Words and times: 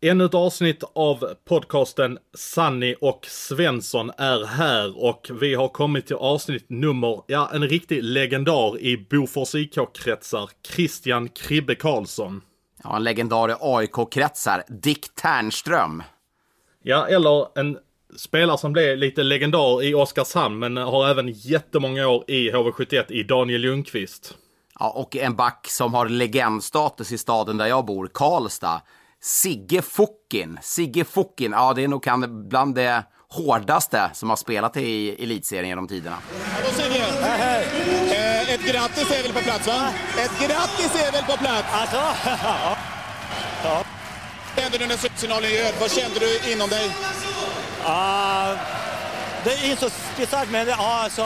Ännu 0.00 0.24
ett 0.24 0.34
avsnitt 0.34 0.84
av 0.94 1.34
podcasten 1.44 2.18
Sanni 2.34 2.94
och 3.00 3.26
Svensson 3.26 4.10
är 4.18 4.44
här 4.44 5.04
och 5.04 5.30
vi 5.40 5.54
har 5.54 5.68
kommit 5.68 6.06
till 6.06 6.16
avsnitt 6.16 6.64
nummer, 6.68 7.22
ja 7.26 7.50
en 7.54 7.68
riktig 7.68 8.04
legendar 8.04 8.78
i 8.78 9.06
Bofors 9.10 9.54
IK-kretsar, 9.54 10.50
Christian 10.68 11.28
Kribbe 11.28 11.74
Karlsson. 11.74 12.42
Ja, 12.84 12.96
en 12.96 13.04
legendar 13.04 13.50
i 13.50 13.54
AIK-kretsar, 13.60 14.62
Dick 14.68 15.14
Ternström. 15.14 16.02
Ja, 16.82 17.06
eller 17.06 17.58
en 17.58 17.78
spelare 18.16 18.58
som 18.58 18.72
blev 18.72 18.96
lite 18.98 19.22
legendar 19.22 19.82
i 19.82 19.94
Oskarshamn 19.94 20.58
men 20.58 20.76
har 20.76 21.08
även 21.08 21.28
jättemånga 21.28 22.08
år 22.08 22.24
i 22.28 22.50
HV71 22.50 23.12
i 23.12 23.22
Daniel 23.22 23.64
Ljungqvist. 23.64 24.34
Ja, 24.78 24.90
och 24.90 25.16
en 25.16 25.36
back 25.36 25.66
som 25.68 25.94
har 25.94 26.08
legendstatus 26.08 27.12
i 27.12 27.18
staden 27.18 27.56
där 27.56 27.66
jag 27.66 27.84
bor, 27.84 28.10
Karlstad. 28.12 28.82
Sigge 29.26 29.82
Fockin. 29.82 30.58
Sigge 30.62 31.04
Fockin, 31.04 31.52
ja 31.52 31.72
det 31.72 31.84
är 31.84 31.88
nog 31.88 32.04
kan 32.04 32.48
bland 32.48 32.74
det 32.74 33.04
hårdaste 33.28 34.10
som 34.14 34.30
har 34.30 34.36
spelat 34.36 34.76
i 34.76 35.22
elitserien 35.24 35.68
genom 35.68 35.88
tiderna. 35.88 36.16
Hallå 36.52 36.66
Sigge! 36.72 37.04
Hej, 37.20 37.38
hej. 37.38 37.64
Eh, 38.10 38.54
ett 38.54 38.60
grattis 38.60 39.10
är 39.10 39.22
väl 39.22 39.32
på 39.32 39.40
plats 39.40 39.66
va? 39.66 39.88
Ett 40.18 40.38
grattis 40.40 40.94
är 40.94 41.12
väl 41.12 41.24
på 41.24 41.36
plats? 41.36 41.68
Alltså? 41.72 41.96
ja. 42.24 42.76
ja. 43.64 43.84
Vad 44.54 44.64
hände 44.64 44.78
nu 44.78 44.86
när 44.86 44.96
slutsignalen 44.96 45.50
ljöd? 45.50 45.74
Vad 45.80 45.90
kände 45.90 46.18
du 46.20 46.52
inom 46.52 46.68
dig? 46.68 46.86
Uh, 46.86 48.58
det 49.44 49.50
är 49.50 49.70
inte 49.70 49.90
så 49.90 49.90
speciellt 50.14 50.50
men 50.50 50.68
ja, 50.68 51.02
alltså, 51.02 51.22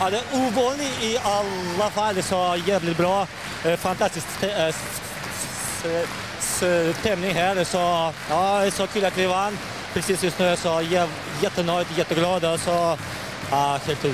ja, 0.00 0.10
det 0.10 0.16
är 0.16 0.46
ovanligt 0.46 1.02
i 1.02 1.18
alla 1.18 1.90
fall. 1.90 2.14
Det 2.14 2.20
är 2.20 2.22
så 2.22 2.62
jävligt 2.66 2.96
bra. 2.96 3.26
Stämning 7.00 7.34
här. 7.34 7.64
Så, 7.64 8.12
ja, 8.30 8.60
det 8.60 8.66
är 8.66 8.70
så 8.70 8.86
kul 8.86 9.04
att 9.04 9.18
vi 9.18 9.26
vann. 9.26 9.58
Precis 9.94 10.24
just 10.24 10.38
nu 10.38 10.56
så 10.56 10.82
jag 10.90 11.08
jättenöjd, 11.42 11.86
jätteglad. 11.96 12.60
Så, 12.60 12.98
ja, 13.50 13.78
helt 13.86 14.04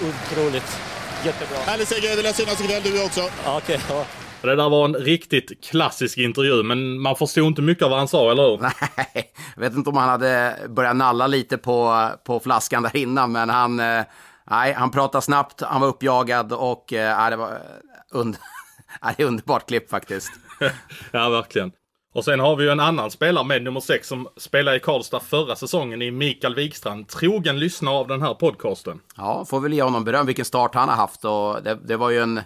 otroligt. 0.00 0.78
Jättebra. 1.24 1.58
Härligt 1.66 1.88
Sigge, 1.88 2.16
vi 2.16 2.22
lär 2.22 2.32
synas 2.32 2.60
ikväll 2.60 2.82
du 2.82 3.04
också. 3.04 3.20
Okay, 3.56 3.78
ja. 3.88 4.04
Det 4.42 4.56
där 4.56 4.68
var 4.68 4.84
en 4.84 4.94
riktigt 4.94 5.64
klassisk 5.64 6.18
intervju, 6.18 6.62
men 6.62 7.00
man 7.00 7.16
förstod 7.16 7.46
inte 7.46 7.62
mycket 7.62 7.84
av 7.84 7.90
vad 7.90 7.98
han 7.98 8.08
sa, 8.08 8.30
eller 8.30 8.42
hur? 8.42 8.58
Nej, 8.58 9.32
jag 9.54 9.60
vet 9.60 9.74
inte 9.74 9.90
om 9.90 9.96
han 9.96 10.08
hade 10.08 10.56
börjat 10.68 10.96
nalla 10.96 11.26
lite 11.26 11.58
på, 11.58 12.08
på 12.24 12.40
flaskan 12.40 12.82
där 12.82 12.96
innan, 12.96 13.32
men 13.32 13.50
han, 13.50 13.80
eh, 13.80 14.04
nej, 14.50 14.72
han 14.72 14.90
pratade 14.90 15.22
snabbt, 15.22 15.60
han 15.60 15.80
var 15.80 15.88
uppjagad 15.88 16.52
och 16.52 16.92
eh, 16.92 17.30
det 17.30 17.36
var 17.36 17.58
und 19.02 19.14
det 19.16 19.22
är 19.22 19.26
underbart 19.26 19.68
klipp 19.68 19.90
faktiskt. 19.90 20.32
ja, 21.12 21.28
verkligen. 21.28 21.72
Och 22.16 22.24
sen 22.24 22.40
har 22.40 22.56
vi 22.56 22.64
ju 22.64 22.70
en 22.70 22.80
annan 22.80 23.10
spelare 23.10 23.44
med 23.44 23.62
nummer 23.62 23.80
6 23.80 24.08
som 24.08 24.28
spelade 24.36 24.76
i 24.76 24.80
Karlstad 24.80 25.20
förra 25.20 25.56
säsongen 25.56 26.02
i 26.02 26.10
Mikael 26.10 26.54
Wikstrand. 26.54 27.08
Trogen 27.08 27.58
lyssnare 27.58 27.94
av 27.94 28.08
den 28.08 28.22
här 28.22 28.34
podcasten. 28.34 29.00
Ja, 29.16 29.44
får 29.44 29.60
väl 29.60 29.72
ge 29.72 29.82
honom 29.82 30.04
beröm 30.04 30.26
vilken 30.26 30.44
start 30.44 30.74
han 30.74 30.88
har 30.88 30.96
haft 30.96 31.24
och 31.24 31.62
det, 31.62 31.78
det 31.84 31.96
var 31.96 32.10
ju 32.10 32.18
en, 32.18 32.40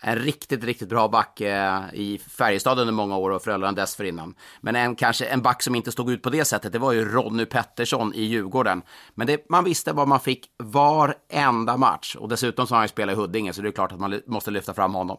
en 0.00 0.18
riktigt, 0.18 0.64
riktigt 0.64 0.88
bra 0.88 1.08
back 1.08 1.40
eh, 1.40 1.80
i 1.92 2.18
Färjestad 2.18 2.78
under 2.78 2.92
många 2.92 3.16
år 3.16 3.30
och 3.30 3.42
Frölunda 3.42 3.82
dessförinnan. 3.82 4.34
Men 4.60 4.76
en, 4.76 4.96
kanske 4.96 5.24
en 5.24 5.42
back 5.42 5.62
som 5.62 5.74
inte 5.74 5.92
stod 5.92 6.10
ut 6.10 6.22
på 6.22 6.30
det 6.30 6.44
sättet, 6.44 6.72
det 6.72 6.78
var 6.78 6.92
ju 6.92 7.08
Ronny 7.08 7.46
Pettersson 7.46 8.14
i 8.14 8.22
Djurgården. 8.22 8.82
Men 9.14 9.26
det, 9.26 9.46
man 9.48 9.64
visste 9.64 9.92
vad 9.92 10.08
man 10.08 10.20
fick 10.20 10.46
varenda 10.58 11.76
match 11.76 12.16
och 12.16 12.28
dessutom 12.28 12.66
så 12.66 12.74
har 12.74 12.78
han 12.78 12.84
ju 12.84 12.88
spelat 12.88 13.12
i 13.12 13.16
Huddinge 13.16 13.52
så 13.52 13.62
det 13.62 13.68
är 13.68 13.72
klart 13.72 13.92
att 13.92 14.00
man 14.00 14.20
måste 14.26 14.50
lyfta 14.50 14.74
fram 14.74 14.94
honom. 14.94 15.18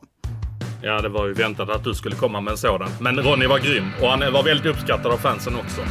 Ja, 0.86 1.02
det 1.02 1.10
var 1.10 1.28
ju 1.28 1.34
väntat 1.34 1.70
att 1.70 1.84
du 1.84 1.94
skulle 1.94 2.16
komma 2.16 2.42
med 2.42 2.52
en 2.52 2.58
sådan. 2.58 2.90
Men 3.00 3.20
Ronny 3.20 3.48
var 3.48 3.60
grym 3.60 3.90
och 4.02 4.10
han 4.10 4.34
var 4.34 4.44
väldigt 4.44 4.66
uppskattad 4.66 5.12
av 5.12 5.18
fansen 5.18 5.56
också. 5.56 5.82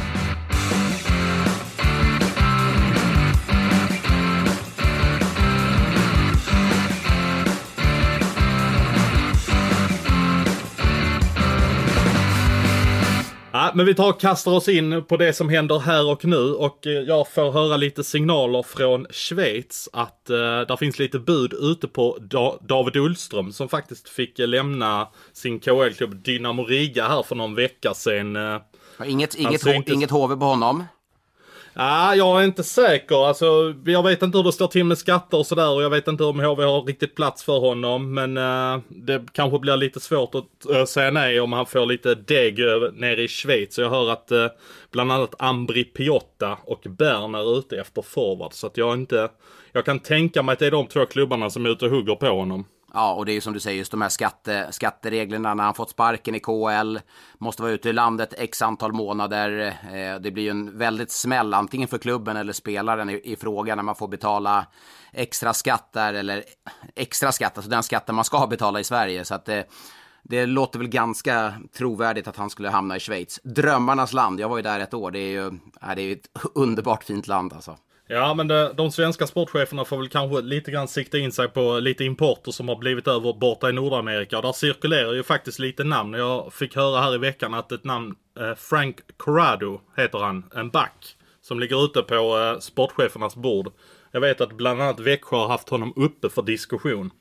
Ja, 13.63 13.71
men 13.75 13.85
vi 13.85 13.95
tar 13.95 14.09
och 14.09 14.19
kastar 14.19 14.51
oss 14.51 14.67
in 14.67 15.03
på 15.03 15.17
det 15.17 15.33
som 15.33 15.49
händer 15.49 15.79
här 15.79 16.11
och 16.11 16.25
nu 16.25 16.53
och 16.53 16.79
jag 17.07 17.31
får 17.31 17.51
höra 17.51 17.77
lite 17.77 18.03
signaler 18.03 18.63
från 18.63 19.05
Schweiz 19.11 19.89
att 19.93 20.27
uh, 20.29 20.37
där 20.37 20.77
finns 20.77 20.99
lite 20.99 21.19
bud 21.19 21.53
ute 21.53 21.87
på 21.87 22.17
da 22.21 22.57
David 22.61 22.95
Ullström 22.95 23.51
som 23.51 23.69
faktiskt 23.69 24.09
fick 24.09 24.39
lämna 24.39 25.07
sin 25.33 25.59
KL-klubb 25.59 26.23
Dynamo 26.23 26.63
Riga 26.63 27.07
här 27.07 27.23
för 27.23 27.35
någon 27.35 27.55
vecka 27.55 27.93
sedan. 27.93 28.35
Uh, 28.35 28.61
inget, 29.05 29.35
inget, 29.35 29.65
inte... 29.65 29.93
inget 29.93 30.11
HV 30.11 30.35
på 30.35 30.45
honom? 30.45 30.83
Ja, 31.75 32.15
jag 32.15 32.41
är 32.41 32.45
inte 32.45 32.63
säker. 32.63 33.27
Alltså, 33.27 33.75
jag 33.85 34.03
vet 34.03 34.21
inte 34.21 34.37
hur 34.37 34.43
det 34.43 34.51
står 34.51 34.67
till 34.67 34.83
med 34.83 34.97
skatter 34.97 35.37
och 35.37 35.45
sådär 35.45 35.69
och 35.69 35.83
jag 35.83 35.89
vet 35.89 36.07
inte 36.07 36.23
om 36.23 36.39
HV 36.39 36.63
har 36.63 36.81
riktigt 36.81 37.15
plats 37.15 37.43
för 37.43 37.59
honom. 37.59 38.13
Men 38.13 38.37
uh, 38.37 38.79
det 38.89 39.25
kanske 39.31 39.59
blir 39.59 39.77
lite 39.77 39.99
svårt 39.99 40.35
att 40.35 40.75
uh, 40.75 40.85
säga 40.85 41.11
nej 41.11 41.39
om 41.39 41.53
han 41.53 41.65
får 41.65 41.85
lite 41.85 42.15
deg 42.15 42.59
nere 42.93 43.23
i 43.23 43.27
Schweiz. 43.27 43.75
Så 43.75 43.81
Jag 43.81 43.89
hör 43.89 44.11
att 44.11 44.31
uh, 44.31 44.47
bland 44.91 45.11
annat 45.11 45.35
Ambri 45.39 45.83
Piotta 45.83 46.57
och 46.65 46.81
Bern 46.89 47.35
är 47.35 47.57
ute 47.57 47.77
efter 47.77 48.01
forward. 48.01 48.53
Så 48.53 48.67
att 48.67 48.77
jag 48.77 48.93
inte... 48.93 49.29
Jag 49.71 49.85
kan 49.85 49.99
tänka 49.99 50.43
mig 50.43 50.53
att 50.53 50.59
det 50.59 50.67
är 50.67 50.71
de 50.71 50.87
två 50.87 51.05
klubbarna 51.05 51.49
som 51.49 51.65
är 51.65 51.69
ute 51.69 51.85
och 51.85 51.91
hugger 51.91 52.15
på 52.15 52.27
honom. 52.27 52.65
Ja, 52.95 53.13
och 53.13 53.25
det 53.25 53.31
är 53.31 53.33
ju 53.33 53.41
som 53.41 53.53
du 53.53 53.59
säger, 53.59 53.77
just 53.77 53.91
de 53.91 54.01
här 54.01 54.09
skatte, 54.09 54.67
skattereglerna 54.71 55.53
när 55.53 55.63
han 55.63 55.73
fått 55.73 55.89
sparken 55.89 56.35
i 56.35 56.39
KL, 56.39 56.97
måste 57.37 57.61
vara 57.61 57.71
ute 57.71 57.89
i 57.89 57.93
landet 57.93 58.33
x 58.37 58.61
antal 58.61 58.93
månader. 58.93 59.77
Eh, 59.93 60.19
det 60.19 60.31
blir 60.31 60.43
ju 60.43 60.49
en 60.49 60.77
väldigt 60.77 61.11
smäll, 61.11 61.53
antingen 61.53 61.87
för 61.87 61.97
klubben 61.97 62.37
eller 62.37 62.53
spelaren 62.53 63.09
i, 63.09 63.21
i 63.23 63.35
fråga 63.35 63.75
när 63.75 63.83
man 63.83 63.95
får 63.95 64.07
betala 64.07 64.65
extra 65.11 65.53
skatter 65.53 66.13
eller 66.13 66.43
extra 66.95 67.31
skatt, 67.31 67.57
alltså 67.57 67.71
den 67.71 67.83
skatten 67.83 68.15
man 68.15 68.25
ska 68.25 68.47
betala 68.47 68.79
i 68.79 68.83
Sverige. 68.83 69.25
Så 69.25 69.35
att 69.35 69.45
det, 69.45 69.65
det 70.23 70.45
låter 70.45 70.79
väl 70.79 70.87
ganska 70.87 71.53
trovärdigt 71.77 72.27
att 72.27 72.37
han 72.37 72.49
skulle 72.49 72.69
hamna 72.69 72.95
i 72.95 72.99
Schweiz. 72.99 73.39
Drömmarnas 73.43 74.13
land, 74.13 74.39
jag 74.39 74.49
var 74.49 74.57
ju 74.57 74.63
där 74.63 74.79
ett 74.79 74.93
år, 74.93 75.11
det 75.11 75.19
är 75.19 75.31
ju 75.31 75.51
det 75.95 76.01
är 76.01 76.13
ett 76.13 76.29
underbart 76.55 77.03
fint 77.03 77.27
land 77.27 77.53
alltså. 77.53 77.77
Ja, 78.13 78.33
men 78.33 78.47
det, 78.47 78.73
de 78.73 78.91
svenska 78.91 79.27
sportcheferna 79.27 79.85
får 79.85 79.97
väl 79.97 80.09
kanske 80.09 80.41
lite 80.41 80.71
grann 80.71 80.87
sikta 80.87 81.17
in 81.17 81.31
sig 81.31 81.47
på 81.47 81.79
lite 81.79 82.03
importer 82.03 82.51
som 82.51 82.67
har 82.67 82.75
blivit 82.75 83.07
över 83.07 83.33
borta 83.33 83.69
i 83.69 83.73
Nordamerika. 83.73 84.37
Och 84.37 84.43
där 84.43 84.51
cirkulerar 84.51 85.13
ju 85.13 85.23
faktiskt 85.23 85.59
lite 85.59 85.83
namn. 85.83 86.13
Jag 86.13 86.53
fick 86.53 86.75
höra 86.75 87.01
här 87.01 87.15
i 87.15 87.17
veckan 87.17 87.53
att 87.53 87.71
ett 87.71 87.83
namn, 87.83 88.15
eh, 88.39 88.55
Frank 88.55 88.97
Corrado 89.17 89.81
heter 89.97 90.19
han, 90.19 90.43
en 90.55 90.69
back. 90.69 91.15
Som 91.41 91.59
ligger 91.59 91.85
ute 91.85 92.01
på 92.01 92.39
eh, 92.39 92.59
sportchefernas 92.59 93.35
bord. 93.35 93.73
Jag 94.11 94.21
vet 94.21 94.41
att 94.41 94.53
bland 94.53 94.81
annat 94.81 94.99
Växjö 94.99 95.37
har 95.37 95.47
haft 95.47 95.69
honom 95.69 95.93
uppe 95.95 96.29
för 96.29 96.41
diskussion. 96.41 97.11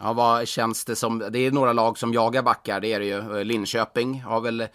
Ja, 0.00 0.12
vad 0.12 0.48
känns 0.48 0.84
det 0.84 0.96
som? 0.96 1.18
Det 1.30 1.38
är 1.38 1.50
några 1.50 1.72
lag 1.72 1.98
som 1.98 2.14
jagar 2.14 2.42
backar, 2.42 2.80
det 2.80 2.92
är 2.92 3.00
det 3.00 3.06
ju. 3.06 3.44
Linköping 3.44 4.22
har 4.22 4.40
väl 4.40 4.66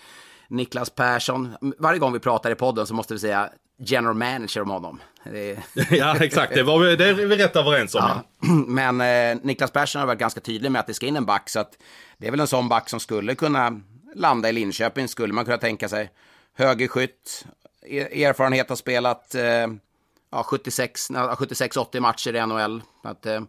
Niklas 0.48 0.90
Persson. 0.90 1.54
Varje 1.78 2.00
gång 2.00 2.14
vi 2.14 2.20
pratar 2.20 2.52
i 2.52 2.56
podden 2.56 2.88
så 2.88 2.94
måste 2.94 3.14
vi 3.14 3.20
säga 3.20 3.50
general 3.86 4.16
manager 4.16 4.62
om 4.62 4.70
honom. 4.70 5.02
Det... 5.24 5.58
ja, 5.92 6.18
exakt. 6.24 6.54
Det, 6.54 6.64
var 6.64 6.86
det 6.86 7.06
är 7.06 7.14
vi 7.14 7.38
rätt 7.38 7.56
överens 7.56 7.96
om. 7.96 8.02
Ja. 8.02 8.24
Men 8.68 9.02
eh, 9.02 9.42
Niklas 9.44 9.72
Persson 9.72 10.00
har 10.00 10.08
varit 10.08 10.20
ganska 10.20 10.40
tydlig 10.40 10.72
med 10.72 10.80
att 10.80 10.88
det 10.88 10.94
ska 10.94 11.06
in 11.06 11.16
en 11.16 11.26
back, 11.26 11.50
så 11.50 11.60
att 11.60 11.78
det 12.18 12.28
är 12.28 12.32
väl 12.32 12.40
en 12.40 12.48
sån 12.48 12.70
back 12.70 12.90
som 12.90 13.00
skulle 13.00 13.36
kunna 13.36 13.82
landa 14.16 14.50
i 14.50 14.54
Linköping, 14.54 15.08
skulle 15.08 15.34
man 15.34 15.46
kunna 15.46 15.58
tänka 15.58 15.90
sig. 15.90 16.12
Högerskytt, 16.56 17.46
erfarenhet 18.12 18.70
har 18.70 18.76
spelat 18.76 19.36
eh, 19.36 19.68
ja, 20.32 20.46
76-80 20.50 22.00
matcher 22.00 22.36
i 22.36 22.46
NHL. 22.46 22.82
Att, 23.04 23.26
eh, 23.26 23.42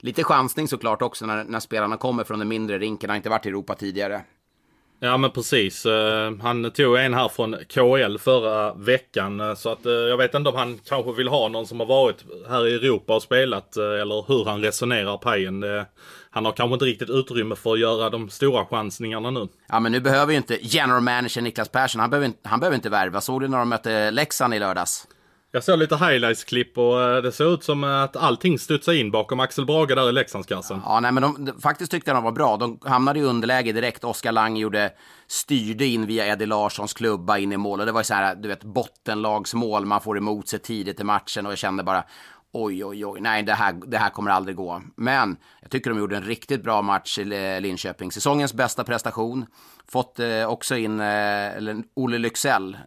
lite 0.00 0.24
chansning 0.24 0.68
såklart 0.68 1.02
också 1.02 1.26
när, 1.26 1.44
när 1.44 1.60
spelarna 1.60 1.96
kommer 1.96 2.24
från 2.24 2.38
den 2.38 2.48
mindre 2.48 2.78
rinken, 2.78 3.10
har 3.10 3.16
inte 3.16 3.30
varit 3.30 3.46
i 3.46 3.48
Europa 3.48 3.74
tidigare. 3.74 4.22
Ja 5.02 5.16
men 5.16 5.30
precis. 5.30 5.86
Eh, 5.86 6.32
han 6.42 6.70
tog 6.70 6.96
en 6.96 7.14
här 7.14 7.28
från 7.28 7.56
KL 7.68 8.18
förra 8.18 8.74
veckan. 8.74 9.40
Eh, 9.40 9.54
så 9.54 9.72
att 9.72 9.86
eh, 9.86 9.92
jag 9.92 10.16
vet 10.16 10.34
inte 10.34 10.50
om 10.50 10.56
han 10.56 10.78
kanske 10.88 11.12
vill 11.12 11.28
ha 11.28 11.48
någon 11.48 11.66
som 11.66 11.80
har 11.80 11.86
varit 11.86 12.24
här 12.48 12.68
i 12.68 12.74
Europa 12.74 13.14
och 13.14 13.22
spelat. 13.22 13.76
Eller 13.76 14.28
hur 14.28 14.44
han 14.44 14.62
resonerar 14.62 15.16
Pajen. 15.16 15.64
Han 16.30 16.44
har 16.44 16.52
kanske 16.52 16.72
inte 16.72 16.84
riktigt 16.84 17.10
utrymme 17.10 17.56
för 17.56 17.72
att 17.72 17.80
göra 17.80 18.10
de 18.10 18.30
stora 18.30 18.66
chansningarna 18.66 19.30
nu. 19.30 19.48
Ja 19.68 19.80
men 19.80 19.92
nu 19.92 20.00
behöver 20.00 20.32
ju 20.32 20.36
inte 20.36 20.58
general 20.62 21.02
manager 21.02 21.42
Niklas 21.42 21.68
Persson. 21.68 22.00
Han 22.00 22.10
behöver, 22.10 22.32
han 22.42 22.60
behöver 22.60 22.74
inte 22.74 22.90
värva. 22.90 23.20
Såg 23.20 23.40
du 23.40 23.48
när 23.48 23.58
de 23.58 23.68
mötte 23.68 24.10
Leksand 24.10 24.54
i 24.54 24.58
lördags? 24.58 25.06
Jag 25.52 25.64
såg 25.64 25.78
lite 25.78 25.96
highlights-klipp 25.96 26.78
och 26.78 27.02
eh, 27.02 27.22
det 27.22 27.32
såg 27.32 27.52
ut 27.52 27.64
som 27.64 27.84
att 27.84 28.16
allting 28.16 28.58
studsade 28.58 28.96
in 28.96 29.10
bakom 29.10 29.40
Axel 29.40 29.66
Brage 29.66 29.94
där 29.94 30.08
i 30.08 30.12
Leksandskassen. 30.12 30.80
Ja, 30.84 31.00
nej, 31.00 31.12
men 31.12 31.22
de, 31.22 31.44
de, 31.44 31.60
faktiskt 31.60 31.90
tyckte 31.90 32.10
jag 32.10 32.16
de 32.16 32.24
var 32.24 32.32
bra. 32.32 32.56
De 32.56 32.78
hamnade 32.82 33.18
i 33.18 33.22
underläge 33.22 33.72
direkt. 33.72 34.04
Oskar 34.04 34.32
Lang 34.32 34.56
gjorde, 34.56 34.92
styrde 35.26 35.86
in 35.86 36.06
via 36.06 36.26
Eddie 36.26 36.46
Larssons 36.46 36.92
klubba 36.92 37.38
in 37.38 37.52
i 37.52 37.56
mål. 37.56 37.80
Och 37.80 37.86
det 37.86 37.92
var 37.92 38.00
ju 38.00 38.04
så 38.04 38.14
här, 38.14 38.34
du 38.34 38.48
vet, 38.48 38.64
bottenlagsmål 38.64 39.86
man 39.86 40.00
får 40.00 40.18
emot 40.18 40.48
sig 40.48 40.58
tidigt 40.58 41.00
i 41.00 41.04
matchen. 41.04 41.46
Och 41.46 41.52
jag 41.52 41.58
kände 41.58 41.82
bara, 41.82 42.04
oj, 42.52 42.84
oj, 42.84 43.06
oj, 43.06 43.20
nej, 43.20 43.42
det 43.42 43.54
här, 43.54 43.72
det 43.86 43.98
här 43.98 44.10
kommer 44.10 44.30
aldrig 44.30 44.56
gå. 44.56 44.82
Men 44.96 45.36
jag 45.62 45.70
tycker 45.70 45.90
de 45.90 45.98
gjorde 45.98 46.16
en 46.16 46.22
riktigt 46.22 46.62
bra 46.62 46.82
match 46.82 47.18
i 47.18 47.24
Linköping. 47.60 48.12
Säsongens 48.12 48.54
bästa 48.54 48.84
prestation. 48.84 49.46
Fått 49.88 50.18
eh, 50.18 50.46
också 50.46 50.76
in 50.76 51.00
eh, 51.00 51.78
Olle 51.94 52.18
Lycksell. 52.18 52.78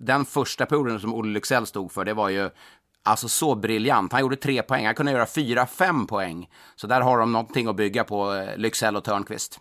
Den 0.00 0.24
första 0.24 0.66
perioden 0.66 1.00
som 1.00 1.14
Olle 1.14 1.32
Lycksell 1.32 1.66
stod 1.66 1.92
för, 1.92 2.04
det 2.04 2.14
var 2.14 2.28
ju 2.28 2.50
Alltså 3.04 3.28
så 3.28 3.54
briljant. 3.54 4.12
Han 4.12 4.20
gjorde 4.20 4.36
tre 4.36 4.62
poäng. 4.62 4.86
Han 4.86 4.94
kunde 4.94 5.12
göra 5.12 5.26
fyra, 5.26 5.66
fem 5.66 6.06
poäng. 6.06 6.48
Så 6.76 6.86
där 6.86 7.00
har 7.00 7.18
de 7.18 7.32
någonting 7.32 7.68
att 7.68 7.76
bygga 7.76 8.04
på, 8.04 8.34
eh, 8.34 8.56
Lycksell 8.56 8.96
och 8.96 9.04
Törnqvist. 9.04 9.60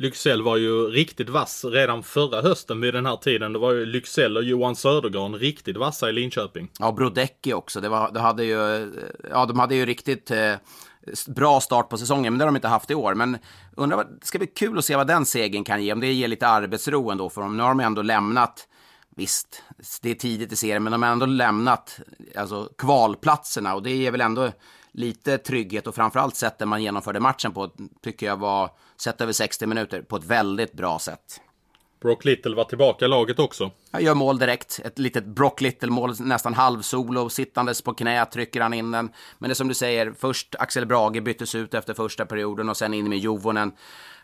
Lycksell 0.00 0.42
var 0.42 0.56
ju 0.56 0.86
riktigt 0.86 1.28
vass 1.28 1.64
redan 1.64 2.02
förra 2.02 2.42
hösten 2.42 2.80
vid 2.80 2.94
den 2.94 3.06
här 3.06 3.16
tiden. 3.16 3.52
Det 3.52 3.58
var 3.58 3.72
ju 3.72 3.86
Lycksell 3.86 4.36
och 4.36 4.44
Johan 4.44 4.76
Södergran 4.76 5.34
riktigt 5.34 5.76
vassa 5.76 6.08
i 6.08 6.12
Linköping. 6.12 6.70
Ja, 6.78 6.92
Brodecki 6.92 7.52
också. 7.52 7.80
Det 7.80 7.88
var, 7.88 8.10
det 8.12 8.20
hade 8.20 8.44
ju, 8.44 8.90
ja, 9.30 9.46
de 9.46 9.58
hade 9.58 9.74
ju 9.74 9.86
riktigt 9.86 10.30
eh, 10.30 10.54
bra 11.26 11.60
start 11.60 11.88
på 11.88 11.98
säsongen, 11.98 12.32
men 12.32 12.38
det 12.38 12.44
har 12.44 12.50
de 12.50 12.56
inte 12.56 12.68
haft 12.68 12.90
i 12.90 12.94
år. 12.94 13.14
Men 13.14 13.38
undrar, 13.76 14.04
det 14.20 14.26
ska 14.26 14.38
bli 14.38 14.46
kul 14.46 14.78
att 14.78 14.84
se 14.84 14.96
vad 14.96 15.06
den 15.06 15.26
segern 15.26 15.64
kan 15.64 15.84
ge. 15.84 15.92
Om 15.92 16.00
det 16.00 16.12
ger 16.12 16.28
lite 16.28 16.48
arbetsro 16.48 17.10
ändå 17.10 17.30
för 17.30 17.40
dem. 17.40 17.56
Nu 17.56 17.62
har 17.62 17.70
de 17.70 17.80
ändå 17.80 18.02
lämnat 18.02 18.66
Visst, 19.16 19.62
det 20.02 20.10
är 20.10 20.14
tidigt 20.14 20.52
i 20.52 20.56
serien, 20.56 20.82
men 20.82 20.92
de 20.92 21.02
har 21.02 21.10
ändå 21.10 21.26
lämnat 21.26 22.00
alltså, 22.36 22.68
kvalplatserna 22.78 23.74
och 23.74 23.82
det 23.82 23.90
ger 23.90 24.10
väl 24.10 24.20
ändå 24.20 24.50
lite 24.92 25.38
trygghet 25.38 25.86
och 25.86 25.94
framförallt 25.94 26.36
sättet 26.36 26.68
man 26.68 26.82
genomförde 26.82 27.20
matchen 27.20 27.52
på 27.52 27.70
tycker 28.02 28.26
jag 28.26 28.36
var, 28.36 28.70
sett 28.96 29.20
över 29.20 29.32
60 29.32 29.66
minuter, 29.66 30.02
på 30.02 30.16
ett 30.16 30.24
väldigt 30.24 30.72
bra 30.72 30.98
sätt. 30.98 31.40
Brock 32.00 32.24
Little 32.24 32.54
var 32.56 32.64
tillbaka 32.64 33.04
i 33.04 33.08
laget 33.08 33.38
också. 33.38 33.70
Jag 33.90 34.02
gör 34.02 34.14
mål 34.14 34.38
direkt. 34.38 34.80
Ett 34.84 34.98
litet 34.98 35.24
Brock 35.24 35.60
Little-mål, 35.60 36.14
nästan 36.20 36.54
halvsolo. 36.54 37.28
Sittandes 37.28 37.82
på 37.82 37.94
knä 37.94 38.24
trycker 38.24 38.60
han 38.60 38.74
in 38.74 38.90
den. 38.90 39.10
Men 39.38 39.48
det 39.48 39.52
är 39.52 39.54
som 39.54 39.68
du 39.68 39.74
säger, 39.74 40.12
först 40.18 40.54
Axel 40.58 40.86
Brage 40.86 41.22
byttes 41.22 41.54
ut 41.54 41.74
efter 41.74 41.94
första 41.94 42.26
perioden 42.26 42.68
och 42.68 42.76
sen 42.76 42.94
in 42.94 43.08
med 43.08 43.18
Jovonen. 43.18 43.72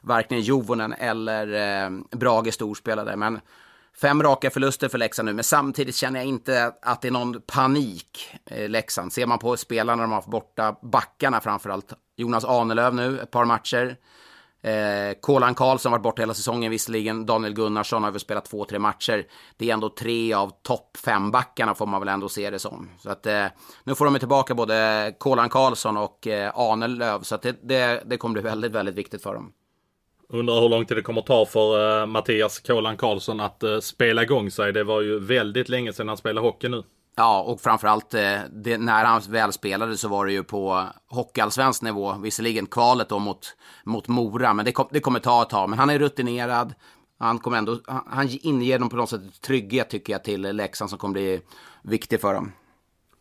Varken 0.03 0.41
Jovonen 0.41 0.93
eller 0.93 1.53
eh, 1.85 1.91
Brage 2.11 2.55
storspelade. 2.55 3.17
Men 3.17 3.41
Fem 4.01 4.23
raka 4.23 4.51
förluster 4.51 4.89
för 4.89 4.99
Leksand 4.99 5.27
nu, 5.27 5.33
men 5.33 5.45
samtidigt 5.45 5.97
känner 5.97 6.21
jag 6.21 6.27
inte 6.27 6.73
att 6.83 7.03
det 7.03 7.09
är 7.09 7.13
någon 7.13 7.41
panik. 7.41 8.35
Eh, 8.47 8.69
Leksand. 8.69 9.13
Ser 9.13 9.27
man 9.27 9.39
på 9.39 9.57
spelarna 9.57 10.03
de 10.03 10.11
har 10.11 10.17
haft 10.17 10.29
borta, 10.29 10.77
backarna 10.83 11.41
framförallt. 11.41 11.93
Jonas 12.17 12.45
Ahnelöv 12.45 12.95
nu, 12.95 13.21
ett 13.21 13.31
par 13.31 13.45
matcher. 13.45 13.97
Eh, 14.63 15.19
Kolan 15.21 15.55
Karlsson 15.55 15.93
har 15.93 15.99
varit 15.99 16.03
borta 16.03 16.23
hela 16.23 16.35
säsongen 16.35 16.71
visserligen. 16.71 17.27
Daniel 17.27 17.55
Gunnarsson 17.55 18.05
har 18.05 18.11
väl 18.11 18.21
spelat 18.21 18.45
två, 18.45 18.65
tre 18.65 18.79
matcher. 18.79 19.27
Det 19.57 19.71
är 19.71 19.75
ändå 19.75 19.89
tre 19.89 20.33
av 20.35 20.53
topp 20.63 20.97
fem 21.05 21.31
backarna 21.31 21.75
får 21.75 21.87
man 21.87 22.01
väl 22.01 22.09
ändå 22.09 22.29
se 22.29 22.51
det 22.51 22.59
som. 22.59 22.91
Så 22.99 23.11
att 23.11 23.27
eh, 23.27 23.47
nu 23.85 23.95
får 23.95 24.05
de 24.05 24.19
tillbaka 24.19 24.55
både 24.55 25.15
Kolan 25.19 25.49
Karlsson 25.49 25.97
och 25.97 26.27
eh, 26.27 26.53
Ahnelöv. 26.55 27.23
Så 27.23 27.35
att 27.35 27.43
det, 27.43 27.57
det, 27.63 28.03
det 28.07 28.17
kommer 28.17 28.33
bli 28.33 28.43
väldigt, 28.43 28.73
väldigt 28.73 28.95
viktigt 28.95 29.23
för 29.23 29.35
dem. 29.35 29.53
Undrar 30.29 30.61
hur 30.61 30.69
lång 30.69 30.85
tid 30.87 30.97
det 30.97 31.03
kommer 31.03 31.23
ta 31.23 31.47
för 31.47 32.01
uh, 32.01 32.07
Mattias 32.07 32.59
Kolan 32.59 32.97
Karlsson 32.97 33.41
att 33.41 33.63
uh, 33.65 33.81
spela 33.81 34.23
igång 34.23 34.51
sig. 34.51 34.73
Det 34.73 34.85
var 34.85 35.01
ju 35.01 35.19
väldigt 35.19 35.69
länge 35.69 35.93
sedan 35.93 36.09
han 36.09 36.17
spelade 36.17 36.47
hockey 36.47 36.69
nu. 36.69 36.83
Ja, 37.19 37.43
och 37.43 37.61
framförallt 37.61 38.15
eh, 38.15 38.39
det, 38.51 38.79
när 38.79 39.05
han 39.05 39.23
väl 39.29 39.53
spelade 39.53 39.97
så 39.97 40.09
var 40.09 40.27
det 40.27 40.33
ju 40.33 40.45
på 40.45 40.85
hockeyallsvensk 41.09 41.83
nivå. 41.83 42.13
Visserligen 42.13 42.67
kvalet 42.67 43.09
då 43.09 43.19
mot, 43.19 43.57
mot 43.85 44.09
Mora, 44.09 44.55
men 44.55 44.65
det, 44.65 44.73
kom, 44.73 44.89
det 44.91 45.01
kommer 45.01 45.21
ta 45.21 45.43
ett 45.43 45.49
tag. 45.49 45.71
Men 45.71 45.79
han 45.79 45.91
är 45.91 45.99
rutinerad. 45.99 46.75
Han 47.19 47.39
kommer 47.39 47.59
ändå, 47.59 47.79
han, 47.87 48.03
han 48.11 48.29
inger 48.43 48.79
dem 48.79 48.89
på 48.89 48.97
något 48.97 49.11
sätt 49.11 49.43
trygghet 49.43 49.91
tycker 49.91 50.13
jag 50.13 50.25
till 50.25 50.43
Leksand 50.43 50.91
som 50.91 50.99
kommer 50.99 51.13
bli 51.13 51.41
viktig 51.83 52.21
för 52.21 52.35
dem. 52.35 52.53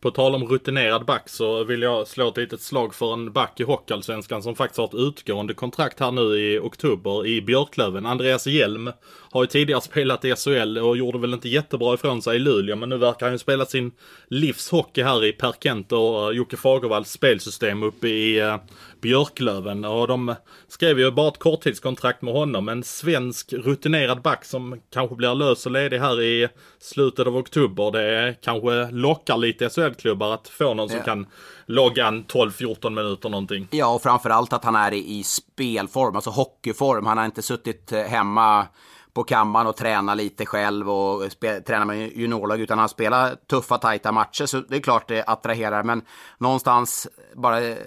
På 0.06 0.12
tal 0.12 0.36
om 0.36 0.48
rutinerad 0.48 1.06
back 1.06 1.30
så 1.30 1.63
vill 1.63 1.81
jag 1.81 2.07
slå 2.07 2.28
ett 2.28 2.38
litet 2.38 2.62
slag 2.62 2.96
för 2.96 3.13
en 3.13 3.31
back 3.31 3.60
i 3.60 3.63
Hockeyallsvenskan 3.63 4.44
som 4.44 4.56
faktiskt 4.56 4.78
har 4.78 4.86
ett 4.86 4.94
utgående 4.94 5.54
kontrakt 5.54 6.00
här 6.00 6.12
nu 6.12 6.22
i 6.22 6.60
oktober 6.60 7.28
i 7.28 7.42
Björklöven. 7.42 8.06
Andreas 8.06 8.48
Hjelm 8.48 8.92
har 9.31 9.44
ju 9.44 9.48
tidigare 9.48 9.81
spelat 9.81 10.25
i 10.25 10.36
SHL 10.36 10.78
och 10.78 10.98
gjorde 10.98 11.19
väl 11.19 11.34
inte 11.34 11.50
jättebra 11.50 11.94
ifrån 11.94 12.22
sig 12.22 12.36
i 12.36 12.40
Luleå 12.40 12.75
men 12.75 12.90
nu 12.90 12.98
verkar 12.98 13.25
han 13.25 13.34
ju 13.34 13.40
spela 13.40 13.66
sin 13.66 13.92
livshockey 14.28 15.04
här 15.04 15.25
i 15.25 15.31
Per 15.31 15.54
Kent 15.62 15.92
och 15.92 16.31
eh, 16.31 16.38
Jocke 16.38 16.57
Fagervalls 16.57 17.12
spelsystem 17.12 17.84
uppe 17.84 18.07
i 18.07 18.40
eh, 18.40 18.57
Björklöven. 19.02 19.86
Och 19.86 20.07
de 20.07 20.36
skrev 20.68 21.00
ju 21.00 21.12
bara 21.12 21.28
ett 21.28 21.40
korttidskontrakt 21.40 22.22
med 22.22 22.34
honom. 22.34 22.69
En 22.69 22.84
svensk 22.84 23.54
rutinerad 23.54 24.22
back 24.22 24.46
som 24.46 24.81
kanske 24.94 25.16
blir 25.16 25.36
lös 25.36 25.66
och 25.66 25.72
ledig 25.72 26.00
här 26.00 26.22
i 26.22 26.48
slutet 26.80 27.28
av 27.28 27.38
oktober. 27.38 27.92
Det 27.92 28.36
kanske 28.42 28.92
lockar 28.92 29.38
lite 29.38 29.69
SHL 29.69 29.94
SHL-klubbar 29.95 30.33
att 30.33 30.47
få 30.47 30.74
någon 30.74 30.89
som 30.89 31.00
kan 31.00 31.27
logga 31.65 32.07
en 32.07 32.25
12-14 32.25 32.89
minuter 32.89 33.30
någonting. 33.30 33.68
Ja, 33.71 33.88
och 33.88 34.01
framförallt 34.01 34.53
att 34.53 34.63
han 34.63 34.75
är 34.75 34.94
i, 34.94 35.24
spelform, 35.24 36.15
alltså 36.15 36.30
hockeyform. 36.30 37.06
Han 37.06 37.18
har 37.18 37.25
inte 37.25 37.42
suttit 37.42 37.92
eh, 37.92 38.01
hemma 38.01 38.68
på 39.13 39.24
kammaren 39.24 39.68
och 39.68 39.75
träna 39.75 40.13
lite 40.13 40.45
själv 40.45 40.89
och 40.89 41.24
träna 41.68 41.86
med 41.86 42.12
juniorlag 42.18 42.62
utan 42.62 42.80
han 42.80 42.89
spelar 42.89 43.36
tuffa 43.36 43.77
tajta 43.77 44.12
matcher 44.12 44.45
så 44.45 44.59
det 44.59 44.75
är 44.75 44.81
klart 44.81 45.07
det 45.07 45.24
attraherar 45.24 45.83
men 45.83 46.01
någonstans 46.38 47.07
bara 47.36 47.62
eh, 47.62 47.77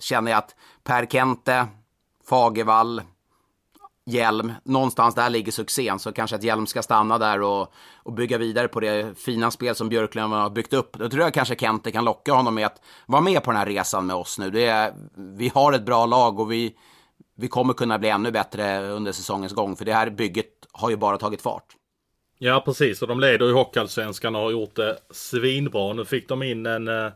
känner 0.00 0.30
jag 0.30 0.38
att 0.38 0.54
Per 0.84 1.06
Kente, 1.06 1.66
Fagervall, 2.28 3.02
Hjelm, 4.06 4.52
någonstans 4.64 5.14
där 5.14 5.30
ligger 5.30 5.52
succén 5.52 5.98
så 5.98 6.12
kanske 6.12 6.36
att 6.36 6.42
Hjelm 6.42 6.66
ska 6.66 6.82
stanna 6.82 7.18
där 7.18 7.42
och, 7.42 7.72
och 7.96 8.12
bygga 8.12 8.38
vidare 8.38 8.68
på 8.68 8.80
det 8.80 9.18
fina 9.18 9.50
spel 9.50 9.74
som 9.74 9.88
Björklund 9.88 10.32
har 10.32 10.50
byggt 10.50 10.72
upp. 10.72 10.96
Då 10.98 11.08
tror 11.08 11.22
jag 11.22 11.34
kanske 11.34 11.56
Kente 11.56 11.90
kan 11.90 12.04
locka 12.04 12.32
honom 12.32 12.54
med 12.54 12.66
att 12.66 12.80
vara 13.06 13.22
med 13.22 13.42
på 13.42 13.50
den 13.50 13.58
här 13.58 13.66
resan 13.66 14.06
med 14.06 14.16
oss 14.16 14.38
nu. 14.38 14.50
Det 14.50 14.64
är, 14.64 14.94
vi 15.36 15.48
har 15.54 15.72
ett 15.72 15.86
bra 15.86 16.06
lag 16.06 16.40
och 16.40 16.52
vi 16.52 16.74
vi 17.36 17.48
kommer 17.48 17.74
kunna 17.74 17.98
bli 17.98 18.08
ännu 18.08 18.30
bättre 18.30 18.88
under 18.88 19.12
säsongens 19.12 19.52
gång. 19.52 19.76
För 19.76 19.84
det 19.84 19.92
här 19.92 20.10
bygget 20.10 20.46
har 20.72 20.90
ju 20.90 20.96
bara 20.96 21.18
tagit 21.18 21.42
fart. 21.42 21.76
Ja 22.38 22.62
precis 22.64 23.02
och 23.02 23.08
de 23.08 23.20
leder 23.20 23.46
ju 23.46 23.52
Hockeyallsvenskan 23.52 24.34
och 24.34 24.42
har 24.42 24.50
gjort 24.50 24.76
det 24.76 24.98
svinbra. 25.10 25.92
Nu 25.92 26.04
fick 26.04 26.28
de 26.28 26.42
in 26.42 26.66
en 26.66 26.88
eh, 26.88 27.12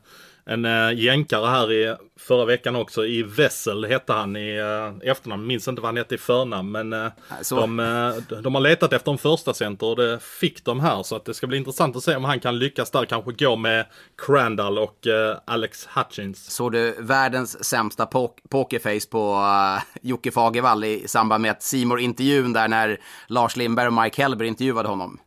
en 0.48 0.64
äh, 0.64 0.92
jänkare 0.92 1.46
här 1.46 1.72
i 1.72 1.96
förra 2.16 2.44
veckan 2.44 2.76
också. 2.76 3.06
I 3.06 3.22
Wessel 3.22 3.84
hette 3.84 4.12
han 4.12 4.36
i 4.36 4.56
äh, 4.56 5.10
efternamn. 5.10 5.46
Minns 5.46 5.68
inte 5.68 5.82
vad 5.82 5.88
han 5.88 5.96
hette 5.96 6.14
i 6.14 6.18
förnamn. 6.18 6.70
Men 6.70 6.92
äh, 6.92 7.08
de, 7.50 7.80
äh, 7.80 8.40
de 8.42 8.54
har 8.54 8.60
letat 8.60 8.92
efter 8.92 9.12
en 9.12 9.18
första 9.18 9.54
center 9.54 9.86
och 9.86 9.96
det 9.96 10.18
fick 10.22 10.64
de 10.64 10.80
här. 10.80 11.02
Så 11.02 11.16
att 11.16 11.24
det 11.24 11.34
ska 11.34 11.46
bli 11.46 11.58
intressant 11.58 11.96
att 11.96 12.02
se 12.02 12.16
om 12.16 12.24
han 12.24 12.40
kan 12.40 12.58
lyckas 12.58 12.90
där. 12.90 13.04
Kanske 13.04 13.32
gå 13.32 13.56
med 13.56 13.86
Crandall 14.26 14.78
och 14.78 15.06
Alex 15.44 15.88
Hutchins. 15.94 16.50
Såg 16.50 16.72
du 16.72 16.94
världens 16.98 17.64
sämsta 17.64 18.06
pok 18.06 18.38
pokerface 18.50 19.08
på 19.10 19.34
uh, 19.34 19.82
Jocke 20.02 20.30
Fagervall 20.30 20.84
i 20.84 21.08
samband 21.08 21.42
med 21.42 21.50
att 21.50 21.62
Simor 21.62 22.00
intervjun 22.00 22.52
där 22.52 22.68
när 22.68 23.00
Lars 23.26 23.56
Lindberg 23.56 23.86
och 23.86 23.92
Mike 23.92 24.22
Hellberg 24.22 24.48
intervjuade 24.48 24.88
honom? 24.88 25.18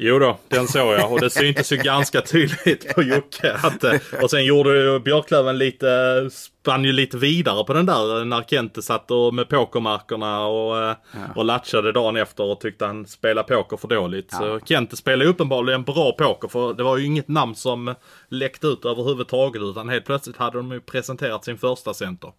Jo 0.00 0.18
då, 0.18 0.38
den 0.48 0.68
såg 0.68 0.94
jag 0.94 1.12
och 1.12 1.20
det 1.20 1.30
syntes 1.30 1.72
ju 1.72 1.76
ganska 1.76 2.20
tydligt 2.20 2.94
på 2.94 3.02
Jocke. 3.02 3.52
Att, 3.62 3.84
eh, 3.84 3.94
och 4.22 4.30
sen 4.30 4.44
gjorde 4.44 4.78
ju 4.78 4.98
Björklöven 4.98 5.58
lite, 5.58 5.88
spann 6.32 6.84
ju 6.84 6.92
lite 6.92 7.16
vidare 7.16 7.64
på 7.64 7.72
den 7.72 7.86
där 7.86 8.24
när 8.24 8.42
Kente 8.42 8.82
satt 8.82 9.10
och 9.10 9.34
med 9.34 9.48
pokermarkerna 9.48 10.46
och, 10.46 10.78
eh, 10.78 10.96
ja. 11.12 11.18
och 11.36 11.44
latchade 11.44 11.92
dagen 11.92 12.16
efter 12.16 12.44
och 12.44 12.60
tyckte 12.60 12.86
han 12.86 13.06
spelade 13.06 13.54
poker 13.54 13.76
för 13.76 13.88
dåligt. 13.88 14.28
Ja. 14.32 14.38
Så 14.38 14.60
Kente 14.66 14.96
spelade 14.96 15.30
uppenbarligen 15.30 15.82
bra 15.82 16.12
poker 16.12 16.48
för 16.48 16.74
det 16.74 16.82
var 16.82 16.96
ju 16.96 17.04
inget 17.04 17.28
namn 17.28 17.54
som 17.54 17.94
läckte 18.28 18.66
ut 18.66 18.84
överhuvudtaget 18.84 19.62
utan 19.62 19.88
helt 19.88 20.04
plötsligt 20.04 20.36
hade 20.36 20.56
de 20.56 20.72
ju 20.72 20.80
presenterat 20.80 21.44
sin 21.44 21.58
första 21.58 21.94
center. 21.94 22.32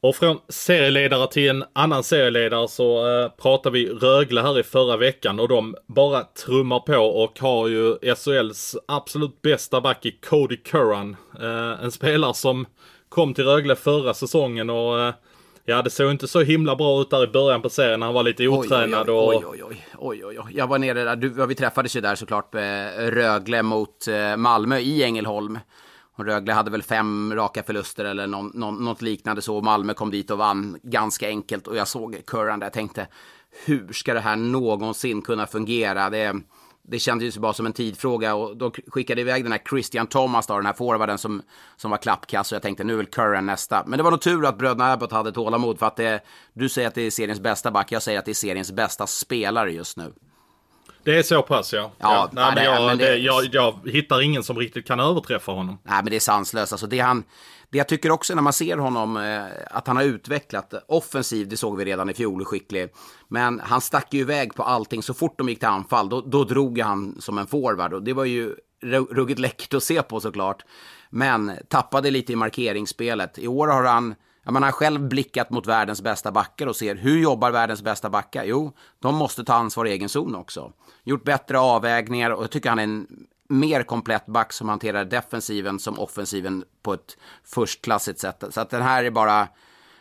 Och 0.00 0.16
från 0.16 0.38
serieledare 0.48 1.26
till 1.26 1.50
en 1.50 1.64
annan 1.72 2.02
serieledare 2.02 2.68
så 2.68 3.08
eh, 3.08 3.28
pratar 3.28 3.70
vi 3.70 3.88
Rögle 3.88 4.40
här 4.40 4.58
i 4.58 4.62
förra 4.62 4.96
veckan 4.96 5.40
och 5.40 5.48
de 5.48 5.76
bara 5.86 6.24
trummar 6.24 6.80
på 6.80 6.96
och 6.96 7.40
har 7.40 7.68
ju 7.68 8.14
SHLs 8.14 8.76
absolut 8.88 9.42
bästa 9.42 9.80
back 9.80 10.06
i 10.06 10.10
Cody 10.10 10.56
Curran. 10.56 11.16
Eh, 11.40 11.84
en 11.84 11.92
spelare 11.92 12.34
som 12.34 12.66
kom 13.08 13.34
till 13.34 13.44
Rögle 13.44 13.76
förra 13.76 14.14
säsongen 14.14 14.70
och 14.70 15.00
eh, 15.00 15.14
Ja, 15.64 15.82
det 15.82 15.90
såg 15.90 16.10
inte 16.10 16.28
så 16.28 16.40
himla 16.40 16.76
bra 16.76 17.00
ut 17.00 17.10
där 17.10 17.24
i 17.24 17.26
början 17.26 17.62
på 17.62 17.68
serien 17.70 18.02
han 18.02 18.14
var 18.14 18.22
lite 18.22 18.48
otränad. 18.48 19.10
Oj, 19.10 19.36
oj, 19.36 19.44
oj, 19.46 19.62
oj, 19.64 19.84
oj, 19.98 20.24
oj, 20.24 20.40
oj. 20.40 20.52
Jag 20.54 20.66
var 20.66 20.78
nere 20.78 21.04
där, 21.04 21.16
du, 21.16 21.46
vi 21.46 21.54
träffades 21.54 21.96
ju 21.96 22.00
där 22.00 22.14
såklart, 22.14 22.54
Rögle 22.98 23.62
mot 23.62 24.08
eh, 24.08 24.36
Malmö 24.36 24.78
i 24.78 25.02
Ängelholm. 25.02 25.58
Och 26.18 26.24
Rögle 26.24 26.52
hade 26.52 26.70
väl 26.70 26.82
fem 26.82 27.34
raka 27.34 27.62
förluster 27.62 28.04
eller 28.04 28.26
någon, 28.26 28.50
någon, 28.54 28.84
något 28.84 29.02
liknande 29.02 29.42
så. 29.42 29.60
Malmö 29.60 29.94
kom 29.94 30.10
dit 30.10 30.30
och 30.30 30.38
vann 30.38 30.78
ganska 30.82 31.28
enkelt. 31.28 31.66
Och 31.66 31.76
jag 31.76 31.88
såg 31.88 32.26
Curran 32.26 32.60
där 32.60 32.66
och 32.66 32.72
tänkte, 32.72 33.06
hur 33.64 33.92
ska 33.92 34.14
det 34.14 34.20
här 34.20 34.36
någonsin 34.36 35.22
kunna 35.22 35.46
fungera? 35.46 36.10
Det, 36.10 36.34
det 36.82 36.98
kändes 36.98 37.36
ju 37.36 37.40
bara 37.40 37.52
som 37.52 37.66
en 37.66 37.72
tidfråga 37.72 38.34
och 38.34 38.56
då 38.56 38.72
skickade 38.86 39.20
iväg 39.20 39.44
den 39.44 39.52
här 39.52 39.62
Christian 39.70 40.06
Thomas, 40.06 40.46
då, 40.46 40.56
den 40.56 40.66
här 40.66 40.72
forwarden 40.72 41.18
som, 41.18 41.42
som 41.76 41.90
var 41.90 41.98
klappkass 41.98 42.52
och 42.52 42.56
jag 42.56 42.62
tänkte 42.62 42.84
nu 42.84 42.92
är 42.92 42.96
väl 42.96 43.06
Curran 43.06 43.46
nästa. 43.46 43.84
Men 43.86 43.96
det 43.96 44.02
var 44.02 44.10
nog 44.10 44.20
tur 44.20 44.46
att 44.46 44.58
bröderna 44.58 44.92
Abbott 44.92 45.12
hade 45.12 45.32
tålamod 45.32 45.78
för 45.78 45.86
att 45.86 45.96
det, 45.96 46.20
du 46.52 46.68
säger 46.68 46.88
att 46.88 46.94
det 46.94 47.02
är 47.02 47.10
seriens 47.10 47.40
bästa 47.40 47.70
back, 47.70 47.92
jag 47.92 48.02
säger 48.02 48.18
att 48.18 48.24
det 48.24 48.32
är 48.32 48.34
seriens 48.34 48.72
bästa 48.72 49.06
spelare 49.06 49.72
just 49.72 49.96
nu. 49.96 50.12
Det 51.08 51.18
är 51.18 51.22
så 51.22 51.42
pass 51.42 51.72
ja. 51.72 51.78
Ja, 51.98 52.12
ja. 52.14 52.28
Nej, 52.32 52.44
nej, 52.44 52.54
men 52.54 52.64
jag, 52.64 52.86
men 52.86 52.98
det- 52.98 53.04
det, 53.10 53.16
jag, 53.16 53.44
jag 53.52 53.74
hittar 53.90 54.20
ingen 54.22 54.42
som 54.42 54.58
riktigt 54.58 54.86
kan 54.86 55.00
överträffa 55.00 55.52
honom. 55.52 55.78
Nej, 55.82 55.96
men 56.02 56.10
det 56.10 56.16
är 56.16 56.20
sanslöst. 56.20 56.72
Alltså 56.72 56.86
det, 56.86 56.98
han, 56.98 57.24
det 57.70 57.78
jag 57.78 57.88
tycker 57.88 58.10
också 58.10 58.34
när 58.34 58.42
man 58.42 58.52
ser 58.52 58.76
honom, 58.76 59.16
eh, 59.16 59.42
att 59.70 59.86
han 59.86 59.96
har 59.96 60.04
utvecklat 60.04 60.74
offensiv, 60.88 61.48
det 61.48 61.56
såg 61.56 61.76
vi 61.78 61.84
redan 61.84 62.10
i 62.10 62.14
fjol, 62.14 62.44
skicklig. 62.44 62.88
Men 63.28 63.60
han 63.60 63.80
stack 63.80 64.14
ju 64.14 64.20
iväg 64.20 64.54
på 64.54 64.62
allting. 64.62 65.02
Så 65.02 65.14
fort 65.14 65.38
de 65.38 65.48
gick 65.48 65.58
till 65.58 65.68
anfall, 65.68 66.08
då, 66.08 66.20
då 66.20 66.44
drog 66.44 66.78
han 66.78 67.16
som 67.20 67.38
en 67.38 67.46
forward. 67.46 67.92
Och 67.92 68.02
det 68.02 68.12
var 68.12 68.24
ju 68.24 68.54
ru- 68.82 69.14
ruggigt 69.14 69.40
läckert 69.40 69.74
att 69.74 69.82
se 69.82 70.02
på 70.02 70.20
såklart. 70.20 70.64
Men 71.10 71.52
tappade 71.68 72.10
lite 72.10 72.32
i 72.32 72.36
markeringsspelet. 72.36 73.38
I 73.38 73.48
år 73.48 73.68
har 73.68 73.84
han, 73.84 74.14
man 74.52 74.62
har 74.62 74.72
själv 74.72 75.08
blickat 75.08 75.50
mot 75.50 75.66
världens 75.66 76.02
bästa 76.02 76.32
backar 76.32 76.66
och 76.66 76.76
ser 76.76 76.94
hur 76.94 77.18
jobbar 77.18 77.50
världens 77.50 77.82
bästa 77.82 78.10
backar? 78.10 78.44
Jo, 78.44 78.72
de 78.98 79.14
måste 79.14 79.44
ta 79.44 79.54
ansvar 79.54 79.86
i 79.86 79.90
egen 79.90 80.08
zon 80.08 80.34
också. 80.34 80.72
Gjort 81.04 81.24
bättre 81.24 81.58
avvägningar 81.58 82.30
och 82.30 82.42
jag 82.42 82.50
tycker 82.50 82.68
han 82.68 82.78
är 82.78 82.84
en 82.84 83.06
mer 83.48 83.82
komplett 83.82 84.26
back 84.26 84.52
som 84.52 84.68
hanterar 84.68 85.04
defensiven 85.04 85.78
som 85.78 85.98
offensiven 85.98 86.64
på 86.82 86.92
ett 86.92 87.16
förstklassigt 87.44 88.20
sätt. 88.20 88.44
Så 88.50 88.60
att 88.60 88.70
den 88.70 88.82
här 88.82 89.04
är 89.04 89.10
bara... 89.10 89.48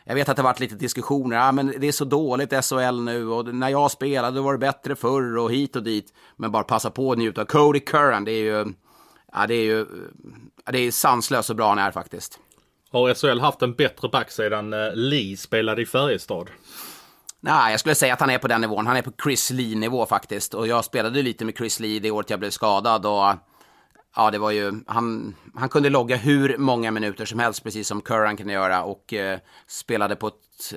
Jag 0.04 0.16
vet 0.16 0.30
att 0.30 0.36
det 0.36 0.42
har 0.42 0.50
varit 0.50 0.60
lite 0.60 0.76
diskussioner. 0.76 1.38
Ja, 1.38 1.52
men 1.52 1.74
det 1.78 1.88
är 1.88 1.92
så 1.92 2.06
dåligt 2.06 2.66
SHL 2.66 3.02
nu 3.02 3.30
och 3.30 3.56
när 3.56 3.70
jag 3.70 3.92
spelade 3.92 4.42
var 4.42 4.54
det 4.54 4.60
bättre 4.60 4.96
förr 4.96 5.38
och 5.38 5.52
hit 5.52 5.76
och 5.76 5.84
dit. 5.84 6.14
Men 6.36 6.52
bara 6.52 6.64
passa 6.64 6.92
på 6.92 7.12
att 7.12 7.18
njuta. 7.18 7.46
Cody 7.46 7.80
Curran, 7.80 8.26
det 8.26 8.32
är 8.32 8.44
ju... 8.44 8.74
Ja, 9.34 9.48
det 9.48 9.54
är 9.54 9.64
ju... 9.64 9.86
Ja, 10.66 10.72
det 10.72 10.80
är 10.80 10.92
sanslöst 10.92 11.48
så 11.48 11.54
bra 11.54 11.70
han 11.70 11.80
är 11.80 11.92
faktiskt. 11.92 12.40
Har 12.92 13.14
SHL 13.14 13.40
haft 13.40 13.62
en 13.62 13.74
bättre 13.74 14.10
back 14.10 14.32
sedan 14.32 14.74
eh, 14.74 14.96
Lee 14.96 15.38
spelade 15.38 15.82
i 15.82 15.86
Färjestad? 15.86 16.50
Nej, 17.40 17.72
jag 17.72 17.80
skulle 17.80 17.96
säga 17.96 18.14
att 18.14 18.20
han 18.20 18.30
är 18.30 18.38
på 18.38 18.48
den 18.48 18.62
nivån. 18.62 18.88
Han 18.88 18.98
är 18.98 19.02
på 19.02 19.12
Chris 19.24 19.52
Lee-nivå 19.52 20.06
faktiskt. 20.06 20.54
Och 20.54 20.68
jag 20.68 20.86
spelade 20.86 21.22
lite 21.22 21.46
med 21.46 21.58
Chris 21.58 21.80
Lee 21.80 22.00
det 22.00 22.12
året 22.12 22.30
jag 22.30 22.40
blev 22.40 22.50
skadad. 22.50 23.06
Och 23.06 23.36
ja, 24.16 24.32
det 24.32 24.38
var 24.38 24.52
ju... 24.52 24.74
Han, 24.88 25.36
han 25.56 25.70
kunde 25.70 25.90
logga 25.90 26.16
hur 26.16 26.58
många 26.58 26.92
minuter 26.92 27.26
som 27.26 27.40
helst, 27.40 27.64
precis 27.64 27.88
som 27.88 28.02
Curran 28.02 28.38
kunde 28.38 28.54
göra. 28.54 28.84
Och 28.84 29.14
eh, 29.14 29.40
spelade 29.68 30.16
på 30.16 30.28
ett... 30.28 30.74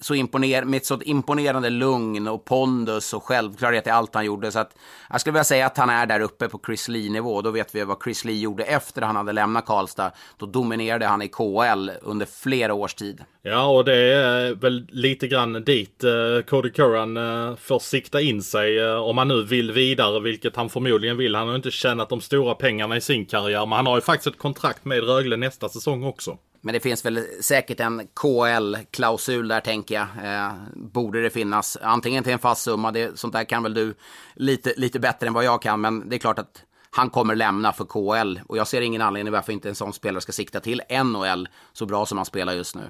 Så 0.00 0.14
imponer, 0.14 0.64
med 0.64 0.76
ett 0.76 0.86
så 0.86 1.00
imponerande 1.02 1.70
lugn 1.70 2.28
och 2.28 2.44
pondus 2.44 3.14
och 3.14 3.24
självklarhet 3.24 3.86
i 3.86 3.90
allt 3.90 4.14
han 4.14 4.24
gjorde. 4.24 4.52
Så 4.52 4.58
att 4.58 4.76
jag 5.10 5.20
skulle 5.20 5.32
vilja 5.32 5.44
säga 5.44 5.66
att 5.66 5.76
han 5.76 5.90
är 5.90 6.06
där 6.06 6.20
uppe 6.20 6.48
på 6.48 6.60
Chris 6.66 6.88
Lee-nivå. 6.88 7.42
Då 7.42 7.50
vet 7.50 7.74
vi 7.74 7.84
vad 7.84 8.02
Chris 8.04 8.24
Lee 8.24 8.38
gjorde 8.38 8.64
efter 8.64 9.02
han 9.02 9.16
hade 9.16 9.32
lämnat 9.32 9.66
Karlstad. 9.66 10.12
Då 10.36 10.46
dominerade 10.46 11.06
han 11.06 11.22
i 11.22 11.28
KL 11.28 11.90
under 12.02 12.26
flera 12.26 12.74
års 12.74 12.94
tid. 12.94 13.20
Ja, 13.42 13.66
och 13.66 13.84
det 13.84 13.96
är 13.96 14.54
väl 14.54 14.86
lite 14.90 15.28
grann 15.28 15.52
dit 15.52 16.04
eh, 16.04 16.44
Cody 16.46 16.70
Curran 16.70 17.16
eh, 17.16 17.56
får 17.56 17.78
sikta 17.78 18.20
in 18.20 18.42
sig 18.42 18.78
eh, 18.78 18.96
om 18.96 19.18
han 19.18 19.28
nu 19.28 19.44
vill 19.44 19.72
vidare, 19.72 20.20
vilket 20.20 20.56
han 20.56 20.68
förmodligen 20.68 21.16
vill. 21.16 21.34
Han 21.34 21.48
har 21.48 21.56
inte 21.56 21.70
tjänat 21.70 22.08
de 22.08 22.20
stora 22.20 22.54
pengarna 22.54 22.96
i 22.96 23.00
sin 23.00 23.26
karriär, 23.26 23.66
men 23.66 23.72
han 23.72 23.86
har 23.86 23.96
ju 23.96 24.00
faktiskt 24.00 24.26
ett 24.26 24.38
kontrakt 24.38 24.84
med 24.84 25.04
Rögle 25.04 25.36
nästa 25.36 25.68
säsong 25.68 26.04
också. 26.04 26.38
Men 26.68 26.72
det 26.72 26.80
finns 26.80 27.04
väl 27.04 27.24
säkert 27.40 27.80
en 27.80 28.08
KL-klausul 28.14 29.48
där 29.48 29.60
tänker 29.60 29.94
jag. 29.94 30.06
Eh, 30.24 30.52
borde 30.74 31.22
det 31.22 31.30
finnas. 31.30 31.78
Antingen 31.82 32.24
till 32.24 32.32
en 32.32 32.38
fast 32.38 32.62
summa. 32.62 32.92
Det, 32.92 33.18
sånt 33.18 33.32
där 33.32 33.44
kan 33.44 33.62
väl 33.62 33.74
du 33.74 33.94
lite, 34.34 34.74
lite 34.76 35.00
bättre 35.00 35.26
än 35.26 35.32
vad 35.32 35.44
jag 35.44 35.62
kan. 35.62 35.80
Men 35.80 36.08
det 36.08 36.16
är 36.16 36.18
klart 36.18 36.38
att 36.38 36.62
han 36.90 37.10
kommer 37.10 37.34
lämna 37.34 37.72
för 37.72 37.84
KL. 37.84 38.40
Och 38.46 38.56
jag 38.56 38.66
ser 38.66 38.80
ingen 38.80 39.02
anledning 39.02 39.32
varför 39.32 39.52
inte 39.52 39.68
en 39.68 39.74
sån 39.74 39.92
spelare 39.92 40.20
ska 40.20 40.32
sikta 40.32 40.60
till 40.60 40.82
NHL 41.04 41.48
så 41.72 41.86
bra 41.86 42.06
som 42.06 42.18
han 42.18 42.24
spelar 42.24 42.52
just 42.52 42.74
nu. 42.74 42.82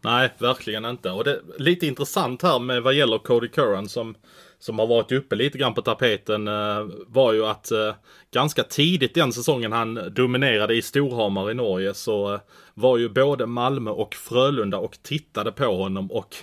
Nej, 0.00 0.34
verkligen 0.38 0.84
inte. 0.84 1.10
Och 1.10 1.24
det 1.24 1.30
är 1.30 1.42
lite 1.58 1.86
intressant 1.86 2.42
här 2.42 2.58
med 2.58 2.82
vad 2.82 2.94
gäller 2.94 3.18
Cody 3.18 3.48
Curran 3.48 3.88
som, 3.88 4.14
som 4.58 4.78
har 4.78 4.86
varit 4.86 5.12
uppe 5.12 5.36
lite 5.36 5.58
grann 5.58 5.74
på 5.74 5.82
tapeten 5.82 6.48
eh, 6.48 6.86
var 7.06 7.32
ju 7.32 7.46
att 7.46 7.70
eh, 7.70 7.94
ganska 8.32 8.62
tidigt 8.62 9.14
den 9.14 9.32
säsongen 9.32 9.72
han 9.72 10.12
dominerade 10.14 10.74
i 10.74 10.82
Storhamar 10.82 11.50
i 11.50 11.54
Norge 11.54 11.94
så 11.94 12.34
eh, 12.34 12.40
var 12.74 12.98
ju 12.98 13.08
både 13.08 13.46
Malmö 13.46 13.90
och 13.90 14.14
Frölunda 14.14 14.78
och 14.78 14.98
tittade 15.02 15.52
på 15.52 15.76
honom 15.76 16.10
och 16.10 16.36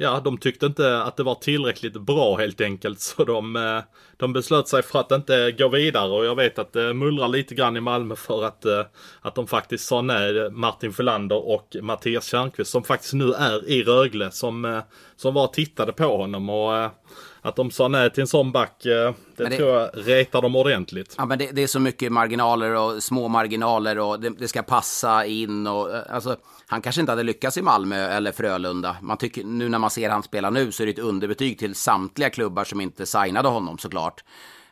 ja, 0.00 0.20
de 0.24 0.38
tyckte 0.38 0.66
inte 0.66 1.02
att 1.02 1.16
det 1.16 1.22
var 1.22 1.34
tillräckligt 1.34 2.00
bra 2.00 2.36
helt 2.36 2.60
enkelt 2.60 3.00
så 3.00 3.24
de, 3.24 3.56
eh, 3.56 3.82
de 4.16 4.32
beslöt 4.32 4.68
sig 4.68 4.82
för 4.82 5.00
att 5.00 5.12
inte 5.12 5.52
gå 5.52 5.68
vidare 5.68 6.10
och 6.10 6.24
jag 6.24 6.36
vet 6.36 6.58
att 6.58 6.72
det 6.72 6.94
mullrar 6.94 7.28
lite 7.28 7.54
grann 7.54 7.76
i 7.76 7.80
Malmö 7.80 8.16
för 8.16 8.44
att, 8.44 8.64
eh, 8.64 8.84
att 9.20 9.34
de 9.34 9.46
faktiskt 9.46 9.86
sa 9.86 10.02
nej, 10.02 10.50
Martin 10.50 10.92
Fölander 10.92 11.48
och 11.48 11.76
Mattias 11.82 12.26
Tjärnqvist 12.26 12.70
som 12.70 12.84
faktiskt 12.84 13.14
nu 13.14 13.32
är 13.32 13.68
i 13.68 13.82
Rögle 13.82 14.30
som, 14.30 14.64
eh, 14.64 14.80
som 15.16 15.34
var 15.34 15.44
och 15.44 15.52
tittade 15.52 15.92
på 15.92 16.16
honom 16.16 16.50
och 16.50 16.76
eh, 16.76 16.90
att 17.42 17.56
de 17.56 17.70
sa 17.70 17.88
nej 17.88 18.10
till 18.10 18.20
en 18.20 18.26
sån 18.26 18.52
back, 18.52 18.86
eh, 18.86 19.12
det, 19.36 19.44
det- 19.44 19.56
tror 19.56 19.68
jag 19.70 19.90
retar 19.94 20.42
dem 20.42 20.56
ordentligt. 20.56 21.14
Ja, 21.18 21.26
men 21.26 21.38
det, 21.38 21.50
det 21.52 21.62
är 21.62 21.66
så 21.66 21.80
mycket 21.80 22.12
marginaler 22.12 22.74
och 22.74 23.02
små 23.02 23.28
marginaler 23.28 23.98
och 23.98 24.20
det, 24.20 24.30
det 24.30 24.48
ska 24.48 24.62
passa 24.62 25.24
in 25.26 25.66
och 25.66 25.94
eh, 25.94 26.02
alltså, 26.10 26.36
han 26.66 26.82
kanske 26.82 27.00
inte 27.00 27.12
hade 27.12 27.22
lyckats 27.22 27.56
i 27.56 27.62
Malmö 27.62 27.96
eller 27.96 28.32
Frölunda. 28.32 28.96
Man 29.02 29.16
tycker, 29.16 29.44
nu 29.44 29.68
när 29.68 29.78
man 29.78 29.90
ser 29.90 30.10
han 30.10 30.22
spela 30.22 30.50
nu 30.50 30.72
så 30.72 30.82
är 30.82 30.86
det 30.86 30.92
ett 30.92 30.98
underbetyg 30.98 31.58
till 31.58 31.74
samtliga 31.74 32.30
klubbar 32.30 32.64
som 32.64 32.80
inte 32.80 33.06
signade 33.06 33.48
honom 33.48 33.78
såklart. 33.78 34.24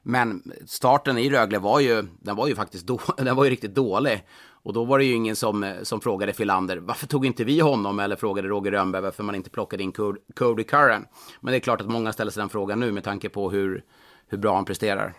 Men 0.02 0.42
starten 0.66 1.18
i 1.18 1.30
Rögle 1.30 1.58
var 1.58 1.80
ju, 1.80 2.04
den 2.20 2.36
var 2.36 2.46
ju 2.48 2.54
faktiskt 2.54 2.86
då, 2.86 3.00
den 3.16 3.36
var 3.36 3.44
ju 3.44 3.50
riktigt 3.50 3.74
dålig. 3.74 4.24
Och 4.68 4.74
då 4.74 4.84
var 4.84 4.98
det 4.98 5.04
ju 5.04 5.14
ingen 5.14 5.36
som, 5.36 5.64
eh, 5.64 5.82
som 5.82 6.00
frågade 6.00 6.32
Filander, 6.32 6.76
varför 6.76 7.06
tog 7.06 7.26
inte 7.26 7.44
vi 7.44 7.60
honom? 7.60 7.98
Eller 7.98 8.16
frågade 8.16 8.48
Roger 8.48 8.70
Rönnberg 8.72 9.02
varför 9.02 9.22
man 9.22 9.34
inte 9.34 9.50
plockade 9.50 9.82
in 9.82 9.92
Cody- 9.92 10.20
Cody 10.34 10.64
Curran. 10.64 11.04
Men 11.40 11.52
det 11.52 11.58
är 11.58 11.60
klart 11.60 11.80
att 11.80 11.86
många 11.88 12.12
ställer 12.12 12.30
sig 12.30 12.40
den 12.40 12.48
frågan 12.48 12.80
nu 12.80 12.92
med 12.92 13.04
tanke 13.04 13.28
på 13.28 13.50
hur, 13.50 13.82
hur 14.26 14.38
bra 14.38 14.54
han 14.54 14.64
presterar. 14.64 15.14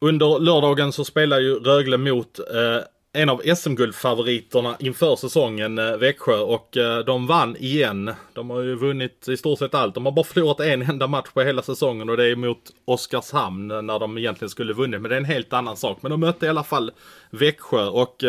Under 0.00 0.38
lördagen 0.38 0.92
så 0.92 1.04
spelar 1.04 1.38
ju 1.38 1.54
Rögle 1.54 1.98
mot 1.98 2.38
eh, 2.38 2.84
en 3.12 3.28
av 3.28 3.42
SM-guldfavoriterna 3.56 4.76
inför 4.78 5.16
säsongen, 5.16 5.78
eh, 5.78 5.96
Växjö. 5.96 6.38
Och 6.38 6.76
eh, 6.76 6.98
de 6.98 7.26
vann 7.26 7.56
igen. 7.56 8.14
De 8.32 8.50
har 8.50 8.62
ju 8.62 8.74
vunnit 8.74 9.28
i 9.28 9.36
stort 9.36 9.58
sett 9.58 9.74
allt. 9.74 9.94
De 9.94 10.04
har 10.04 10.12
bara 10.12 10.24
förlorat 10.24 10.60
en 10.60 10.82
enda 10.82 11.06
match 11.06 11.28
på 11.34 11.42
hela 11.42 11.62
säsongen 11.62 12.08
och 12.08 12.16
det 12.16 12.24
är 12.26 12.36
mot 12.36 12.62
Oskarshamn 12.84 13.70
eh, 13.70 13.82
när 13.82 13.98
de 13.98 14.18
egentligen 14.18 14.50
skulle 14.50 14.72
vunnit. 14.72 15.00
Men 15.00 15.08
det 15.08 15.14
är 15.14 15.20
en 15.20 15.24
helt 15.24 15.52
annan 15.52 15.76
sak. 15.76 15.98
Men 16.00 16.10
de 16.10 16.20
mötte 16.20 16.46
i 16.46 16.48
alla 16.48 16.64
fall 16.64 16.92
Växjö 17.30 17.86
och 17.86 18.24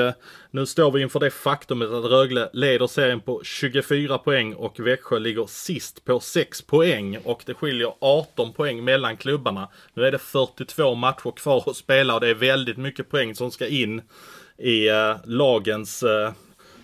nu 0.52 0.66
står 0.66 0.92
vi 0.92 1.02
inför 1.02 1.20
det 1.20 1.32
faktumet 1.32 1.92
att 1.92 2.06
Rögle 2.06 2.50
leder 2.54 2.88
serien 2.88 3.20
på 3.20 3.42
24 3.44 4.18
poäng 4.18 4.54
och 4.54 4.80
Växjö 4.80 5.20
ligger 5.20 5.46
sist 5.46 6.06
på 6.06 6.20
6 6.20 6.62
poäng 6.62 7.18
och 7.24 7.44
det 7.46 7.54
skiljer 7.54 7.94
18 8.02 8.54
poäng 8.54 8.84
mellan 8.84 9.18
klubbarna. 9.18 9.70
Nu 9.94 10.06
är 10.06 10.12
det 10.12 10.20
42 10.20 10.96
matcher 10.96 11.32
kvar 11.32 11.64
att 11.68 11.76
spela 11.76 12.14
och 12.14 12.22
det 12.22 12.28
är 12.28 12.36
väldigt 12.36 12.78
mycket 12.78 13.10
poäng 13.10 13.36
som 13.36 13.52
ska 13.52 13.68
in 13.68 14.02
i 14.60 14.90
eh, 14.90 15.16
lagens 15.24 16.04
eh, 16.04 16.32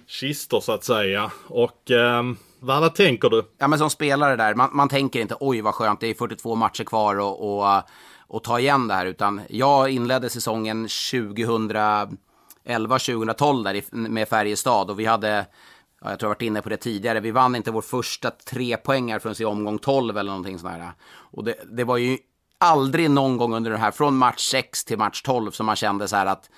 kistor 0.08 0.60
så 0.60 0.72
att 0.72 0.84
säga. 0.84 1.32
Och 1.48 1.92
eh, 1.92 2.24
vad 2.60 2.96
tänker 2.96 3.30
du? 3.30 3.44
Ja, 3.58 3.68
men 3.68 3.80
som 3.80 3.90
spelare 3.90 4.36
där, 4.36 4.56
man, 4.56 4.70
man 4.74 4.90
tänker 4.90 5.20
inte 5.20 5.36
oj 5.40 5.62
vad 5.62 5.74
skönt, 5.74 6.00
det 6.00 6.08
är 6.08 6.14
42 6.14 6.56
matcher 6.56 6.84
kvar 6.84 7.20
och, 7.20 7.58
och, 7.58 7.84
och 8.28 8.44
ta 8.44 8.60
igen 8.60 8.88
det 8.88 8.94
här. 8.94 9.06
Utan 9.06 9.42
jag 9.50 9.90
inledde 9.90 10.30
säsongen 10.30 10.88
2011-2012 10.88 13.64
där 13.64 13.96
med 13.96 14.28
Färjestad 14.28 14.90
och 14.90 15.00
vi 15.00 15.06
hade, 15.06 15.46
ja, 16.02 16.10
jag 16.10 16.20
tror 16.20 16.28
jag 16.28 16.36
varit 16.36 16.42
inne 16.42 16.62
på 16.62 16.70
det 16.70 16.78
tidigare, 16.78 17.20
vi 17.20 17.32
vann 17.32 17.56
inte 17.56 17.72
vår 17.72 17.82
första 17.82 18.32
tre 18.32 18.78
poängar 18.78 19.20
förrän 19.20 19.36
i 19.40 19.46
omgång 19.46 19.78
12 19.78 20.18
eller 20.18 20.32
någonting 20.32 20.60
sånt 20.60 20.74
där. 20.74 20.92
Och 21.08 21.44
det, 21.44 21.56
det 21.72 21.84
var 21.84 21.98
ju 21.98 22.18
aldrig 22.58 23.10
någon 23.10 23.38
gång 23.38 23.54
under 23.54 23.72
det 23.72 23.78
här, 23.78 23.92
från 23.92 24.18
match 24.18 24.52
6 24.52 24.86
till 24.86 24.98
match 24.98 25.22
12 25.22 25.52
som 25.52 25.66
man 25.66 25.76
kände 25.76 26.08
så 26.08 26.16
här 26.16 26.26
att 26.26 26.50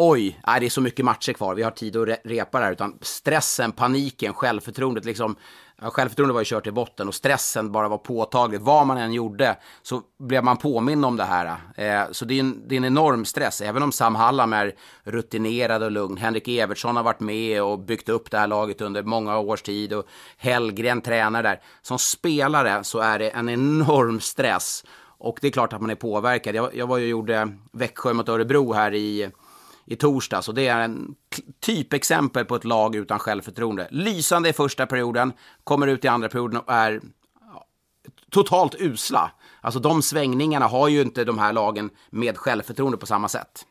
oj, 0.00 0.40
nej, 0.46 0.60
det 0.60 0.66
är 0.66 0.70
så 0.70 0.80
mycket 0.80 1.04
matcher 1.04 1.32
kvar, 1.32 1.54
vi 1.54 1.62
har 1.62 1.70
tid 1.70 1.96
att 1.96 2.08
re 2.08 2.16
repa 2.24 2.58
det 2.58 2.64
här. 2.64 2.72
Utan 2.72 2.98
stressen, 3.00 3.72
paniken, 3.72 4.34
självförtroendet, 4.34 5.04
liksom, 5.04 5.36
självförtroendet 5.78 6.34
var 6.34 6.40
ju 6.40 6.44
kört 6.44 6.66
i 6.66 6.70
botten 6.70 7.08
och 7.08 7.14
stressen 7.14 7.72
bara 7.72 7.88
var 7.88 7.98
påtaglig. 7.98 8.60
Vad 8.60 8.86
man 8.86 8.98
än 8.98 9.12
gjorde 9.12 9.56
så 9.82 10.02
blev 10.18 10.44
man 10.44 10.56
påminn 10.56 11.04
om 11.04 11.16
det 11.16 11.24
här. 11.24 11.46
Eh, 11.74 12.10
så 12.10 12.24
det 12.24 12.34
är, 12.34 12.40
en, 12.40 12.68
det 12.68 12.74
är 12.74 12.76
en 12.76 12.84
enorm 12.84 13.24
stress, 13.24 13.60
även 13.60 13.82
om 13.82 13.92
Sam 13.92 14.14
Hallam 14.14 14.52
är 14.52 14.74
rutinerad 15.02 15.82
och 15.82 15.90
lugn. 15.90 16.16
Henrik 16.16 16.48
Evertsson 16.48 16.96
har 16.96 17.02
varit 17.02 17.20
med 17.20 17.62
och 17.62 17.78
byggt 17.78 18.08
upp 18.08 18.30
det 18.30 18.38
här 18.38 18.46
laget 18.46 18.80
under 18.80 19.02
många 19.02 19.38
års 19.38 19.62
tid 19.62 19.92
och 19.92 20.06
Hellgren 20.36 21.00
tränar 21.00 21.42
där. 21.42 21.60
Som 21.82 21.98
spelare 21.98 22.84
så 22.84 22.98
är 22.98 23.18
det 23.18 23.30
en 23.30 23.48
enorm 23.48 24.20
stress. 24.20 24.84
Och 25.22 25.38
det 25.40 25.46
är 25.46 25.52
klart 25.52 25.72
att 25.72 25.80
man 25.80 25.90
är 25.90 25.94
påverkad. 25.94 26.54
Jag, 26.54 26.74
jag 26.74 26.86
var 26.86 26.98
ju 26.98 27.04
och 27.04 27.10
gjorde 27.10 27.52
Växjö 27.72 28.12
mot 28.12 28.28
Örebro 28.28 28.72
här 28.72 28.94
i 28.94 29.30
i 29.90 29.96
torsdags 29.96 30.48
och 30.48 30.54
det 30.54 30.66
är 30.66 30.80
en 30.80 31.14
typexempel 31.60 32.44
på 32.44 32.54
ett 32.54 32.64
lag 32.64 32.96
utan 32.96 33.18
självförtroende. 33.18 33.88
Lysande 33.90 34.48
i 34.48 34.52
första 34.52 34.86
perioden, 34.86 35.32
kommer 35.64 35.86
ut 35.86 36.04
i 36.04 36.08
andra 36.08 36.28
perioden 36.28 36.60
och 36.60 36.72
är 36.72 37.00
totalt 38.30 38.74
usla. 38.78 39.30
Alltså 39.60 39.80
de 39.80 40.02
svängningarna 40.02 40.66
har 40.66 40.88
ju 40.88 41.00
inte 41.00 41.24
de 41.24 41.38
här 41.38 41.52
lagen 41.52 41.90
med 42.10 42.38
självförtroende 42.38 42.98
på 42.98 43.06
samma 43.06 43.28
sätt. 43.28 43.66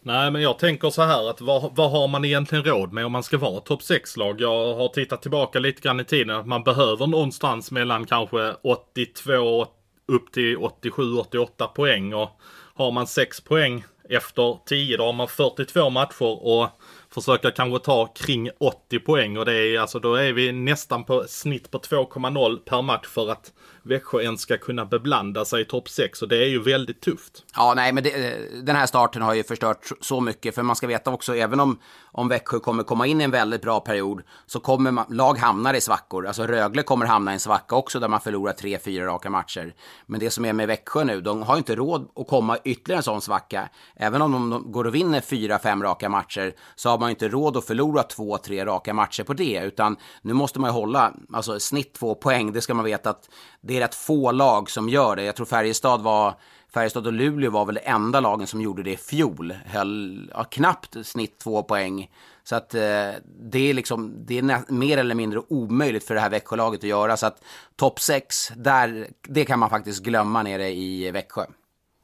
Nej, 0.00 0.30
men 0.30 0.42
jag 0.42 0.58
tänker 0.58 0.90
så 0.90 1.02
här 1.02 1.30
att 1.30 1.40
vad, 1.40 1.76
vad 1.76 1.90
har 1.90 2.08
man 2.08 2.24
egentligen 2.24 2.64
råd 2.64 2.92
med 2.92 3.06
om 3.06 3.12
man 3.12 3.22
ska 3.22 3.38
vara 3.38 3.60
topp 3.60 3.80
6-lag? 3.80 4.40
Jag 4.40 4.74
har 4.74 4.88
tittat 4.88 5.22
tillbaka 5.22 5.58
lite 5.58 5.80
grann 5.80 6.00
i 6.00 6.04
tiden 6.04 6.36
att 6.36 6.46
man 6.46 6.62
behöver 6.62 7.06
någonstans 7.06 7.70
mellan 7.70 8.06
kanske 8.06 8.54
82 8.62 9.66
upp 10.08 10.32
till 10.32 10.56
87-88 10.56 11.66
poäng 11.66 12.14
och 12.14 12.30
har 12.74 12.90
man 12.90 13.06
6 13.06 13.40
poäng 13.40 13.84
efter 14.08 14.58
10 14.66 14.96
då 14.96 15.04
har 15.04 15.12
man 15.12 15.28
42 15.28 15.90
matcher 15.90 16.46
och 16.46 16.68
försöka 17.10 17.50
kanske 17.50 17.84
ta 17.84 18.06
kring 18.06 18.50
80 18.58 18.98
poäng. 18.98 19.38
Och 19.38 19.44
det 19.44 19.54
är 19.54 19.80
alltså 19.80 19.98
då 19.98 20.14
är 20.14 20.32
vi 20.32 20.52
nästan 20.52 21.04
på 21.04 21.24
snitt 21.28 21.70
på 21.70 21.78
2,0 21.78 22.58
per 22.58 22.82
match 22.82 23.06
för 23.06 23.30
att 23.30 23.52
Växjö 23.82 24.20
ens 24.22 24.40
ska 24.40 24.58
kunna 24.58 24.84
beblanda 24.84 25.44
sig 25.44 25.62
i 25.62 25.64
topp 25.64 25.88
6 25.88 26.22
och 26.22 26.28
det 26.28 26.36
är 26.36 26.48
ju 26.48 26.62
väldigt 26.62 27.00
tufft. 27.00 27.44
Ja, 27.56 27.74
nej, 27.76 27.92
men 27.92 28.04
det, 28.04 28.38
den 28.62 28.76
här 28.76 28.86
starten 28.86 29.22
har 29.22 29.34
ju 29.34 29.42
förstört 29.42 29.88
så 30.00 30.20
mycket 30.20 30.54
för 30.54 30.62
man 30.62 30.76
ska 30.76 30.86
veta 30.86 31.10
också 31.10 31.36
även 31.36 31.60
om, 31.60 31.78
om 32.12 32.28
Växjö 32.28 32.58
kommer 32.58 32.82
komma 32.82 33.06
in 33.06 33.20
i 33.20 33.24
en 33.24 33.30
väldigt 33.30 33.62
bra 33.62 33.80
period 33.80 34.22
så 34.46 34.60
kommer 34.60 34.90
man, 34.90 35.06
lag 35.08 35.38
hamnar 35.38 35.74
i 35.74 35.80
svackor. 35.80 36.26
Alltså 36.26 36.46
Rögle 36.46 36.82
kommer 36.82 37.06
hamna 37.06 37.30
i 37.30 37.34
en 37.34 37.40
svacka 37.40 37.76
också 37.76 38.00
där 38.00 38.08
man 38.08 38.20
förlorar 38.20 38.52
tre, 38.52 38.78
fyra 38.78 39.06
raka 39.06 39.30
matcher. 39.30 39.74
Men 40.06 40.20
det 40.20 40.30
som 40.30 40.44
är 40.44 40.52
med 40.52 40.66
Växjö 40.66 41.04
nu, 41.04 41.20
de 41.20 41.42
har 41.42 41.56
inte 41.56 41.76
råd 41.76 42.08
att 42.16 42.28
komma 42.28 42.58
ytterligare 42.64 42.98
en 42.98 43.02
sån 43.02 43.20
svacka. 43.20 43.68
Även 43.96 44.22
om 44.22 44.32
de 44.32 44.72
går 44.72 44.84
och 44.84 44.94
vinner 44.94 45.20
fyra, 45.20 45.58
fem 45.58 45.82
raka 45.82 46.08
matcher 46.08 46.54
så 46.74 46.88
har 46.88 46.98
man 46.98 47.08
ju 47.08 47.10
inte 47.10 47.28
råd 47.28 47.56
att 47.56 47.64
förlora 47.64 48.02
två, 48.02 48.38
tre 48.38 48.64
raka 48.64 48.94
matcher 48.94 49.22
på 49.22 49.34
det, 49.34 49.62
utan 49.64 49.96
nu 50.22 50.32
måste 50.32 50.60
man 50.60 50.70
ju 50.70 50.72
hålla, 50.72 51.12
alltså 51.32 51.60
snitt 51.60 51.94
två 51.94 52.14
poäng, 52.14 52.52
det 52.52 52.60
ska 52.60 52.74
man 52.74 52.84
veta 52.84 53.10
att 53.10 53.28
det 53.60 53.76
är 53.76 53.80
rätt 53.80 53.94
få 53.94 54.32
lag 54.32 54.70
som 54.70 54.88
gör 54.88 55.16
det. 55.16 55.22
Jag 55.22 55.36
tror 55.36 55.46
Färjestad 55.46 56.02
var 56.02 56.34
Färjestad 56.74 57.06
och 57.06 57.12
Luleå 57.12 57.50
var 57.50 57.64
väl 57.64 57.74
det 57.74 57.80
enda 57.80 58.20
lagen 58.20 58.46
som 58.46 58.60
gjorde 58.60 58.82
det 58.82 58.92
i 58.92 58.96
fjol. 58.96 59.54
Höll 59.66 60.30
ja, 60.34 60.44
knappt 60.44 61.06
snitt 61.06 61.38
två 61.38 61.62
poäng. 61.62 62.10
Så 62.44 62.56
att 62.56 62.74
eh, 62.74 63.10
det 63.24 63.58
är 63.58 63.74
liksom, 63.74 64.14
det 64.26 64.38
är 64.38 64.72
mer 64.72 64.98
eller 64.98 65.14
mindre 65.14 65.40
omöjligt 65.48 66.04
för 66.04 66.14
det 66.14 66.20
här 66.20 66.30
Växjölaget 66.30 66.80
att 66.80 66.88
göra. 66.88 67.16
Så 67.16 67.26
att 67.26 67.42
topp 67.76 68.00
6, 68.00 68.52
där, 68.56 69.08
det 69.22 69.44
kan 69.44 69.58
man 69.58 69.70
faktiskt 69.70 70.02
glömma 70.02 70.42
nere 70.42 70.70
i 70.70 71.10
Växjö. 71.10 71.44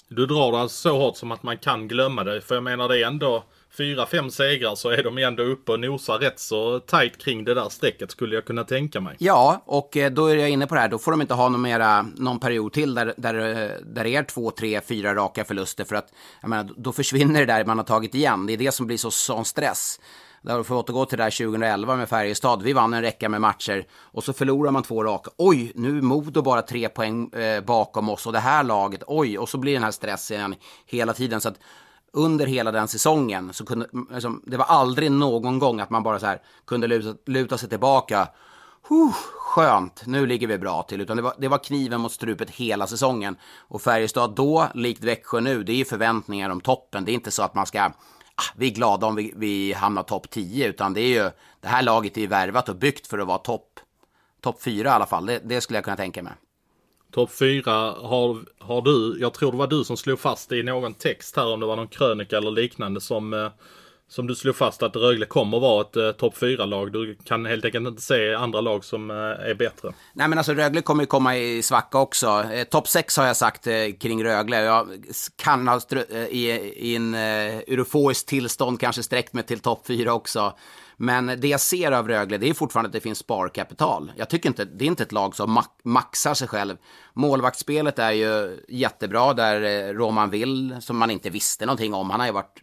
Du 0.08 0.26
drar 0.26 0.52
det 0.52 0.58
alltså 0.58 0.88
så 0.88 0.98
hårt 0.98 1.16
som 1.16 1.32
att 1.32 1.42
man 1.42 1.58
kan 1.58 1.88
glömma 1.88 2.24
det. 2.24 2.40
För 2.40 2.54
jag 2.54 2.64
menar 2.64 2.88
det 2.88 3.02
är 3.02 3.06
ändå 3.06 3.44
fyra, 3.76 4.06
fem 4.06 4.30
segrar 4.30 4.74
så 4.74 4.90
är 4.90 5.02
de 5.02 5.18
ändå 5.18 5.42
uppe 5.42 5.72
och 5.72 5.80
nosar 5.80 6.18
rätt 6.18 6.38
så 6.38 6.80
tajt 6.80 7.18
kring 7.18 7.44
det 7.44 7.54
där 7.54 7.68
strecket 7.68 8.10
skulle 8.10 8.34
jag 8.34 8.44
kunna 8.44 8.64
tänka 8.64 9.00
mig. 9.00 9.16
Ja, 9.18 9.62
och 9.66 9.96
eh, 9.96 10.12
då 10.12 10.26
är 10.26 10.36
jag 10.36 10.50
inne 10.50 10.66
på 10.66 10.74
det 10.74 10.80
här. 10.80 10.88
Då 10.88 10.98
får 10.98 11.10
de 11.10 11.20
inte 11.20 11.34
ha 11.34 11.48
någon, 11.48 11.62
mera, 11.62 12.02
någon 12.02 12.40
period 12.40 12.72
till 12.72 12.94
där, 12.94 13.14
där, 13.16 13.34
eh, 13.34 13.70
där 13.86 14.04
det 14.04 14.16
är 14.16 14.22
två, 14.22 14.50
tre, 14.50 14.80
fyra 14.80 15.14
raka 15.14 15.44
förluster. 15.44 15.84
För 15.84 15.96
att 15.96 16.08
jag 16.40 16.50
menar, 16.50 16.70
då 16.76 16.92
försvinner 16.92 17.40
det 17.40 17.46
där 17.46 17.64
man 17.64 17.78
har 17.78 17.84
tagit 17.84 18.14
igen. 18.14 18.46
Det 18.46 18.52
är 18.52 18.56
det 18.56 18.72
som 18.72 18.86
blir 18.86 18.96
så 18.96 19.10
sån 19.10 19.44
stress. 19.44 20.00
Där 20.42 20.62
får 20.62 20.74
återgå 20.74 21.04
till 21.04 21.18
det 21.18 21.24
där 21.24 21.30
2011 21.30 21.96
med 21.96 22.08
Färjestad. 22.08 22.62
Vi 22.62 22.72
vann 22.72 22.94
en 22.94 23.02
räcka 23.02 23.28
med 23.28 23.40
matcher 23.40 23.86
och 23.92 24.24
så 24.24 24.32
förlorar 24.32 24.70
man 24.70 24.82
två 24.82 25.04
raka. 25.04 25.30
Oj, 25.36 25.72
nu 25.74 25.98
är 25.98 26.02
Modo 26.02 26.42
bara 26.42 26.62
tre 26.62 26.88
poäng 26.88 27.28
eh, 27.32 27.64
bakom 27.64 28.08
oss 28.08 28.26
och 28.26 28.32
det 28.32 28.38
här 28.38 28.64
laget, 28.64 29.02
oj, 29.06 29.38
och 29.38 29.48
så 29.48 29.58
blir 29.58 29.74
den 29.74 29.82
här 29.82 29.90
stressen 29.90 30.54
hela 30.86 31.12
tiden. 31.12 31.40
Så 31.40 31.48
att 31.48 31.58
under 32.14 32.46
hela 32.46 32.72
den 32.72 32.88
säsongen 32.88 33.52
så 33.52 33.66
kunde, 33.66 33.88
liksom, 34.10 34.42
det 34.46 34.56
var 34.56 34.64
aldrig 34.64 35.12
någon 35.12 35.58
gång 35.58 35.80
att 35.80 35.90
man 35.90 36.02
bara 36.02 36.18
så 36.18 36.26
här 36.26 36.42
kunde 36.66 36.86
luta, 36.86 37.14
luta 37.26 37.58
sig 37.58 37.68
tillbaka. 37.68 38.28
Huh, 38.88 39.12
skönt, 39.34 40.02
nu 40.06 40.26
ligger 40.26 40.46
vi 40.46 40.58
bra 40.58 40.82
till. 40.82 41.00
Utan 41.00 41.16
det 41.16 41.22
var, 41.22 41.34
det 41.38 41.48
var 41.48 41.58
kniven 41.58 42.00
mot 42.00 42.12
strupet 42.12 42.50
hela 42.50 42.86
säsongen. 42.86 43.36
Och 43.58 43.82
Färjestad 43.82 44.34
då, 44.34 44.68
likt 44.74 45.04
Växjö 45.04 45.40
nu, 45.40 45.62
det 45.62 45.72
är 45.72 45.76
ju 45.76 45.84
förväntningar 45.84 46.50
om 46.50 46.60
toppen. 46.60 47.04
Det 47.04 47.12
är 47.12 47.14
inte 47.14 47.30
så 47.30 47.42
att 47.42 47.54
man 47.54 47.66
ska, 47.66 47.82
ah, 47.82 48.52
vi 48.56 48.66
är 48.66 48.74
glada 48.74 49.06
om 49.06 49.14
vi, 49.14 49.32
vi 49.36 49.72
hamnar 49.72 50.02
topp 50.02 50.30
10. 50.30 50.68
Utan 50.68 50.94
det 50.94 51.00
är 51.00 51.24
ju, 51.24 51.30
det 51.60 51.68
här 51.68 51.82
laget 51.82 52.16
är 52.16 52.20
ju 52.20 52.26
värvat 52.26 52.68
och 52.68 52.76
byggt 52.76 53.06
för 53.06 53.18
att 53.18 53.26
vara 53.26 53.38
topp 53.38 53.80
top 54.40 54.62
4 54.62 54.88
i 54.88 54.92
alla 54.92 55.06
fall. 55.06 55.26
Det, 55.26 55.40
det 55.44 55.60
skulle 55.60 55.76
jag 55.76 55.84
kunna 55.84 55.96
tänka 55.96 56.22
mig. 56.22 56.32
Topp 57.14 57.30
4 57.32 57.70
har, 57.70 58.38
har 58.58 58.82
du, 58.82 59.20
jag 59.20 59.34
tror 59.34 59.52
det 59.52 59.58
var 59.58 59.66
du 59.66 59.84
som 59.84 59.96
slog 59.96 60.20
fast 60.20 60.52
i 60.52 60.62
någon 60.62 60.94
text 60.94 61.36
här 61.36 61.52
om 61.52 61.60
det 61.60 61.66
var 61.66 61.76
någon 61.76 61.88
krönika 61.88 62.36
eller 62.36 62.50
liknande 62.50 63.00
som, 63.00 63.32
eh, 63.32 63.48
som 64.08 64.26
du 64.26 64.34
slog 64.34 64.56
fast 64.56 64.82
att 64.82 64.96
Rögle 64.96 65.26
kommer 65.26 65.60
vara 65.60 65.80
ett 65.80 65.96
eh, 65.96 66.10
topp 66.10 66.34
4-lag. 66.36 66.92
Du 66.92 67.14
kan 67.24 67.46
helt 67.46 67.64
enkelt 67.64 67.88
inte 67.88 68.02
se 68.02 68.34
andra 68.34 68.60
lag 68.60 68.84
som 68.84 69.10
eh, 69.10 69.16
är 69.16 69.54
bättre. 69.54 69.94
Nej 70.12 70.28
men 70.28 70.38
alltså 70.38 70.52
Rögle 70.52 70.82
kommer 70.82 71.02
ju 71.02 71.06
komma 71.06 71.36
i 71.36 71.62
svacka 71.62 71.98
också. 71.98 72.44
Eh, 72.52 72.64
topp 72.64 72.88
6 72.88 73.16
har 73.16 73.26
jag 73.26 73.36
sagt 73.36 73.66
eh, 73.66 73.74
kring 74.00 74.24
Rögle. 74.24 74.62
Jag 74.62 74.88
kan 75.36 75.68
ha 75.68 75.80
eh, 76.10 76.16
i, 76.16 76.50
i 76.76 76.96
en 76.96 77.14
eh, 77.14 77.84
tillstånd 78.26 78.80
kanske 78.80 79.02
sträckt 79.02 79.32
mig 79.32 79.44
till 79.44 79.60
topp 79.60 79.86
4 79.86 80.12
också. 80.12 80.54
Men 80.96 81.26
det 81.26 81.48
jag 81.48 81.60
ser 81.60 81.92
av 81.92 82.08
Rögle, 82.08 82.38
det 82.38 82.48
är 82.48 82.54
fortfarande 82.54 82.88
att 82.88 82.92
det 82.92 83.00
finns 83.00 83.18
sparkapital. 83.18 84.12
Jag 84.16 84.28
tycker 84.30 84.48
inte, 84.48 84.64
det 84.64 84.84
är 84.84 84.86
inte 84.86 85.02
ett 85.02 85.12
lag 85.12 85.36
som 85.36 85.62
maxar 85.82 86.34
sig 86.34 86.48
själv. 86.48 86.76
Målvaktsspelet 87.14 87.98
är 87.98 88.12
ju 88.12 88.60
jättebra, 88.68 89.34
där 89.34 89.62
eh, 89.62 89.92
Roman 89.92 90.30
Will, 90.30 90.76
som 90.80 90.96
man 90.96 91.10
inte 91.10 91.30
visste 91.30 91.66
någonting 91.66 91.94
om, 91.94 92.10
han 92.10 92.20
har 92.20 92.26
ju 92.26 92.32
varit 92.32 92.62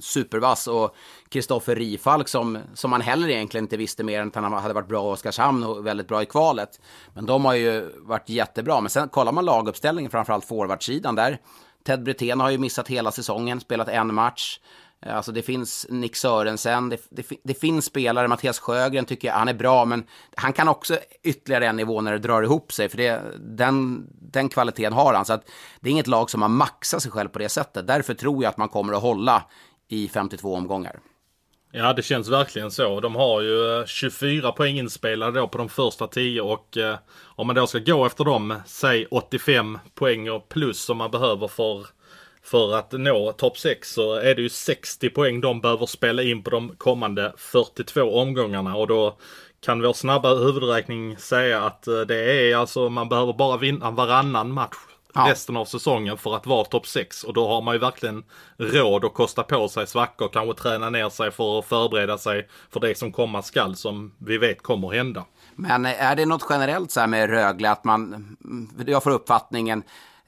supervass 0.00 0.66
och 0.66 0.96
Kristoffer 1.28 1.76
Rifalk 1.76 2.28
som, 2.28 2.58
som 2.74 2.90
man 2.90 3.00
heller 3.00 3.28
egentligen 3.28 3.64
inte 3.64 3.76
visste 3.76 4.04
mer 4.04 4.20
än 4.20 4.28
att 4.28 4.34
han 4.34 4.52
hade 4.52 4.74
varit 4.74 4.88
bra 4.88 5.10
i 5.10 5.12
Oskarshamn 5.12 5.64
och 5.64 5.86
väldigt 5.86 6.08
bra 6.08 6.22
i 6.22 6.26
kvalet. 6.26 6.80
Men 7.14 7.26
de 7.26 7.44
har 7.44 7.54
ju 7.54 7.90
varit 7.96 8.28
jättebra. 8.28 8.80
Men 8.80 8.90
sen 8.90 9.08
kollar 9.08 9.32
man 9.32 9.44
laguppställningen, 9.44 10.10
framförallt 10.10 10.44
forwardsidan 10.44 11.14
där. 11.14 11.38
Ted 11.86 12.02
Brithén 12.02 12.40
har 12.40 12.50
ju 12.50 12.58
missat 12.58 12.88
hela 12.88 13.10
säsongen, 13.10 13.60
spelat 13.60 13.88
en 13.88 14.14
match. 14.14 14.60
Eh, 15.04 15.16
alltså 15.16 15.32
det 15.32 15.42
finns 15.42 15.86
Nick 15.88 16.16
Sörensen, 16.16 16.88
det, 16.88 17.00
det, 17.10 17.26
det, 17.44 17.54
finns 17.54 17.84
spelare, 17.84 18.28
Mattias 18.28 18.58
Sjögren 18.58 19.04
tycker 19.04 19.28
jag, 19.28 19.34
han 19.34 19.48
är 19.48 19.54
bra, 19.54 19.84
men 19.84 20.04
han 20.36 20.52
kan 20.52 20.68
också 20.68 20.98
ytterligare 21.22 21.66
en 21.66 21.76
nivå 21.76 22.00
när 22.00 22.12
det 22.12 22.18
drar 22.18 22.42
ihop 22.42 22.72
sig, 22.72 22.88
för 22.88 22.96
det, 22.96 23.22
den, 23.38 24.06
den 24.10 24.48
kvaliteten 24.48 24.92
har 24.92 25.14
han. 25.14 25.24
Så 25.24 25.32
att 25.32 25.50
det 25.80 25.88
är 25.88 25.92
inget 25.92 26.06
lag 26.06 26.30
som 26.30 26.42
har 26.42 26.48
maxat 26.48 27.02
sig 27.02 27.10
själv 27.10 27.28
på 27.28 27.38
det 27.38 27.48
sättet. 27.48 27.86
Därför 27.86 28.14
tror 28.14 28.42
jag 28.42 28.50
att 28.50 28.56
man 28.56 28.68
kommer 28.68 28.92
att 28.92 29.02
hålla 29.02 29.42
i 29.88 30.08
52 30.08 30.54
omgångar. 30.54 31.00
Ja, 31.76 31.92
det 31.92 32.02
känns 32.02 32.28
verkligen 32.28 32.70
så. 32.70 33.00
De 33.00 33.14
har 33.14 33.40
ju 33.40 33.80
eh, 33.80 33.86
24 33.86 34.52
poäng 34.52 34.78
inspelade 34.78 35.40
då 35.40 35.48
på 35.48 35.58
de 35.58 35.68
första 35.68 36.06
10 36.06 36.40
och 36.40 36.76
eh, 36.76 36.96
om 37.20 37.46
man 37.46 37.56
då 37.56 37.66
ska 37.66 37.78
gå 37.78 38.06
efter 38.06 38.24
dem, 38.24 38.54
säg 38.66 39.06
85 39.06 39.78
poäng 39.94 40.30
och 40.30 40.48
plus 40.48 40.80
som 40.80 40.96
man 40.96 41.10
behöver 41.10 41.48
för 41.48 41.86
för 42.44 42.76
att 42.76 42.92
nå 42.92 43.32
topp 43.32 43.58
6 43.58 43.92
så 43.92 44.14
är 44.14 44.34
det 44.34 44.42
ju 44.42 44.48
60 44.48 45.10
poäng 45.10 45.40
de 45.40 45.60
behöver 45.60 45.86
spela 45.86 46.22
in 46.22 46.42
på 46.42 46.50
de 46.50 46.74
kommande 46.78 47.32
42 47.36 48.02
omgångarna 48.02 48.76
och 48.76 48.86
då 48.86 49.18
kan 49.60 49.82
vår 49.82 49.92
snabba 49.92 50.34
huvudräkning 50.34 51.16
säga 51.16 51.62
att 51.62 51.86
eh, 51.86 52.00
det 52.00 52.50
är 52.50 52.56
alltså 52.56 52.88
man 52.88 53.08
behöver 53.08 53.32
bara 53.32 53.56
vinna 53.56 53.90
varannan 53.90 54.52
match 54.52 54.76
ja. 55.14 55.26
resten 55.30 55.56
av 55.56 55.64
säsongen 55.64 56.18
för 56.18 56.36
att 56.36 56.46
vara 56.46 56.64
topp 56.64 56.86
6 56.86 57.24
och 57.24 57.34
då 57.34 57.48
har 57.48 57.62
man 57.62 57.74
ju 57.74 57.78
verkligen 57.78 58.24
råd 58.56 59.04
att 59.04 59.14
kosta 59.14 59.42
på 59.42 59.68
sig 59.68 59.86
svackor, 59.86 60.28
kanske 60.32 60.62
träna 60.62 60.90
ner 60.90 61.08
sig 61.08 61.30
för 61.30 61.58
att 61.58 61.64
förbereda 61.64 62.18
sig 62.18 62.48
för 62.70 62.80
det 62.80 62.98
som 62.98 63.12
komma 63.12 63.42
skall 63.42 63.76
som 63.76 64.14
vi 64.18 64.38
vet 64.38 64.62
kommer 64.62 64.90
hända. 64.90 65.24
Men 65.56 65.86
är 65.86 66.16
det 66.16 66.26
något 66.26 66.46
generellt 66.50 66.90
så 66.90 67.00
här 67.00 67.06
med 67.06 67.30
Rögle 67.30 67.70
att 67.70 67.84
man, 67.84 68.36
jag 68.86 69.02
får 69.02 69.10
uppfattningen 69.10 69.82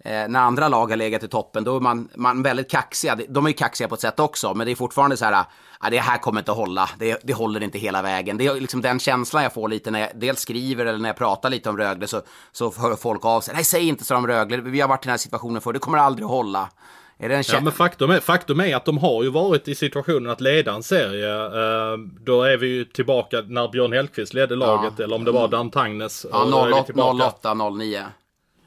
när 0.07 0.41
andra 0.41 0.69
lag 0.69 0.87
har 0.87 0.97
legat 0.97 1.23
i 1.23 1.29
toppen, 1.29 1.65
då 1.65 1.77
är 1.77 1.81
man, 1.81 2.09
man 2.15 2.43
väldigt 2.43 2.71
kaxiga. 2.71 3.19
De 3.29 3.45
är 3.45 3.51
ju 3.51 3.55
kaxiga 3.55 3.89
på 3.89 3.95
ett 3.95 4.01
sätt 4.01 4.21
också, 4.21 4.55
men 4.55 4.67
det 4.67 4.73
är 4.73 4.77
fortfarande 4.77 5.17
så 5.17 5.25
här, 5.25 5.45
ah, 5.81 5.91
det 5.91 5.99
här 5.99 6.19
kommer 6.19 6.41
inte 6.41 6.51
att 6.51 6.59
hålla. 6.59 6.91
Det, 6.99 7.21
det 7.23 7.33
håller 7.33 7.63
inte 7.63 7.79
hela 7.79 8.03
vägen. 8.03 8.37
Det 8.37 8.47
är 8.47 8.61
liksom 8.61 8.83
den 8.83 8.99
känslan 8.99 9.43
jag 9.43 9.53
får 9.53 9.69
lite 9.69 9.91
när 9.91 10.01
jag 10.01 10.11
dels 10.15 10.41
skriver 10.41 10.87
eller 10.87 10.99
när 10.99 11.09
jag 11.09 11.17
pratar 11.17 11.51
lite 11.51 11.71
om 11.71 11.79
Rögle, 11.79 12.07
så, 12.07 12.23
så 12.53 12.73
hör 12.77 12.97
folk 12.97 13.25
av 13.25 13.41
sig. 13.41 13.55
Nej, 13.55 13.65
säg 13.65 13.89
inte 13.89 14.05
så 14.05 14.17
om 14.17 14.27
Rögle. 14.27 14.57
Vi 14.57 14.81
har 14.81 14.89
varit 14.89 15.05
i 15.05 15.07
den 15.07 15.11
här 15.11 15.19
situationen 15.19 15.63
förr, 15.63 15.73
det 15.73 15.79
kommer 15.79 15.99
aldrig 15.99 16.25
att 16.25 16.31
hålla. 16.31 16.69
Är 17.19 17.29
det 17.29 17.37
en 17.37 17.45
ja, 17.53 17.61
men 17.61 17.73
faktum 17.73 18.11
är, 18.11 18.21
faktum 18.21 18.61
är 18.61 18.77
att 18.77 18.85
de 18.85 18.99
har 18.99 19.23
ju 19.23 19.31
varit 19.31 19.69
i 19.69 19.75
situationen 19.75 20.31
att 20.31 20.41
leda 20.41 20.73
en 20.73 20.83
serie. 20.83 21.47
Uh, 21.47 21.99
då 22.25 22.43
är 22.43 22.57
vi 22.57 22.67
ju 22.67 22.85
tillbaka 22.85 23.41
när 23.41 23.69
Björn 23.69 23.93
Hellkvist 23.93 24.35
ledde 24.35 24.57
laget, 24.57 24.93
ja. 24.97 25.05
eller 25.05 25.17
om 25.17 25.25
det 25.25 25.33
var 25.33 25.49
Dan 25.49 25.71
Tangnes. 25.71 26.27
Ja, 26.33 26.83
08, 27.43 27.55
09. 27.55 28.05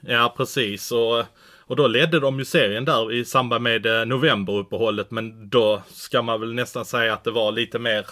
Ja, 0.01 0.33
precis. 0.37 0.91
Och, 0.91 1.23
och 1.59 1.75
då 1.75 1.87
ledde 1.87 2.19
de 2.19 2.39
ju 2.39 2.45
serien 2.45 2.85
där 2.85 3.13
i 3.13 3.25
samband 3.25 3.63
med 3.63 3.85
eh, 3.85 4.05
novemberuppehållet. 4.05 5.11
Men 5.11 5.49
då 5.49 5.81
ska 5.87 6.21
man 6.21 6.39
väl 6.39 6.53
nästan 6.53 6.85
säga 6.85 7.13
att 7.13 7.23
det 7.23 7.31
var 7.31 7.51
lite 7.51 7.79
mer 7.79 8.05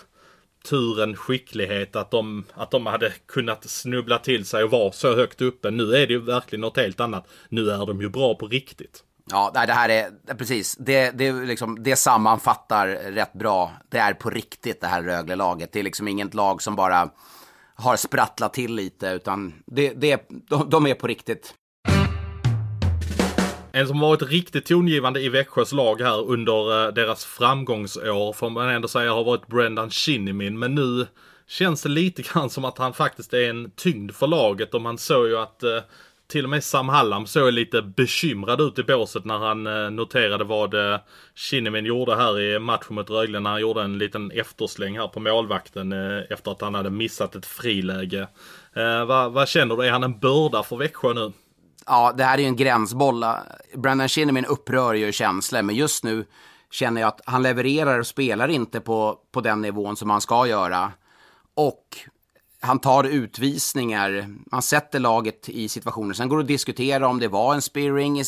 tur 0.69 1.03
än 1.03 1.15
skicklighet 1.15 1.95
att 1.95 2.11
de, 2.11 2.45
att 2.53 2.71
de 2.71 2.85
hade 2.85 3.13
kunnat 3.25 3.69
snubbla 3.69 4.19
till 4.19 4.45
sig 4.45 4.63
och 4.63 4.71
vara 4.71 4.91
så 4.91 5.15
högt 5.15 5.41
uppe. 5.41 5.71
Nu 5.71 5.83
är 5.83 6.07
det 6.07 6.13
ju 6.13 6.19
verkligen 6.19 6.61
något 6.61 6.77
helt 6.77 6.99
annat. 6.99 7.27
Nu 7.49 7.69
är 7.69 7.85
de 7.85 8.01
ju 8.01 8.09
bra 8.09 8.35
på 8.35 8.47
riktigt. 8.47 9.03
Ja, 9.31 9.51
det 9.53 9.73
här 9.73 9.89
är 9.89 10.35
precis. 10.35 10.75
Det, 10.75 11.11
det, 11.11 11.31
liksom, 11.31 11.83
det 11.83 11.95
sammanfattar 11.95 12.87
rätt 12.87 13.33
bra. 13.33 13.71
Det 13.89 13.97
är 13.97 14.13
på 14.13 14.29
riktigt 14.29 14.81
det 14.81 14.87
här 14.87 15.03
Rögle-laget. 15.03 15.71
Det 15.71 15.79
är 15.79 15.83
liksom 15.83 16.07
inget 16.07 16.33
lag 16.33 16.61
som 16.61 16.75
bara 16.75 17.09
har 17.75 17.95
sprattlat 17.95 18.53
till 18.53 18.75
lite, 18.75 19.07
utan 19.07 19.53
det, 19.65 19.93
det, 19.93 20.29
de, 20.29 20.69
de 20.69 20.87
är 20.87 20.93
på 20.93 21.07
riktigt. 21.07 21.53
En 23.71 23.87
som 23.87 23.99
varit 23.99 24.21
riktigt 24.21 24.65
tongivande 24.65 25.21
i 25.21 25.29
Växjös 25.29 25.71
lag 25.71 26.01
här 26.01 26.29
under 26.29 26.85
eh, 26.85 26.93
deras 26.93 27.25
framgångsår 27.25 28.33
får 28.33 28.49
man 28.49 28.69
ändå 28.69 28.87
säga 28.87 29.13
har 29.13 29.23
varit 29.23 29.47
Brendan 29.47 29.89
Shinnimin. 29.89 30.59
Men 30.59 30.75
nu 30.75 31.07
känns 31.47 31.83
det 31.83 31.89
lite 31.89 32.21
grann 32.21 32.49
som 32.49 32.65
att 32.65 32.77
han 32.77 32.93
faktiskt 32.93 33.33
är 33.33 33.49
en 33.49 33.71
tyngd 33.71 34.11
för 34.11 34.27
laget 34.27 34.73
och 34.73 34.81
man 34.81 34.97
såg 34.97 35.27
ju 35.27 35.37
att 35.37 35.63
eh, 35.63 35.79
till 36.27 36.43
och 36.43 36.49
med 36.49 36.63
Sam 36.63 36.89
Hallam 36.89 37.27
såg 37.27 37.53
lite 37.53 37.81
bekymrad 37.81 38.61
ut 38.61 38.79
i 38.79 38.83
båset 38.83 39.25
när 39.25 39.37
han 39.37 39.67
eh, 39.67 39.91
noterade 39.91 40.43
vad 40.43 40.73
eh, 40.73 40.99
Shinnimin 41.35 41.85
gjorde 41.85 42.15
här 42.15 42.39
i 42.39 42.59
matchen 42.59 42.95
mot 42.95 43.09
Rögle 43.09 43.39
när 43.39 43.49
han 43.49 43.61
gjorde 43.61 43.81
en 43.81 43.97
liten 43.97 44.31
eftersläng 44.31 44.97
här 44.97 45.07
på 45.07 45.19
målvakten 45.19 45.91
eh, 45.93 46.23
efter 46.29 46.51
att 46.51 46.61
han 46.61 46.75
hade 46.75 46.89
missat 46.89 47.35
ett 47.35 47.45
friläge. 47.45 48.27
Eh, 48.73 49.05
vad, 49.05 49.31
vad 49.31 49.47
känner 49.47 49.75
du? 49.75 49.85
Är 49.85 49.91
han 49.91 50.03
en 50.03 50.19
börda 50.19 50.63
för 50.63 50.75
Växjö 50.75 51.13
nu? 51.13 51.31
Ja, 51.87 52.13
det 52.17 52.23
här 52.23 52.37
är 52.37 52.41
ju 52.41 52.47
en 52.47 52.55
gränsboll. 52.55 53.25
Brandon 53.75 54.07
Shinnimin 54.07 54.45
upprör 54.45 54.93
ju 54.93 55.11
känslor, 55.11 55.61
men 55.61 55.75
just 55.75 56.03
nu 56.03 56.25
känner 56.71 57.01
jag 57.01 57.07
att 57.07 57.21
han 57.25 57.43
levererar 57.43 57.99
och 57.99 58.07
spelar 58.07 58.47
inte 58.47 58.79
på, 58.79 59.17
på 59.31 59.41
den 59.41 59.61
nivån 59.61 59.95
som 59.95 60.09
han 60.09 60.21
ska 60.21 60.47
göra. 60.47 60.91
Och 61.55 61.97
han 62.67 62.79
tar 62.79 63.03
utvisningar, 63.03 64.35
han 64.51 64.61
sätter 64.61 64.99
laget 64.99 65.49
i 65.49 65.69
situationer. 65.69 66.13
Sen 66.13 66.29
går 66.29 66.37
det 66.37 66.41
att 66.41 66.47
diskutera 66.47 67.07
om 67.07 67.19
det 67.19 67.27
var 67.27 67.53
en 67.53 67.61
spearing 67.61 68.21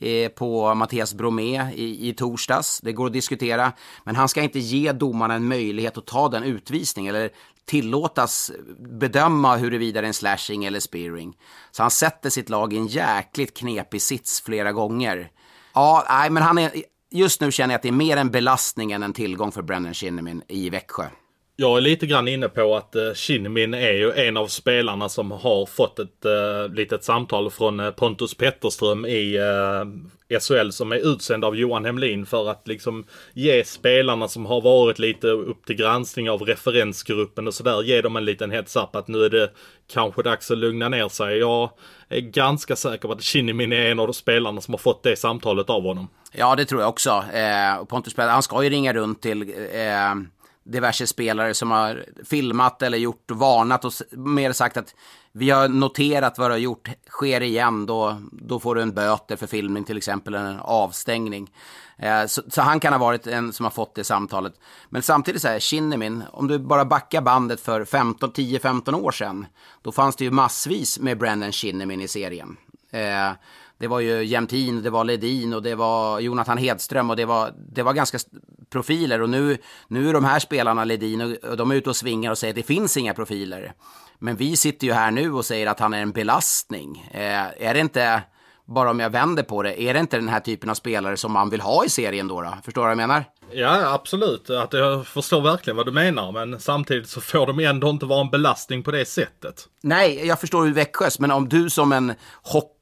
eh, 0.00 0.28
på 0.28 0.74
Mattias 0.74 1.14
Bromé 1.14 1.72
i, 1.74 2.08
i 2.08 2.14
torsdags. 2.14 2.80
Det 2.80 2.92
går 2.92 3.06
att 3.06 3.12
diskutera, 3.12 3.72
men 4.04 4.16
han 4.16 4.28
ska 4.28 4.42
inte 4.42 4.58
ge 4.58 4.92
domarna 4.92 5.34
en 5.34 5.48
möjlighet 5.48 5.98
att 5.98 6.06
ta 6.06 6.28
den 6.28 6.42
utvisningen 6.42 7.14
eller 7.14 7.30
tillåtas 7.64 8.50
bedöma 8.78 9.56
huruvida 9.56 10.00
det 10.00 10.04
är 10.04 10.08
en 10.08 10.14
slashing 10.14 10.64
eller 10.64 10.80
spearing. 10.80 11.36
Så 11.70 11.82
han 11.82 11.90
sätter 11.90 12.30
sitt 12.30 12.48
lag 12.48 12.72
i 12.72 12.76
en 12.76 12.86
jäkligt 12.86 13.56
knepig 13.56 14.02
sits 14.02 14.40
flera 14.40 14.72
gånger. 14.72 15.30
Ja, 15.74 16.06
nej, 16.08 16.30
men 16.30 16.42
han 16.42 16.58
är, 16.58 16.72
just 17.10 17.40
nu 17.40 17.52
känner 17.52 17.74
jag 17.74 17.78
att 17.78 17.82
det 17.82 17.88
är 17.88 17.92
mer 17.92 18.16
en 18.16 18.30
belastning 18.30 18.92
än 18.92 19.02
en 19.02 19.12
tillgång 19.12 19.52
för 19.52 19.62
Brendan 19.62 19.94
Shinnimin 19.94 20.42
i 20.48 20.70
Växjö. 20.70 21.06
Jag 21.60 21.76
är 21.76 21.80
lite 21.80 22.06
grann 22.06 22.28
inne 22.28 22.48
på 22.48 22.76
att 22.76 22.96
eh, 22.96 23.02
uh, 23.02 23.14
Shinnimin 23.14 23.74
är 23.74 23.92
ju 23.92 24.12
en 24.12 24.36
av 24.36 24.46
spelarna 24.46 25.08
som 25.08 25.30
har 25.30 25.66
fått 25.66 25.98
ett 25.98 26.26
uh, 26.26 26.74
litet 26.74 27.04
samtal 27.04 27.50
från 27.50 27.80
eh, 27.80 27.90
Pontus 27.90 28.34
Petterström 28.34 29.06
i 29.06 29.38
uh, 29.38 30.38
SHL 30.40 30.70
som 30.70 30.92
är 30.92 30.96
utsänd 30.96 31.44
av 31.44 31.56
Johan 31.56 31.84
Hemlin 31.84 32.26
för 32.26 32.50
att 32.50 32.68
liksom 32.68 33.04
ge 33.32 33.64
spelarna 33.64 34.28
som 34.28 34.46
har 34.46 34.60
varit 34.60 34.98
lite 34.98 35.26
upp 35.26 35.66
till 35.66 35.76
granskning 35.76 36.30
av 36.30 36.42
referensgruppen 36.42 37.46
och 37.46 37.54
sådär, 37.54 37.82
ge 37.82 38.02
dem 38.02 38.16
en 38.16 38.24
liten 38.24 38.50
heads 38.50 38.76
up 38.76 38.96
att 38.96 39.08
nu 39.08 39.24
är 39.24 39.30
det 39.30 39.50
kanske 39.92 40.22
dags 40.22 40.50
att 40.50 40.58
lugna 40.58 40.88
ner 40.88 41.08
sig. 41.08 41.38
Jag 41.38 41.70
är 42.08 42.20
ganska 42.20 42.76
säker 42.76 43.08
på 43.08 43.12
att 43.12 43.22
Shinnimin 43.22 43.72
är 43.72 43.90
en 43.90 44.00
av 44.00 44.06
de 44.06 44.14
spelarna 44.14 44.60
som 44.60 44.74
har 44.74 44.78
fått 44.78 45.02
det 45.02 45.16
samtalet 45.16 45.70
av 45.70 45.82
honom. 45.82 46.08
Ja, 46.32 46.56
det 46.56 46.64
tror 46.64 46.80
jag 46.80 46.90
också. 46.90 47.24
Eh, 47.32 47.84
Pontus 47.84 48.14
Pettersson, 48.14 48.32
han 48.32 48.42
ska 48.42 48.62
ju 48.62 48.70
ringa 48.70 48.92
runt 48.92 49.22
till 49.22 49.42
eh 49.72 50.14
diverse 50.70 51.06
spelare 51.06 51.54
som 51.54 51.70
har 51.70 52.04
filmat 52.24 52.82
eller 52.82 52.98
gjort 52.98 53.30
varnat 53.30 53.84
och 53.84 53.92
mer 54.10 54.52
sagt 54.52 54.76
att 54.76 54.94
vi 55.32 55.50
har 55.50 55.68
noterat 55.68 56.38
vad 56.38 56.50
du 56.50 56.54
har 56.54 56.58
gjort. 56.58 56.88
Sker 57.08 57.40
igen 57.40 57.86
då, 57.86 58.16
då 58.32 58.60
får 58.60 58.74
du 58.74 58.82
en 58.82 58.94
böter 58.94 59.36
för 59.36 59.46
filmning 59.46 59.84
till 59.84 59.96
exempel, 59.96 60.34
eller 60.34 60.50
en 60.50 60.60
avstängning. 60.60 61.50
Eh, 61.98 62.26
så, 62.26 62.42
så, 62.48 62.62
han 62.62 62.80
kan 62.80 62.92
ha 62.92 63.00
varit 63.00 63.26
en 63.26 63.52
som 63.52 63.64
har 63.64 63.70
fått 63.70 63.94
det 63.94 64.04
samtalet. 64.04 64.54
Men 64.88 65.02
samtidigt 65.02 65.42
så 65.42 65.48
här, 65.48 65.60
Shinnimin, 65.60 66.22
om 66.32 66.48
du 66.48 66.58
bara 66.58 66.84
backar 66.84 67.20
bandet 67.20 67.60
för 67.60 67.84
10-15 67.84 68.94
år 68.94 69.10
sedan, 69.10 69.46
då 69.82 69.92
fanns 69.92 70.16
det 70.16 70.24
ju 70.24 70.30
massvis 70.30 70.98
med 70.98 71.18
Brennan 71.18 71.52
Shinnimin 71.52 72.00
i 72.00 72.08
serien. 72.08 72.56
Eh, 72.90 73.32
det 73.80 73.88
var 73.88 74.00
ju 74.00 74.24
Jämtin, 74.24 74.82
det 74.82 74.90
var 74.90 75.04
Ledin 75.04 75.54
och 75.54 75.62
det 75.62 75.74
var 75.74 76.20
Jonathan 76.20 76.58
Hedström 76.58 77.10
och 77.10 77.16
det 77.16 77.24
var, 77.24 77.52
det 77.72 77.82
var 77.82 77.92
ganska 77.92 78.18
profiler. 78.70 79.22
Och 79.22 79.30
nu, 79.30 79.58
nu 79.88 80.08
är 80.08 80.12
de 80.12 80.24
här 80.24 80.38
spelarna 80.38 80.84
Ledin 80.84 81.36
och 81.42 81.56
de 81.56 81.70
är 81.70 81.74
ute 81.74 81.90
och 81.90 81.96
svingar 81.96 82.30
och 82.30 82.38
säger 82.38 82.52
att 82.52 82.56
det 82.56 82.62
finns 82.62 82.96
inga 82.96 83.14
profiler. 83.14 83.72
Men 84.18 84.36
vi 84.36 84.56
sitter 84.56 84.86
ju 84.86 84.92
här 84.92 85.10
nu 85.10 85.32
och 85.32 85.44
säger 85.44 85.66
att 85.66 85.80
han 85.80 85.94
är 85.94 86.02
en 86.02 86.12
belastning. 86.12 87.10
Eh, 87.10 87.68
är 87.68 87.74
det 87.74 87.80
inte, 87.80 88.22
bara 88.66 88.90
om 88.90 89.00
jag 89.00 89.10
vänder 89.10 89.42
på 89.42 89.62
det, 89.62 89.82
är 89.82 89.94
det 89.94 90.00
inte 90.00 90.16
den 90.16 90.28
här 90.28 90.40
typen 90.40 90.70
av 90.70 90.74
spelare 90.74 91.16
som 91.16 91.32
man 91.32 91.50
vill 91.50 91.60
ha 91.60 91.84
i 91.84 91.88
serien 91.88 92.28
då? 92.28 92.42
då? 92.42 92.54
Förstår 92.64 92.82
du 92.82 92.84
vad 92.84 92.90
jag 92.90 93.08
menar? 93.08 93.24
Ja, 93.52 93.94
absolut. 93.94 94.50
Att 94.50 94.72
jag 94.72 95.06
förstår 95.06 95.40
verkligen 95.40 95.76
vad 95.76 95.86
du 95.86 95.92
menar. 95.92 96.32
Men 96.32 96.60
samtidigt 96.60 97.08
så 97.08 97.20
får 97.20 97.46
de 97.46 97.60
ändå 97.60 97.90
inte 97.90 98.06
vara 98.06 98.20
en 98.20 98.30
belastning 98.30 98.82
på 98.82 98.90
det 98.90 99.04
sättet. 99.04 99.68
Nej, 99.82 100.26
jag 100.26 100.40
förstår 100.40 100.66
ju 100.66 100.72
Växjös. 100.72 101.18
Men 101.18 101.30
om 101.30 101.48
du 101.48 101.70
som 101.70 101.92
en 101.92 102.14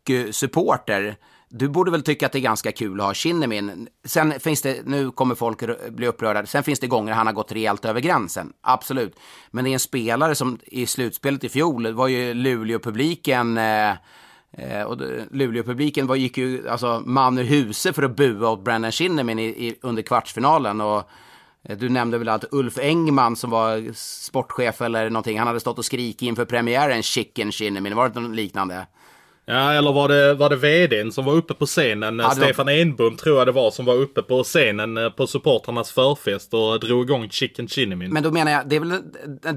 hockeysupporter 0.09 1.17
du 1.51 1.69
borde 1.69 1.91
väl 1.91 2.03
tycka 2.03 2.27
att 2.27 2.33
det 2.33 2.39
är 2.39 2.41
ganska 2.41 2.73
kul 2.73 3.01
att 3.01 3.07
ha 3.07 3.15
Kinnemin. 3.15 3.89
Sen 4.05 4.41
finns 4.41 4.63
det, 4.63 4.87
nu 4.87 5.11
kommer 5.11 5.35
folk 5.35 5.63
bli 5.89 6.07
upprörda, 6.07 6.47
sen 6.47 6.63
finns 6.63 6.81
det 6.81 6.87
gånger 6.87 7.13
han 7.13 7.27
har 7.27 7.35
gått 7.35 7.53
rejält 7.53 7.85
över 7.85 8.01
gränsen. 8.01 8.53
Absolut. 8.61 9.17
Men 9.51 9.65
det 9.65 9.71
är 9.71 9.73
en 9.73 9.81
spelare 9.81 10.35
som 10.35 10.59
i 10.67 10.87
slutspelet 10.87 11.45
i 11.45 11.49
fjol, 11.49 11.83
det 11.83 11.93
var 11.93 12.09
ju 12.09 12.35
Luleå-publiken 12.35 13.59
eh, 13.59 13.91
eh 14.53 14.83
och 14.83 14.97
Luleå-publiken 15.31 16.07
var, 16.07 16.17
gick 16.17 16.39
ju 16.39 16.69
alltså 16.69 17.03
man 17.07 17.39
ur 17.39 17.45
huset 17.45 17.95
för 17.95 18.03
att 18.03 18.17
bua 18.17 18.51
åt 18.51 18.65
Brandon 18.65 18.93
Shinnimin 18.93 19.39
i, 19.39 19.45
i, 19.45 19.79
under 19.83 20.03
kvartsfinalen. 20.03 20.81
Och, 20.81 21.11
eh, 21.63 21.79
du 21.79 21.89
nämnde 21.89 22.19
väl 22.19 22.29
att 22.29 22.45
Ulf 22.51 22.79
Engman 22.79 23.37
som 23.37 23.51
var 23.51 23.93
sportchef 23.95 24.81
eller 24.81 25.11
någonting, 25.11 25.39
han 25.39 25.47
hade 25.47 25.61
stått 25.61 25.79
och 25.79 25.85
skrikit 25.85 26.23
inför 26.23 26.45
premiären 26.45 27.03
Chicken 27.03 27.53
Shinnimin, 27.53 27.97
var 27.97 28.09
det 28.09 28.21
något 28.21 28.37
liknande? 28.37 28.87
Ja, 29.51 29.73
eller 29.73 29.93
var 29.93 30.09
det, 30.09 30.35
var 30.35 30.51
det 30.51 30.57
vdn 30.57 31.13
som 31.13 31.25
var 31.25 31.33
uppe 31.33 31.55
på 31.55 31.67
scenen? 31.67 32.19
Ja, 32.19 32.31
Stefan 32.31 32.67
var... 32.67 32.73
Enbom 32.73 33.17
tror 33.17 33.39
jag 33.39 33.47
det 33.47 33.53
var 33.53 33.71
som 33.71 33.85
var 33.85 33.95
uppe 33.95 34.23
på 34.23 34.43
scenen 34.43 34.97
eh, 34.97 35.11
på 35.11 35.27
supportrarnas 35.27 35.93
förfest 35.93 36.55
och 36.55 36.81
drog 36.81 37.05
igång 37.05 37.31
Chicken 37.31 37.69
Chinnimin. 37.69 38.13
Men 38.13 38.23
då 38.23 38.31
menar 38.31 38.53
jag, 38.53 38.69
det 38.69 38.77
är 38.77 38.81
väl 38.81 39.03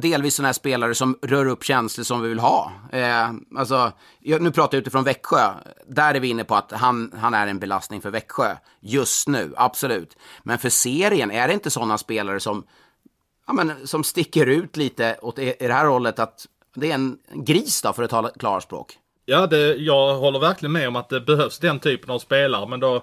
delvis 0.01 0.35
sådana 0.35 0.47
här 0.47 0.53
spelare 0.53 0.95
som 0.95 1.17
rör 1.21 1.45
upp 1.45 1.63
känslor 1.63 2.03
som 2.03 2.21
vi 2.21 2.29
vill 2.29 2.39
ha. 2.39 2.71
Eh, 2.91 3.29
alltså, 3.57 3.91
nu 4.19 4.51
pratar 4.51 4.77
jag 4.77 4.81
utifrån 4.81 5.03
Växjö. 5.03 5.53
Där 5.87 6.15
är 6.15 6.19
vi 6.19 6.27
inne 6.27 6.43
på 6.43 6.55
att 6.55 6.71
han, 6.71 7.11
han 7.17 7.33
är 7.33 7.47
en 7.47 7.59
belastning 7.59 8.01
för 8.01 8.09
Växjö. 8.09 8.55
Just 8.79 9.27
nu, 9.27 9.53
absolut. 9.57 10.17
Men 10.43 10.57
för 10.57 10.69
serien, 10.69 11.31
är 11.31 11.47
det 11.47 11.53
inte 11.53 11.69
sådana 11.69 11.97
spelare 11.97 12.39
som, 12.39 12.63
ja, 13.47 13.53
men, 13.53 13.87
som 13.87 14.03
sticker 14.03 14.45
ut 14.45 14.77
lite 14.77 15.17
åt 15.21 15.39
i 15.39 15.55
det 15.59 15.73
här 15.73 15.85
hållet 15.85 16.19
att 16.19 16.45
det 16.75 16.91
är 16.91 16.95
en 16.95 17.17
gris 17.33 17.81
då, 17.81 17.93
för 17.93 18.03
att 18.03 18.09
tala 18.09 18.29
klarspråk? 18.29 18.97
Ja, 19.31 19.47
det, 19.47 19.75
jag 19.75 20.15
håller 20.15 20.39
verkligen 20.39 20.71
med 20.71 20.87
om 20.87 20.95
att 20.95 21.09
det 21.09 21.21
behövs 21.21 21.59
den 21.59 21.79
typen 21.79 22.09
av 22.11 22.19
spelare. 22.19 22.67
Men 22.67 22.79
då, 22.79 23.01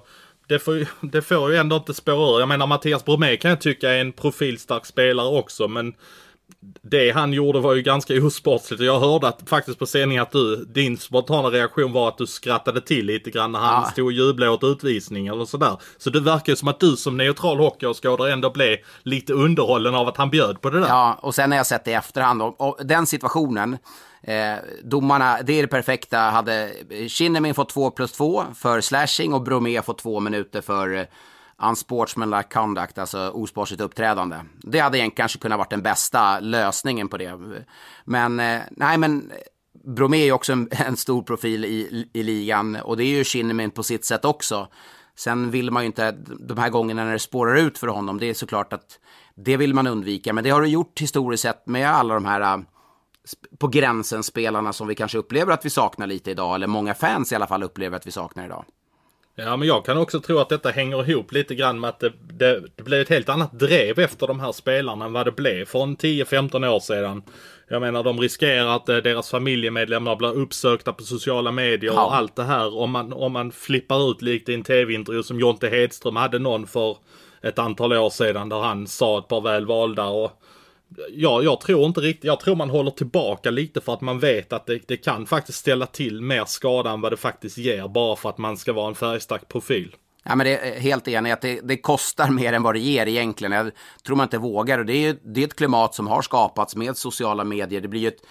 det, 0.48 0.58
får, 0.58 0.86
det 1.12 1.22
får 1.22 1.50
ju 1.50 1.56
ändå 1.56 1.76
inte 1.76 1.94
spåra 1.94 2.36
ur. 2.36 2.40
Jag 2.40 2.48
menar 2.48 2.66
Mattias 2.66 3.04
Bromé 3.04 3.36
kan 3.36 3.50
jag 3.50 3.60
tycka 3.60 3.90
är 3.90 4.00
en 4.00 4.12
profilstark 4.12 4.86
spelare 4.86 5.28
också. 5.28 5.68
Men 5.68 5.94
det 6.82 7.10
han 7.10 7.32
gjorde 7.32 7.60
var 7.60 7.74
ju 7.74 7.82
ganska 7.82 8.14
osportsligt. 8.26 8.82
Jag 8.82 9.00
hörde 9.00 9.28
att, 9.28 9.48
faktiskt 9.48 9.78
på 9.78 9.86
sändningen 9.86 10.22
att 10.22 10.32
du, 10.32 10.64
din 10.64 10.98
spontana 10.98 11.48
reaktion 11.48 11.92
var 11.92 12.08
att 12.08 12.18
du 12.18 12.26
skrattade 12.26 12.80
till 12.80 13.06
lite 13.06 13.30
grann 13.30 13.52
när 13.52 13.58
han 13.58 13.82
ja. 13.82 13.90
stod 13.90 14.06
och 14.06 14.12
jublade 14.12 14.52
åt 14.52 14.64
utvisning 14.64 15.26
eller 15.26 15.44
sådär. 15.44 15.76
Så 15.98 16.10
det 16.10 16.20
verkar 16.20 16.52
ju 16.52 16.56
som 16.56 16.68
att 16.68 16.80
du 16.80 16.96
som 16.96 17.16
neutral 17.16 17.58
hockeyåskådare 17.58 18.32
ändå 18.32 18.50
blev 18.50 18.76
lite 19.02 19.32
underhållen 19.32 19.94
av 19.94 20.08
att 20.08 20.16
han 20.16 20.30
bjöd 20.30 20.60
på 20.60 20.70
det 20.70 20.80
där. 20.80 20.88
Ja, 20.88 21.18
och 21.22 21.34
sen 21.34 21.50
har 21.50 21.56
jag 21.56 21.66
sett 21.66 21.84
det 21.84 21.90
i 21.90 21.94
efterhand 21.94 22.42
och, 22.42 22.60
och 22.60 22.86
den 22.86 23.06
situationen 23.06 23.78
Eh, 24.22 24.56
domarna, 24.84 25.38
det 25.42 25.52
är 25.52 25.62
det 25.62 25.68
perfekta. 25.68 26.18
Hade 26.18 26.72
Kinnemin 27.08 27.54
fått 27.54 27.68
2 27.68 27.90
plus 27.90 28.12
2 28.12 28.44
för 28.54 28.80
slashing 28.80 29.34
och 29.34 29.42
Bromé 29.42 29.82
fått 29.82 29.98
2 29.98 30.20
minuter 30.20 30.60
för 30.60 30.96
eh, 30.96 31.04
unsportsmanlike 31.62 32.48
conduct, 32.48 32.98
alltså 32.98 33.30
osportsligt 33.30 33.82
uppträdande. 33.82 34.36
Det 34.62 34.78
hade 34.78 34.98
egentligen 34.98 35.16
kanske 35.16 35.38
kunnat 35.38 35.58
varit 35.58 35.70
den 35.70 35.82
bästa 35.82 36.40
lösningen 36.40 37.08
på 37.08 37.16
det. 37.16 37.64
Men 38.04 38.40
eh, 38.40 38.60
nej, 38.70 38.98
men 38.98 39.30
eh, 39.30 39.36
Bromé 39.84 40.20
är 40.20 40.24
ju 40.24 40.32
också 40.32 40.52
en, 40.52 40.68
en, 40.86 40.96
stor 40.96 41.22
profil 41.22 41.64
i, 41.64 42.08
i 42.12 42.22
ligan 42.22 42.76
och 42.76 42.96
det 42.96 43.04
är 43.04 43.16
ju 43.18 43.24
Kinnemin 43.24 43.70
på 43.70 43.82
sitt 43.82 44.04
sätt 44.04 44.24
också. 44.24 44.68
Sen 45.16 45.50
vill 45.50 45.70
man 45.70 45.82
ju 45.82 45.86
inte, 45.86 46.12
de 46.40 46.58
här 46.58 46.70
gångerna 46.70 47.04
när 47.04 47.12
det 47.12 47.18
spårar 47.18 47.56
ut 47.56 47.78
för 47.78 47.86
honom, 47.86 48.18
det 48.18 48.26
är 48.26 48.34
såklart 48.34 48.72
att 48.72 48.98
det 49.34 49.56
vill 49.56 49.74
man 49.74 49.86
undvika. 49.86 50.32
Men 50.32 50.44
det 50.44 50.50
har 50.50 50.60
du 50.60 50.68
gjort 50.68 51.00
historiskt 51.00 51.42
sett 51.42 51.66
med 51.66 51.90
alla 51.90 52.14
de 52.14 52.24
här 52.24 52.40
eh, 52.40 52.58
på 53.58 53.68
gränsen 53.68 54.22
spelarna 54.22 54.72
som 54.72 54.88
vi 54.88 54.94
kanske 54.94 55.18
upplever 55.18 55.52
att 55.52 55.64
vi 55.64 55.70
saknar 55.70 56.06
lite 56.06 56.30
idag, 56.30 56.54
eller 56.54 56.66
många 56.66 56.94
fans 56.94 57.32
i 57.32 57.34
alla 57.34 57.46
fall 57.46 57.62
upplever 57.62 57.96
att 57.96 58.06
vi 58.06 58.10
saknar 58.10 58.44
idag. 58.44 58.64
Ja, 59.40 59.56
men 59.56 59.68
jag 59.68 59.84
kan 59.84 59.98
också 59.98 60.20
tro 60.20 60.38
att 60.38 60.48
detta 60.48 60.70
hänger 60.70 61.10
ihop 61.10 61.32
lite 61.32 61.54
grann 61.54 61.80
med 61.80 61.90
att 61.90 62.00
det, 62.00 62.12
det, 62.32 62.62
det 62.76 62.82
blev 62.82 63.00
ett 63.00 63.08
helt 63.08 63.28
annat 63.28 63.52
drev 63.52 63.98
efter 63.98 64.26
de 64.26 64.40
här 64.40 64.52
spelarna 64.52 65.04
än 65.04 65.12
vad 65.12 65.26
det 65.26 65.32
blev 65.32 65.64
för 65.64 65.78
10-15 65.78 66.68
år 66.68 66.80
sedan. 66.80 67.22
Jag 67.68 67.80
menar, 67.80 68.02
de 68.02 68.20
riskerar 68.20 68.76
att 68.76 68.88
eh, 68.88 68.96
deras 68.96 69.30
familjemedlemmar 69.30 70.16
blir 70.16 70.36
uppsökta 70.36 70.92
på 70.92 71.02
sociala 71.02 71.52
medier 71.52 71.92
ja. 71.92 72.04
och 72.04 72.14
allt 72.14 72.36
det 72.36 72.44
här. 72.44 72.78
Om 72.78 72.90
man, 72.90 73.12
om 73.12 73.32
man 73.32 73.52
flippar 73.52 74.10
ut 74.10 74.22
likt 74.22 74.48
i 74.48 74.54
en 74.54 74.62
tv-intervju 74.62 75.22
som 75.22 75.40
Jonte 75.40 75.68
Hedström 75.68 76.16
hade 76.16 76.38
någon 76.38 76.66
för 76.66 76.96
ett 77.42 77.58
antal 77.58 77.92
år 77.92 78.10
sedan 78.10 78.48
där 78.48 78.60
han 78.60 78.86
sa 78.86 79.18
ett 79.18 79.28
par 79.28 79.40
väl 79.40 79.66
valda 79.66 80.06
och 80.06 80.42
ja, 81.10 81.42
jag 81.42 81.60
tror 81.60 81.86
inte 81.86 82.00
riktigt, 82.00 82.24
jag 82.24 82.40
tror 82.40 82.56
man 82.56 82.70
håller 82.70 82.90
tillbaka 82.90 83.50
lite 83.50 83.80
för 83.80 83.94
att 83.94 84.00
man 84.00 84.18
vet 84.18 84.52
att 84.52 84.66
det, 84.66 84.88
det 84.88 84.96
kan 84.96 85.26
faktiskt 85.26 85.58
ställa 85.58 85.86
till 85.86 86.22
mer 86.22 86.44
skada 86.44 86.90
än 86.90 87.00
vad 87.00 87.12
det 87.12 87.16
faktiskt 87.16 87.58
ger 87.58 87.88
bara 87.88 88.16
för 88.16 88.28
att 88.28 88.38
man 88.38 88.56
ska 88.56 88.72
vara 88.72 88.88
en 88.88 88.94
färgstark 88.94 89.48
profil. 89.48 89.96
Ja, 90.28 90.36
men 90.36 90.46
det 90.46 90.58
är 90.58 90.76
eh, 90.76 90.80
helt 90.80 91.08
enig 91.08 91.30
att 91.30 91.40
det, 91.40 91.60
det, 91.60 91.76
kostar 91.76 92.30
mer 92.30 92.52
än 92.52 92.62
vad 92.62 92.74
det 92.74 92.78
ger 92.78 93.06
egentligen. 93.06 93.52
Jag 93.52 93.70
tror 94.06 94.16
man 94.16 94.24
inte 94.24 94.38
vågar. 94.38 94.78
Och 94.78 94.86
det 94.86 95.06
är, 95.06 95.16
det 95.34 95.40
är 95.40 95.44
ett 95.44 95.56
klimat 95.56 95.94
som 95.94 96.06
har 96.06 96.22
skapats 96.22 96.76
med 96.76 96.96
sociala 96.96 97.44
medier. 97.44 97.80
Det 97.80 97.88
blir 97.88 98.00
ju 98.00 98.08
ett, 98.08 98.22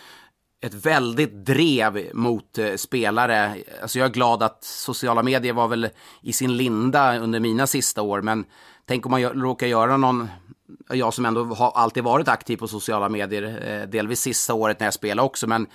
ett 0.65 0.74
väldigt 0.74 1.46
drev 1.46 2.10
mot 2.13 2.58
eh, 2.58 2.76
spelare. 2.76 3.56
Alltså 3.82 4.00
jag 4.00 4.06
är 4.06 4.13
glad 4.13 4.43
att 4.43 4.63
sociala 4.63 5.24
medier 5.24 5.54
var 5.54 5.67
väl 5.67 5.89
i 6.22 6.34
sin 6.34 6.58
linda 6.58 7.20
under 7.20 7.39
mina 7.39 7.67
sista 7.67 8.02
år. 8.02 8.22
Men 8.22 8.46
tänk 8.86 9.06
om 9.06 9.12
man 9.12 9.24
råkar 9.24 9.67
göra 9.67 9.98
någon 9.98 10.28
jag 10.90 11.14
som 11.14 11.26
ändå 11.26 11.44
har 11.44 11.72
alltid 11.72 12.04
varit 12.04 12.28
aktiv 12.28 12.58
på 12.58 12.68
sociala 12.68 13.10
medier, 13.10 13.44
eh, 13.68 13.90
delvis 13.90 14.20
sista 14.20 14.54
året 14.54 14.80
när 14.80 14.88
jag 14.88 14.94
spelade 14.94 15.26
också, 15.26 15.48
men 15.48 15.68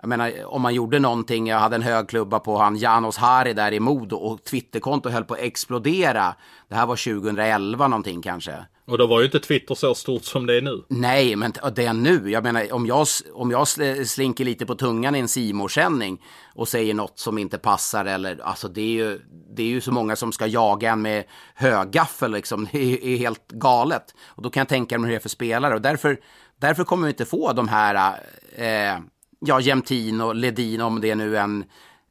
jag 0.00 0.08
menar, 0.08 0.32
om 0.44 0.62
man 0.62 0.74
gjorde 0.74 0.98
någonting, 0.98 1.46
jag 1.46 1.58
hade 1.58 1.76
en 1.76 1.82
hög 1.82 2.08
klubba 2.08 2.38
på 2.38 2.58
han 2.58 2.76
Janos 2.76 3.16
Hari 3.16 3.52
där 3.52 3.72
i 3.72 3.80
Modo 3.80 4.16
och 4.16 4.44
Twitterkonto 4.44 5.08
höll 5.08 5.24
på 5.24 5.34
att 5.34 5.40
explodera. 5.40 6.34
Det 6.68 6.74
här 6.74 6.86
var 6.86 7.20
2011 7.20 7.88
någonting 7.88 8.22
kanske. 8.22 8.66
Och 8.86 8.98
då 8.98 9.06
var 9.06 9.20
ju 9.20 9.26
inte 9.26 9.40
Twitter 9.40 9.74
så 9.74 9.94
stort 9.94 10.24
som 10.24 10.46
det 10.46 10.56
är 10.56 10.62
nu. 10.62 10.82
Nej, 10.88 11.36
men 11.36 11.52
det 11.74 11.84
är 11.84 11.92
nu. 11.92 12.30
Jag 12.30 12.44
menar, 12.44 12.72
om 12.72 12.86
jag, 12.86 13.06
om 13.32 13.50
jag 13.50 13.68
slinker 14.08 14.44
lite 14.44 14.66
på 14.66 14.74
tungan 14.74 15.14
i 15.14 15.18
en 15.18 15.28
simorsändning 15.28 16.22
och 16.54 16.68
säger 16.68 16.94
något 16.94 17.18
som 17.18 17.38
inte 17.38 17.58
passar 17.58 18.04
eller, 18.04 18.40
alltså 18.42 18.68
det 18.68 18.80
är 18.80 18.92
ju, 18.92 19.20
det 19.56 19.62
är 19.62 19.66
ju 19.66 19.80
så 19.80 19.92
många 19.92 20.16
som 20.16 20.32
ska 20.32 20.46
jaga 20.46 20.92
en 20.92 21.02
med 21.02 21.24
högaffel 21.54 22.32
liksom. 22.32 22.68
Det 22.72 22.78
är, 22.78 23.04
är 23.04 23.16
helt 23.16 23.48
galet. 23.48 24.14
Och 24.24 24.42
då 24.42 24.50
kan 24.50 24.60
jag 24.60 24.68
tänka 24.68 24.98
mig 24.98 25.08
hur 25.08 25.12
det 25.12 25.18
är 25.18 25.22
för 25.22 25.28
spelare 25.28 25.74
och 25.74 25.82
därför, 25.82 26.20
därför 26.60 26.84
kommer 26.84 27.06
vi 27.06 27.10
inte 27.10 27.24
få 27.24 27.52
de 27.52 27.68
här, 27.68 28.20
eh, 28.56 28.98
ja, 29.40 29.60
Jämtin 29.60 30.20
och 30.20 30.34
Ledin 30.34 30.80
om 30.80 31.00
det 31.00 31.10
är 31.10 31.16
nu 31.16 31.36
en 31.36 31.64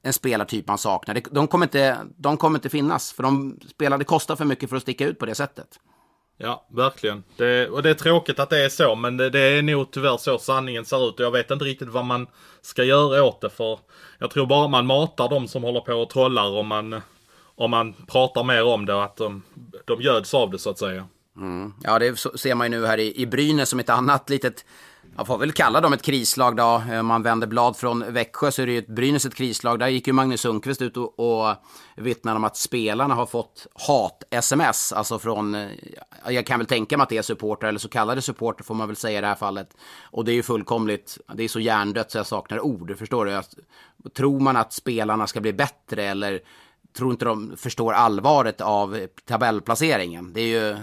en 0.06 0.14
spelartyp 0.14 0.68
man 0.68 0.78
saknar. 0.78 1.22
De 1.32 1.48
kommer, 1.48 1.66
inte, 1.66 1.98
de 2.18 2.38
kommer 2.38 2.58
inte 2.58 2.70
finnas, 2.70 3.14
för 3.14 3.24
de 3.24 3.60
spelade 3.70 4.04
kostar 4.04 4.36
för 4.36 4.46
mycket 4.46 4.70
för 4.70 4.78
att 4.78 4.82
sticka 4.82 5.08
ut 5.08 5.20
på 5.20 5.26
det 5.26 5.36
sättet. 5.36 5.80
Ja, 6.38 6.66
verkligen. 6.72 7.24
Det, 7.38 7.70
och 7.70 7.84
det 7.84 7.90
är 7.90 7.94
tråkigt 7.94 8.40
att 8.40 8.50
det 8.50 8.66
är 8.66 8.70
så, 8.70 8.96
men 8.96 9.18
det, 9.18 9.30
det, 9.30 9.40
är 9.40 9.62
nog 9.62 9.92
tyvärr 9.92 10.18
så 10.18 10.38
sanningen 10.38 10.86
ser 10.86 11.10
ut. 11.10 11.20
Och 11.20 11.26
jag 11.26 11.32
vet 11.32 11.52
inte 11.52 11.66
riktigt 11.66 11.90
vad 11.90 12.06
man 12.06 12.28
ska 12.62 12.84
göra 12.84 13.24
åt 13.24 13.42
det, 13.42 13.50
för 13.50 13.80
jag 14.20 14.32
tror 14.32 14.46
bara 14.46 14.68
man 14.68 14.86
matar 14.86 15.30
de 15.30 15.48
som 15.48 15.64
håller 15.64 15.80
på 15.80 15.94
och 15.94 16.10
trollar 16.10 16.50
om 16.50 16.68
man, 16.68 17.02
om 17.56 17.72
man 17.72 17.94
pratar 17.94 18.44
mer 18.44 18.64
om 18.64 18.86
det 18.86 18.94
och 18.94 19.04
att 19.04 19.16
de, 19.16 19.44
de 19.86 20.02
göds 20.02 20.34
av 20.34 20.52
det 20.52 20.60
så 20.60 20.70
att 20.70 20.80
säga. 20.80 21.08
Mm. 21.38 21.74
Ja, 21.84 22.00
det 22.00 22.18
ser 22.18 22.56
man 22.56 22.72
ju 22.72 22.80
nu 22.80 22.86
här 22.86 22.98
i, 22.98 23.22
i 23.22 23.26
Brynäs 23.26 23.70
som 23.70 23.80
ett 23.80 23.90
annat 23.90 24.30
litet 24.30 24.66
man 25.18 25.26
får 25.26 25.38
väl 25.38 25.52
kalla 25.52 25.82
dem 25.82 25.94
ett 25.94 26.02
krislag 26.02 26.56
då. 26.56 26.84
Eh, 26.92 27.00
om 27.00 27.06
man 27.06 27.24
vänder 27.24 27.48
blad 27.48 27.78
från 27.78 28.14
Växjö 28.14 28.52
så 28.52 28.62
är 28.62 28.66
det 28.66 28.72
ju 28.72 28.80
ett 28.80 28.88
Brynäs 28.88 29.26
ett 29.26 29.36
krislag. 29.36 29.80
Där 29.80 29.88
gick 29.88 30.08
ju 30.08 30.14
Magnus 30.14 30.42
Sundqvist 30.42 30.82
ut 30.82 30.98
och, 30.98 31.20
och 31.20 31.56
vittnade 31.96 32.38
om 32.38 32.44
att 32.44 32.58
spelarna 32.58 33.16
har 33.16 33.26
fått 33.26 33.68
hat-sms. 33.74 34.94
Alltså 34.94 35.20
från, 35.20 35.56
eh, 35.56 35.70
jag 36.30 36.46
kan 36.46 36.60
väl 36.60 36.68
tänka 36.68 36.98
mig 36.98 37.04
att 37.04 37.10
det 37.10 37.18
är 37.18 37.22
supportrar, 37.22 37.70
eller 37.70 37.80
så 37.80 37.90
kallade 37.90 38.22
supportrar 38.22 38.64
får 38.64 38.76
man 38.76 38.88
väl 38.88 38.96
säga 38.96 39.18
i 39.18 39.22
det 39.22 39.28
här 39.28 39.36
fallet. 39.36 39.78
Och 40.04 40.26
det 40.26 40.32
är 40.32 40.36
ju 40.36 40.44
fullkomligt, 40.44 41.18
det 41.34 41.44
är 41.44 41.48
så 41.48 41.60
hjärndött 41.60 42.12
så 42.12 42.18
jag 42.18 42.28
saknar 42.28 42.60
ord, 42.60 42.96
förstår 42.98 43.26
du? 43.26 43.42
Tror 44.10 44.40
man 44.40 44.58
att 44.58 44.74
spelarna 44.74 45.28
ska 45.28 45.42
bli 45.42 45.54
bättre 45.54 46.04
eller 46.04 46.40
tror 46.98 47.12
inte 47.12 47.26
de 47.26 47.54
förstår 47.58 47.94
allvaret 47.94 48.62
av 48.62 49.08
tabellplaceringen? 49.26 50.34
Det 50.34 50.42
är 50.42 50.48
ju, 50.48 50.78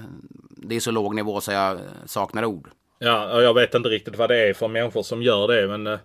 det 0.50 0.76
är 0.76 0.80
så 0.80 0.90
låg 0.90 1.14
nivå 1.14 1.40
så 1.40 1.52
jag 1.52 1.78
saknar 2.06 2.44
ord. 2.44 2.70
Ja, 3.04 3.42
jag 3.42 3.54
vet 3.54 3.74
inte 3.74 3.88
riktigt 3.88 4.16
vad 4.16 4.30
det 4.30 4.48
är 4.48 4.54
för 4.54 4.68
människor 4.68 5.02
som 5.02 5.22
gör 5.22 5.48
det. 5.48 5.68
Men 5.68 5.86
eh, 5.86 5.98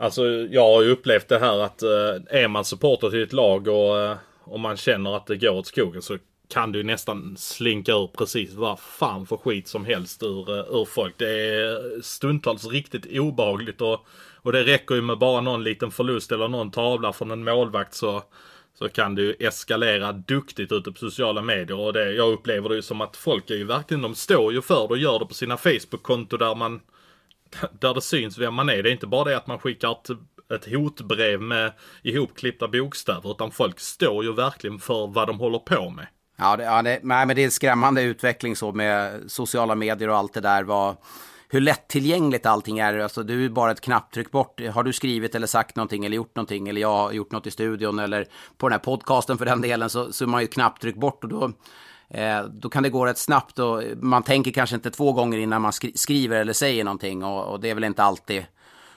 alltså 0.00 0.26
jag 0.26 0.62
har 0.62 0.82
ju 0.82 0.90
upplevt 0.90 1.28
det 1.28 1.38
här 1.38 1.58
att 1.58 1.82
eh, 1.82 2.40
är 2.42 2.48
man 2.48 2.64
supporter 2.64 3.10
till 3.10 3.22
ett 3.22 3.32
lag 3.32 3.68
och 3.68 4.00
eh, 4.00 4.16
och 4.46 4.60
man 4.60 4.76
känner 4.76 5.16
att 5.16 5.26
det 5.26 5.36
går 5.36 5.50
åt 5.50 5.66
skogen 5.66 6.02
så 6.02 6.18
kan 6.48 6.72
du 6.72 6.82
nästan 6.82 7.36
slinka 7.36 7.92
ur 7.92 8.06
precis 8.06 8.54
vad 8.54 8.80
fan 8.80 9.26
för 9.26 9.36
skit 9.36 9.68
som 9.68 9.84
helst 9.84 10.22
ur, 10.22 10.50
ur 10.80 10.84
folk. 10.84 11.14
Det 11.18 11.30
är 11.30 12.02
stundtals 12.02 12.66
riktigt 12.66 13.06
obehagligt 13.18 13.80
och, 13.80 14.06
och 14.42 14.52
det 14.52 14.64
räcker 14.64 14.94
ju 14.94 15.02
med 15.02 15.18
bara 15.18 15.40
någon 15.40 15.64
liten 15.64 15.90
förlust 15.90 16.32
eller 16.32 16.48
någon 16.48 16.70
tavla 16.70 17.12
från 17.12 17.30
en 17.30 17.44
målvakt 17.44 17.94
så 17.94 18.22
så 18.78 18.88
kan 18.88 19.14
det 19.14 19.22
ju 19.22 19.34
eskalera 19.38 20.12
duktigt 20.12 20.72
ute 20.72 20.92
på 20.92 20.98
sociala 20.98 21.42
medier 21.42 21.78
och 21.78 21.92
det, 21.92 22.12
jag 22.12 22.32
upplever 22.32 22.68
det 22.68 22.74
ju 22.74 22.82
som 22.82 23.00
att 23.00 23.16
folk 23.16 23.50
är 23.50 23.54
ju 23.54 23.64
verkligen, 23.64 24.02
de 24.02 24.14
står 24.14 24.52
ju 24.52 24.62
för 24.62 24.80
det 24.88 24.94
och 24.94 24.98
gör 24.98 25.18
det 25.18 25.26
på 25.26 25.34
sina 25.34 25.56
Facebook-konto 25.56 26.36
där 26.36 26.54
man 26.54 26.80
där 27.80 27.94
det 27.94 28.00
syns 28.02 28.38
vem 28.38 28.54
man 28.54 28.68
är. 28.68 28.82
Det 28.82 28.90
är 28.90 28.92
inte 28.92 29.06
bara 29.06 29.24
det 29.24 29.36
att 29.36 29.46
man 29.46 29.58
skickar 29.58 29.92
ett, 29.92 30.10
ett 30.54 30.72
hotbrev 30.72 31.40
med 31.40 31.72
ihopklippta 32.02 32.68
bokstäver 32.68 33.30
utan 33.30 33.50
folk 33.50 33.80
står 33.80 34.24
ju 34.24 34.32
verkligen 34.32 34.78
för 34.78 35.06
vad 35.06 35.26
de 35.28 35.38
håller 35.38 35.58
på 35.58 35.90
med. 35.90 36.06
Ja, 36.38 36.56
det, 36.56 36.64
ja 36.64 36.82
det, 36.82 37.00
nej, 37.02 37.26
men 37.26 37.36
det 37.36 37.42
är 37.42 37.44
en 37.44 37.50
skrämmande 37.50 38.02
utveckling 38.02 38.56
så 38.56 38.72
med 38.72 39.20
sociala 39.26 39.74
medier 39.74 40.08
och 40.08 40.16
allt 40.16 40.34
det 40.34 40.40
där. 40.40 40.62
Var 40.62 40.96
hur 41.48 41.60
lättillgängligt 41.60 42.46
allting 42.46 42.78
är. 42.78 42.98
Alltså, 42.98 43.22
du 43.22 43.44
är 43.44 43.48
bara 43.48 43.70
ett 43.70 43.80
knapptryck 43.80 44.30
bort. 44.30 44.60
Har 44.74 44.82
du 44.82 44.92
skrivit 44.92 45.34
eller 45.34 45.46
sagt 45.46 45.76
någonting 45.76 46.04
eller 46.04 46.16
gjort 46.16 46.36
någonting 46.36 46.68
eller 46.68 46.80
jag 46.80 46.96
har 46.96 47.12
gjort 47.12 47.32
något 47.32 47.46
i 47.46 47.50
studion 47.50 47.98
eller 47.98 48.26
på 48.56 48.68
den 48.68 48.72
här 48.72 48.84
podcasten 48.84 49.38
för 49.38 49.44
den 49.44 49.60
delen 49.60 49.90
så, 49.90 50.12
så 50.12 50.24
är 50.24 50.28
man 50.28 50.40
ju 50.40 50.44
ett 50.44 50.54
knapptryck 50.54 50.96
bort 50.96 51.24
och 51.24 51.30
då, 51.30 51.52
eh, 52.10 52.44
då 52.44 52.68
kan 52.68 52.82
det 52.82 52.88
gå 52.88 53.06
rätt 53.06 53.18
snabbt 53.18 53.58
och 53.58 53.82
man 54.00 54.22
tänker 54.22 54.50
kanske 54.50 54.76
inte 54.76 54.90
två 54.90 55.12
gånger 55.12 55.38
innan 55.38 55.62
man 55.62 55.72
skri 55.72 55.92
skriver 55.94 56.40
eller 56.40 56.52
säger 56.52 56.84
någonting 56.84 57.24
och, 57.24 57.52
och 57.52 57.60
det 57.60 57.70
är 57.70 57.74
väl 57.74 57.84
inte 57.84 58.02
alltid 58.02 58.46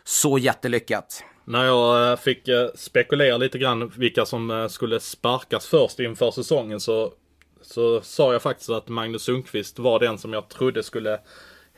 så 0.04 0.38
jättelyckat. 0.38 1.24
När 1.50 1.66
jag 1.66 2.12
eh, 2.12 2.18
fick 2.18 2.48
eh, 2.48 2.68
spekulera 2.76 3.38
lite 3.38 3.58
grann 3.58 3.92
vilka 3.96 4.26
som 4.26 4.52
eh, 4.52 4.68
skulle 4.68 5.00
sparkas 5.00 5.66
först 5.68 6.00
inför 6.00 6.32
säsongen 6.32 6.80
så, 6.80 7.14
så 7.62 8.02
sa 8.02 8.34
jag 8.34 8.42
faktiskt 8.42 8.70
att 8.70 8.88
Magnus 8.88 9.22
Sundqvist 9.22 9.80
var 9.80 10.00
den 10.00 10.18
som 10.18 10.34
jag 10.34 10.50
trodde 10.50 10.84
skulle 10.84 11.20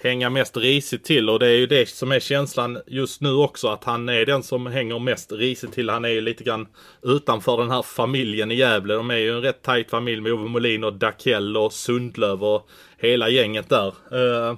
hänga 0.04 0.30
mest 0.30 0.58
risigt 0.58 1.04
till 1.04 1.30
och 1.30 1.40
det 1.40 1.48
är 1.48 1.58
ju 1.58 1.68
det 1.68 1.90
som 1.90 2.12
är 2.12 2.20
känslan 2.20 2.82
just 2.88 3.22
nu 3.22 3.34
också 3.34 3.68
att 3.68 3.84
han 3.84 4.10
är 4.10 4.26
den 4.26 4.44
som 4.44 4.66
hänger 4.66 5.00
mest 5.00 5.32
risigt 5.32 5.74
till. 5.74 5.90
Han 5.90 6.06
är 6.06 6.10
ju 6.10 6.22
lite 6.22 6.44
grann 6.44 6.68
utanför 7.02 7.58
den 7.58 7.72
här 7.72 7.82
familjen 7.82 8.52
i 8.52 8.56
Gävle. 8.56 8.94
De 8.94 9.12
är 9.12 9.18
ju 9.18 9.36
en 9.36 9.42
rätt 9.42 9.62
tajt 9.62 9.90
familj 9.90 10.22
med 10.22 10.34
Ove 10.34 10.50
Molin 10.50 10.84
och 10.84 10.94
Dakell 10.94 11.58
och 11.58 11.74
Sundlöv 11.74 12.44
och 12.44 12.70
hela 12.98 13.30
gänget 13.30 13.70
där. 13.70 13.88
Eh, 13.88 14.58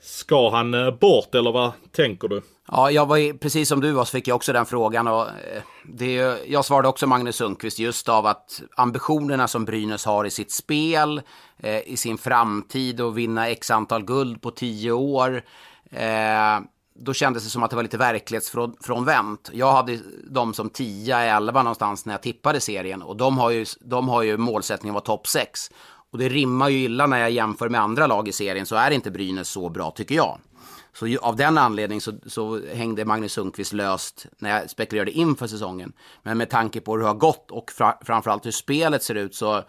ska 0.00 0.50
han 0.50 0.74
eh, 0.74 0.90
bort 0.90 1.34
eller 1.34 1.52
vad 1.52 1.72
tänker 1.92 2.28
du? 2.28 2.42
Ja, 2.68 2.90
jag 2.90 3.06
var 3.06 3.38
precis 3.38 3.68
som 3.68 3.80
du 3.80 3.92
var 3.92 4.04
så 4.04 4.10
fick 4.10 4.28
jag 4.28 4.36
också 4.36 4.52
den 4.52 4.66
frågan 4.66 5.08
och 5.08 5.28
eh, 5.28 5.62
det, 5.84 6.12
jag 6.46 6.64
svarade 6.64 6.88
också 6.88 7.06
Magnus 7.06 7.36
Sundqvist 7.36 7.78
just 7.78 8.08
av 8.08 8.26
att 8.26 8.62
ambitionerna 8.76 9.48
som 9.48 9.64
Brynäs 9.64 10.04
har 10.04 10.24
i 10.24 10.30
sitt 10.30 10.52
spel, 10.52 11.22
eh, 11.58 11.88
i 11.88 11.96
sin 11.96 12.18
framtid 12.18 13.00
och 13.00 13.18
vinna 13.18 13.48
x 13.48 13.70
antal 13.70 14.04
guld 14.04 14.42
på 14.42 14.50
tio 14.50 14.92
år. 14.92 15.42
Eh, 15.90 16.60
då 16.98 17.14
kändes 17.14 17.44
det 17.44 17.50
som 17.50 17.62
att 17.62 17.70
det 17.70 17.76
var 17.76 17.82
lite 17.82 17.98
verklighetsfrånvänt. 17.98 19.50
Jag 19.52 19.72
hade 19.72 19.98
dem 20.30 20.54
som 20.54 20.70
10-11 20.70 21.52
någonstans 21.52 22.06
när 22.06 22.14
jag 22.14 22.22
tippade 22.22 22.60
serien 22.60 23.02
och 23.02 23.16
de 23.16 23.38
har 23.38 23.50
ju, 23.50 23.66
de 23.80 24.08
har 24.08 24.22
ju 24.22 24.36
målsättningen 24.36 24.96
att 24.96 25.08
vara 25.08 25.16
topp 25.16 25.26
6. 25.26 25.70
Och 26.12 26.18
det 26.18 26.28
rimmar 26.28 26.68
ju 26.68 26.78
illa 26.78 27.06
när 27.06 27.18
jag 27.18 27.30
jämför 27.30 27.68
med 27.68 27.80
andra 27.80 28.06
lag 28.06 28.28
i 28.28 28.32
serien 28.32 28.66
så 28.66 28.76
är 28.76 28.90
inte 28.90 29.10
Brynäs 29.10 29.48
så 29.48 29.68
bra 29.68 29.90
tycker 29.90 30.14
jag. 30.14 30.38
Så 30.98 31.18
av 31.18 31.36
den 31.36 31.58
anledningen 31.58 32.00
så, 32.00 32.12
så, 32.26 32.60
hängde 32.74 33.04
Magnus 33.04 33.32
Sundqvist 33.32 33.72
löst 33.72 34.26
när 34.38 34.50
jag 34.50 34.70
spekulerade 34.70 35.10
inför 35.10 35.46
säsongen. 35.46 35.92
Men 36.22 36.38
med 36.38 36.50
tanke 36.50 36.80
på 36.80 36.92
hur 36.92 36.98
det 36.98 37.06
har 37.06 37.14
gått 37.14 37.50
och 37.50 37.72
fra, 37.72 37.98
framförallt 38.04 38.46
hur 38.46 38.50
spelet 38.50 39.02
ser 39.02 39.14
ut 39.14 39.34
så 39.34 39.62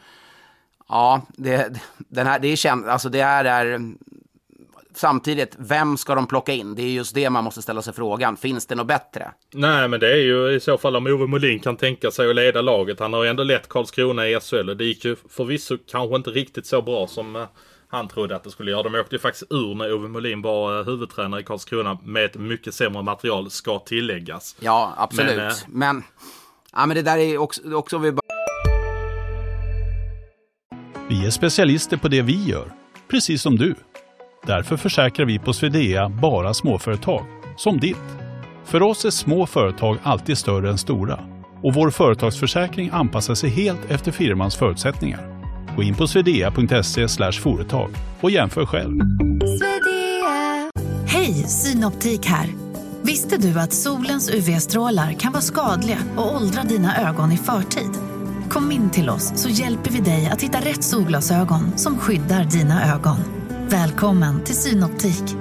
ja, 0.89 1.21
det, 1.37 1.79
den 1.97 2.27
här, 2.27 2.39
det 2.39 2.47
är 2.47 2.55
känt, 2.55 2.87
alltså 2.87 3.09
det 3.09 3.23
här 3.23 3.45
är 3.45 3.79
samtidigt, 4.97 5.55
vem 5.59 5.97
ska 5.97 6.15
de 6.15 6.27
plocka 6.27 6.53
in? 6.53 6.75
Det 6.75 6.81
är 6.81 6.89
just 6.89 7.15
det 7.15 7.29
man 7.29 7.43
måste 7.43 7.61
ställa 7.61 7.81
sig 7.81 7.93
frågan. 7.93 8.37
Finns 8.37 8.65
det 8.65 8.75
något 8.75 8.87
bättre? 8.87 9.31
Nej, 9.53 9.87
men 9.87 9.99
det 9.99 10.11
är 10.11 10.21
ju 10.21 10.55
i 10.55 10.59
så 10.59 10.77
fall 10.77 10.95
om 10.95 11.07
Ove 11.07 11.27
Molin 11.27 11.59
kan 11.59 11.77
tänka 11.77 12.11
sig 12.11 12.29
att 12.29 12.35
leda 12.35 12.61
laget. 12.61 12.99
Han 12.99 13.13
har 13.13 13.23
ju 13.23 13.29
ändå 13.29 13.43
lett 13.43 13.69
Karlskrona 13.69 14.27
i 14.27 14.39
SHL 14.39 14.69
och 14.69 14.77
det 14.77 14.85
gick 14.85 15.05
ju 15.05 15.15
förvisso 15.29 15.77
kanske 15.91 16.15
inte 16.15 16.29
riktigt 16.29 16.65
så 16.65 16.81
bra 16.81 17.07
som 17.07 17.35
eh, 17.35 17.47
han 17.89 18.07
trodde 18.07 18.35
att 18.35 18.43
det 18.43 18.51
skulle 18.51 18.71
göra. 18.71 18.83
De 18.83 18.95
åkte 18.95 19.15
ju 19.15 19.19
faktiskt 19.19 19.51
ur 19.51 19.75
när 19.75 19.93
Ove 19.93 20.07
Molin 20.07 20.41
var 20.41 20.79
eh, 20.79 20.85
huvudtränare 20.85 21.41
i 21.41 21.43
Karlskrona 21.43 21.99
med 22.03 22.25
ett 22.25 22.35
mycket 22.35 22.73
sämre 22.73 23.03
material, 23.03 23.49
ska 23.49 23.79
tilläggas. 23.79 24.55
Ja, 24.59 24.93
absolut. 24.97 25.35
Men, 25.37 25.47
äh... 25.47 25.53
men, 25.67 26.03
ja, 26.73 26.85
men 26.85 26.95
det 26.95 27.01
där 27.01 27.17
är 27.17 27.37
också, 27.37 27.73
också 27.73 27.97
vi 27.97 28.11
bara... 28.11 28.21
Vi 31.09 31.25
är 31.25 31.29
specialister 31.29 31.97
på 31.97 32.07
det 32.07 32.21
vi 32.21 32.43
gör, 32.43 32.71
precis 33.07 33.41
som 33.41 33.55
du. 33.55 33.75
Därför 34.45 34.77
försäkrar 34.77 35.25
vi 35.25 35.39
på 35.39 35.53
Swedea 35.53 36.09
bara 36.09 36.53
småföretag, 36.53 37.25
som 37.57 37.79
ditt. 37.79 37.97
För 38.65 38.81
oss 38.81 39.05
är 39.05 39.09
små 39.09 39.45
företag 39.45 39.97
alltid 40.03 40.37
större 40.37 40.69
än 40.69 40.77
stora 40.77 41.19
och 41.63 41.73
vår 41.73 41.89
företagsförsäkring 41.89 42.89
anpassar 42.93 43.35
sig 43.35 43.49
helt 43.49 43.91
efter 43.91 44.11
firmans 44.11 44.55
förutsättningar. 44.55 45.36
Gå 45.77 45.83
in 45.83 45.95
på 45.95 46.07
swedea.se 46.07 47.31
företag 47.31 47.89
och 48.21 48.31
jämför 48.31 48.65
själv. 48.65 48.99
Hej, 51.07 51.33
Synoptik 51.33 52.25
här. 52.25 52.47
Visste 53.01 53.37
du 53.37 53.59
att 53.59 53.73
solens 53.73 54.29
UV-strålar 54.29 55.13
kan 55.13 55.31
vara 55.31 55.41
skadliga 55.41 55.97
och 56.17 56.35
åldra 56.35 56.63
dina 56.63 57.09
ögon 57.09 57.31
i 57.31 57.37
förtid? 57.37 57.91
Kom 58.49 58.71
in 58.71 58.89
till 58.89 59.09
oss 59.09 59.31
så 59.35 59.49
hjälper 59.49 59.91
vi 59.91 59.99
dig 59.99 60.29
att 60.33 60.41
hitta 60.41 60.57
rätt 60.57 60.83
solglasögon 60.83 61.77
som 61.77 61.97
skyddar 61.97 62.43
dina 62.43 62.95
ögon. 62.95 63.17
Välkommen 63.69 64.43
till 64.43 64.55
Synoptik. 64.55 65.35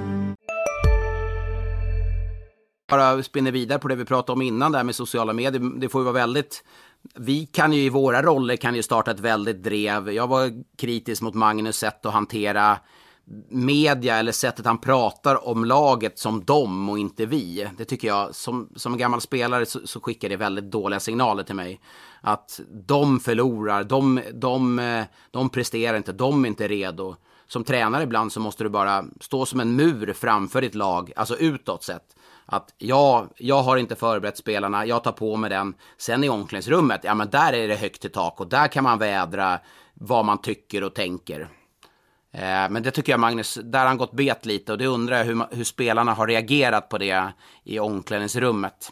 Bara 2.91 3.23
spinner 3.23 3.51
vidare 3.51 3.79
på 3.79 3.87
det 3.87 3.95
vi 3.95 4.05
pratade 4.05 4.33
om 4.33 4.41
innan 4.41 4.71
där 4.71 4.83
med 4.83 4.95
sociala 4.95 5.33
medier. 5.33 5.79
Det 5.79 5.89
får 5.89 6.01
ju 6.01 6.05
vara 6.05 6.13
väldigt 6.13 6.63
vi 7.15 7.45
kan 7.45 7.73
ju 7.73 7.81
i 7.81 7.89
våra 7.89 8.21
roller 8.21 8.55
kan 8.55 8.75
ju 8.75 8.83
starta 8.83 9.11
ett 9.11 9.19
väldigt 9.19 9.63
drev. 9.63 10.11
Jag 10.11 10.27
var 10.27 10.63
kritisk 10.77 11.21
mot 11.21 11.33
Magnus 11.33 11.77
sätt 11.77 12.05
att 12.05 12.13
hantera 12.13 12.77
media 13.49 14.15
eller 14.15 14.31
sättet 14.31 14.65
han 14.65 14.77
pratar 14.77 15.47
om 15.47 15.65
laget 15.65 16.19
som 16.19 16.45
dem 16.45 16.89
och 16.89 16.99
inte 16.99 17.25
vi. 17.25 17.67
Det 17.77 17.85
tycker 17.85 18.07
jag, 18.07 18.35
som, 18.35 18.69
som 18.75 18.97
gammal 18.97 19.21
spelare 19.21 19.65
så, 19.65 19.87
så 19.87 19.99
skickar 19.99 20.29
det 20.29 20.37
väldigt 20.37 20.71
dåliga 20.71 20.99
signaler 20.99 21.43
till 21.43 21.55
mig. 21.55 21.81
Att 22.21 22.59
de 22.87 23.19
förlorar, 23.19 23.83
de, 23.83 24.21
de, 24.33 25.05
de 25.31 25.49
presterar 25.49 25.97
inte, 25.97 26.13
de 26.13 26.45
är 26.45 26.47
inte 26.47 26.67
redo. 26.67 27.15
Som 27.47 27.63
tränare 27.63 28.03
ibland 28.03 28.31
så 28.31 28.39
måste 28.39 28.63
du 28.63 28.69
bara 28.69 29.05
stå 29.21 29.45
som 29.45 29.59
en 29.59 29.75
mur 29.75 30.13
framför 30.13 30.61
ditt 30.61 30.75
lag, 30.75 31.11
alltså 31.15 31.35
utåt 31.35 31.83
sett. 31.83 32.16
Att 32.49 32.73
ja, 32.77 33.27
jag 33.37 33.61
har 33.61 33.77
inte 33.77 33.95
förberett 33.95 34.37
spelarna, 34.37 34.85
jag 34.85 35.03
tar 35.03 35.11
på 35.11 35.37
mig 35.37 35.49
den. 35.49 35.73
Sen 35.97 36.23
i 36.23 36.29
omklädningsrummet, 36.29 37.01
ja 37.03 37.15
men 37.15 37.29
där 37.29 37.53
är 37.53 37.67
det 37.67 37.75
högt 37.75 38.05
i 38.05 38.09
tak 38.09 38.39
och 38.39 38.47
där 38.47 38.67
kan 38.67 38.83
man 38.83 38.99
vädra 38.99 39.59
vad 39.93 40.25
man 40.25 40.41
tycker 40.41 40.83
och 40.83 40.93
tänker. 40.93 41.41
Eh, 42.31 42.69
men 42.69 42.83
det 42.83 42.91
tycker 42.91 43.13
jag 43.13 43.19
Magnus, 43.19 43.59
där 43.63 43.79
har 43.79 43.87
han 43.87 43.97
gått 43.97 44.11
bet 44.11 44.45
lite 44.45 44.71
och 44.71 44.77
det 44.77 44.87
undrar 44.87 45.17
jag 45.17 45.25
hur, 45.25 45.45
hur 45.51 45.63
spelarna 45.63 46.13
har 46.13 46.27
reagerat 46.27 46.89
på 46.89 46.97
det 46.97 47.31
i 47.63 47.79
omklädningsrummet. 47.79 48.91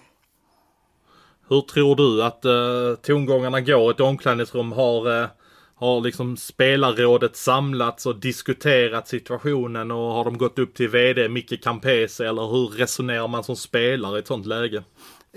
Hur 1.48 1.62
tror 1.62 1.96
du 1.96 2.24
att 2.24 2.46
eh, 2.46 3.02
tongångarna 3.02 3.62
går? 3.62 3.92
i 3.92 3.94
Ett 3.94 4.00
omklädningsrum 4.00 4.72
har, 4.72 5.22
eh, 5.22 5.28
har 5.76 6.02
liksom 6.02 6.38
spelarrådet 6.38 7.36
samlats 7.36 8.06
och 8.06 8.20
diskuterat 8.20 9.08
situationen 9.08 9.92
och 9.92 10.14
har 10.14 10.26
de 10.26 10.38
gått 10.38 10.60
upp 10.60 10.74
till 10.74 10.90
VD 10.90 11.30
Micke 11.30 11.64
Campese 11.64 12.28
eller 12.28 12.48
hur 12.48 12.68
resonerar 12.68 13.28
man 13.28 13.44
som 13.44 13.56
spelare 13.56 14.16
i 14.16 14.20
ett 14.20 14.28
sånt 14.28 14.46
läge? 14.46 14.84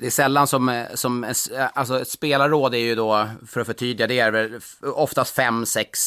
Det 0.01 0.07
är 0.07 0.11
sällan 0.11 0.47
som, 0.47 0.69
eh, 0.69 0.87
som 0.95 1.25
eh, 1.25 1.31
eh, 1.31 1.67
alltså 1.75 2.01
ett 2.01 2.09
spelarråd 2.09 2.75
är 2.75 2.79
ju 2.79 2.95
då, 2.95 3.29
för 3.47 3.61
att 3.61 3.67
förtydliga, 3.67 4.07
det 4.07 4.19
är 4.19 4.31
väl 4.31 4.61
oftast 4.83 5.35
fem, 5.35 5.67
sex 5.67 5.99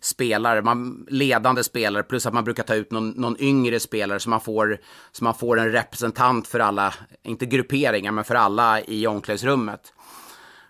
spelare, 0.00 0.62
man, 0.62 1.06
ledande 1.10 1.64
spelare, 1.64 2.02
plus 2.02 2.26
att 2.26 2.34
man 2.34 2.44
brukar 2.44 2.62
ta 2.62 2.74
ut 2.74 2.90
någon, 2.90 3.10
någon 3.10 3.40
yngre 3.40 3.80
spelare 3.80 4.20
så 4.20 4.30
man, 4.30 4.40
får, 4.40 4.78
så 5.12 5.24
man 5.24 5.34
får 5.34 5.58
en 5.58 5.72
representant 5.72 6.48
för 6.48 6.60
alla, 6.60 6.94
inte 7.22 7.46
grupperingar, 7.46 8.12
men 8.12 8.24
för 8.24 8.34
alla 8.34 8.80
i 8.80 9.06
omklädningsrummet. 9.06 9.93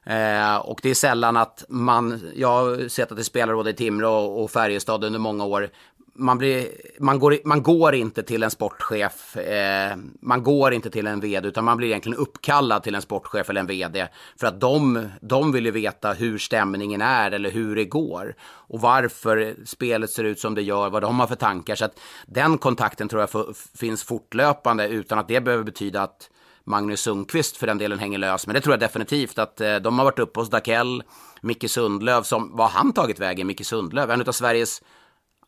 Eh, 0.07 0.57
och 0.57 0.81
det 0.83 0.91
är 0.91 0.95
sällan 0.95 1.37
att 1.37 1.65
man, 1.69 2.33
jag 2.35 2.49
har 2.49 2.89
sett 2.89 3.11
att 3.11 3.17
det 3.17 3.25
spelar 3.25 3.55
både 3.55 3.71
i 3.71 3.75
Timrå 3.75 4.15
och 4.15 4.51
Färjestad 4.51 5.05
under 5.05 5.19
många 5.19 5.45
år, 5.45 5.71
man, 6.15 6.39
blir, 6.39 6.69
man, 6.99 7.19
går, 7.19 7.39
man 7.45 7.63
går 7.63 7.95
inte 7.95 8.23
till 8.23 8.43
en 8.43 8.51
sportchef, 8.51 9.37
eh, 9.37 9.97
man 10.21 10.43
går 10.43 10.73
inte 10.73 10.91
till 10.91 11.07
en 11.07 11.21
vd, 11.21 11.49
utan 11.49 11.65
man 11.65 11.77
blir 11.77 11.89
egentligen 11.89 12.19
uppkallad 12.19 12.83
till 12.83 12.95
en 12.95 13.03
sportchef 13.03 13.51
eller 13.51 13.61
en 13.61 13.67
vd. 13.67 14.09
För 14.41 14.47
att 14.47 14.61
de, 14.61 15.09
de 15.21 15.53
vill 15.53 15.65
ju 15.65 15.71
veta 15.71 16.13
hur 16.13 16.39
stämningen 16.39 17.03
är 17.03 17.31
eller 17.31 17.51
hur 17.51 17.77
det 17.77 17.85
går. 17.85 18.35
Och 18.43 18.81
varför 18.81 19.55
spelet 19.65 20.11
ser 20.11 20.25
ut 20.25 20.41
som 20.41 20.55
det 20.55 20.63
gör, 20.63 20.91
vad 20.91 21.03
de 21.03 21.21
har 21.21 21.27
för 21.27 21.35
tankar. 21.35 21.75
Så 21.75 21.85
att 21.85 22.01
den 22.27 22.59
kontakten 22.59 23.09
tror 23.09 23.21
jag 23.21 23.57
finns 23.79 24.05
fortlöpande 24.05 24.89
utan 24.89 25.19
att 25.19 25.29
det 25.29 25.41
behöver 25.41 25.65
betyda 25.65 26.03
att 26.03 26.31
Magnus 26.67 27.01
Sundqvist 27.01 27.57
för 27.57 27.67
den 27.67 27.79
delen 27.79 27.99
hänger 27.99 28.19
lös. 28.19 28.47
Men 28.47 28.55
det 28.55 28.61
tror 28.61 28.73
jag 28.73 28.81
definitivt 28.81 29.39
att 29.39 29.61
eh, 29.61 29.77
de 29.77 29.99
har 29.99 30.05
varit 30.05 30.19
uppe 30.19 30.41
hos 30.41 30.51
Dakell, 30.51 31.03
Micke 31.43 31.71
Sundlöv, 31.71 32.23
som, 32.23 32.57
var 32.57 32.65
har 32.65 32.71
han 32.71 32.93
tagit 32.93 33.21
vägen, 33.21 33.47
Micke 33.47 33.67
Sundlöv? 33.67 34.11
En 34.11 34.21
av 34.21 34.33
Sveriges 34.33 34.83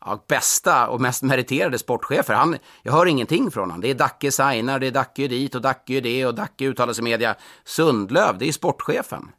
ja, 0.01 0.25
bästa 0.27 0.87
och 0.87 1.01
mest 1.01 1.23
meriterade 1.23 1.77
sportchefer. 1.77 2.33
Han, 2.33 2.57
jag 2.83 2.93
hör 2.93 3.05
ingenting 3.05 3.51
från 3.51 3.69
honom. 3.69 3.81
Det 3.81 3.89
är 3.89 3.95
Dacke 3.95 4.31
signar, 4.31 4.79
det 4.79 4.87
är 4.87 4.91
Dacke 4.91 5.27
dit 5.27 5.55
och 5.55 5.61
Dacke 5.61 6.01
det 6.01 6.25
och 6.25 6.35
Dacke 6.35 6.65
uttalar 6.65 6.93
sig 6.93 7.01
i 7.01 7.03
media. 7.03 7.35
Sundlöv, 7.65 8.37
det 8.37 8.47
är 8.47 8.51
sportchefen. 8.51 9.31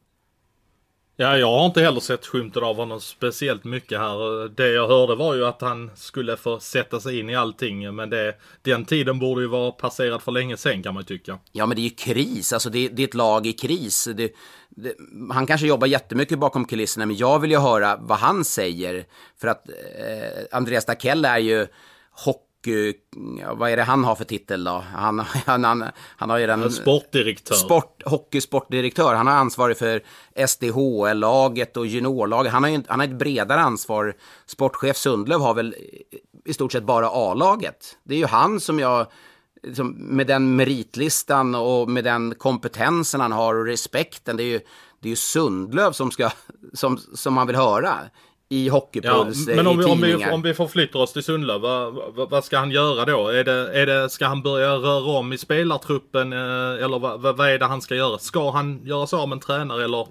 Ja, 1.21 1.39
jag 1.39 1.47
har 1.47 1.67
inte 1.67 1.81
heller 1.81 2.01
sett 2.01 2.27
skymten 2.27 2.65
av 2.65 2.77
honom 2.77 3.01
speciellt 3.01 3.65
mycket 3.65 3.99
här. 3.99 4.49
Det 4.49 4.69
jag 4.69 4.89
hörde 4.89 5.15
var 5.15 5.35
ju 5.35 5.47
att 5.47 5.61
han 5.61 5.91
skulle 5.95 6.37
få 6.37 6.61
sätta 6.61 7.01
sig 7.01 7.19
in 7.19 7.31
i 7.31 7.37
allting. 7.37 7.95
Men 7.95 8.11
det, 8.11 8.35
den 8.63 8.85
tiden 8.85 9.19
borde 9.19 9.43
ju 9.43 9.49
vara 9.49 9.71
passerad 9.71 10.23
för 10.23 10.33
länge 10.33 10.57
sen 10.57 10.83
kan 10.83 10.95
man 10.95 11.01
ju 11.01 11.07
tycka. 11.07 11.39
Ja, 11.53 11.67
men 11.67 11.77
det 11.77 11.81
är 11.81 11.85
ju 11.85 11.91
kris. 11.91 12.53
Alltså 12.53 12.71
det, 12.71 12.89
det 12.89 13.03
är 13.03 13.07
ett 13.09 13.15
lag 13.15 13.47
i 13.47 13.53
kris. 13.53 14.09
Det, 14.17 14.33
det, 14.69 14.95
han 15.33 15.47
kanske 15.47 15.67
jobbar 15.67 15.87
jättemycket 15.87 16.39
bakom 16.39 16.65
kulisserna, 16.65 17.07
men 17.07 17.17
jag 17.17 17.39
vill 17.39 17.51
ju 17.51 17.59
höra 17.59 17.97
vad 18.01 18.19
han 18.19 18.45
säger. 18.45 19.05
För 19.41 19.49
att 19.49 19.69
eh, 19.69 20.57
Andreas 20.57 20.85
Dackell 20.85 21.25
är 21.25 21.39
ju 21.39 21.67
hockey 22.11 22.48
vad 23.55 23.71
är 23.71 23.77
det 23.77 23.83
han 23.83 24.05
har 24.05 24.15
för 24.15 24.25
titel 24.25 24.65
då? 24.65 24.85
Han, 24.95 25.19
han, 25.47 25.65
han, 25.65 25.85
han 26.17 26.31
har 26.31 26.39
ju 26.39 26.47
den... 26.47 26.73
Sportdirektör. 26.73 27.55
Sport, 27.55 28.03
hockeysportdirektör. 28.07 29.15
Han 29.15 29.27
har 29.27 29.35
ansvar 29.35 29.75
för 29.75 30.03
SDHL-laget 30.47 31.77
och 31.77 31.87
juniorlaget. 31.87 32.53
Han 32.53 32.63
har 32.63 32.71
ju 32.71 32.83
han 32.89 33.01
har 33.01 33.07
ett 33.07 33.19
bredare 33.19 33.61
ansvar. 33.61 34.15
Sportchef 34.47 34.97
Sundlöv 34.97 35.41
har 35.41 35.55
väl 35.55 35.75
i 36.45 36.55
stort 36.55 36.73
sett 36.73 36.85
bara 36.85 37.11
A-laget. 37.11 37.97
Det 38.05 38.15
är 38.15 38.19
ju 38.19 38.27
han 38.27 38.61
som 38.61 38.79
jag, 38.79 39.07
liksom, 39.63 39.91
med 39.99 40.27
den 40.27 40.57
meritlistan 40.57 41.55
och 41.55 41.89
med 41.89 42.05
den 42.05 42.35
kompetensen 42.35 43.21
han 43.21 43.33
har 43.33 43.55
och 43.55 43.67
respekten. 43.67 44.37
Det 44.37 44.43
är 44.43 44.53
ju, 44.53 44.61
det 45.01 45.09
är 45.09 45.11
ju 45.11 45.17
Sundlöv 45.17 45.93
som, 45.93 46.11
ska, 46.11 46.31
som, 46.73 46.99
som 46.99 47.35
man 47.35 47.47
vill 47.47 47.57
höra 47.57 47.99
i 48.51 48.69
Hockeypuls, 48.69 49.49
ja, 49.49 49.57
Men 49.57 49.67
om, 49.67 49.81
i 49.81 49.85
vi, 49.85 49.91
om, 49.91 50.01
vi, 50.01 50.31
om 50.31 50.43
vi 50.43 50.55
förflyttar 50.55 51.01
oss 51.01 51.13
till 51.13 51.23
Sundlöv, 51.23 51.61
vad, 51.61 51.95
vad, 52.15 52.31
vad, 52.31 52.45
ska 52.45 52.59
han 52.59 52.71
göra 52.71 53.05
då? 53.05 53.29
Är 53.29 53.45
det, 53.45 53.81
är 53.81 53.87
det, 53.87 54.11
ska 54.11 54.27
han 54.27 54.43
börja 54.43 54.73
röra 54.75 55.19
om 55.19 55.33
i 55.33 55.39
spelartruppen 55.39 56.33
eh, 56.33 56.85
eller 56.85 56.99
vad, 56.99 57.21
vad, 57.21 57.41
är 57.41 57.59
det 57.59 57.65
han 57.65 57.83
ska 57.83 57.95
göra? 57.95 58.19
Ska 58.19 58.51
han 58.51 58.81
göra 58.85 59.07
sig 59.07 59.19
av 59.19 59.29
med 59.29 59.37
en 59.37 59.41
tränare 59.41 59.85
eller 59.85 60.07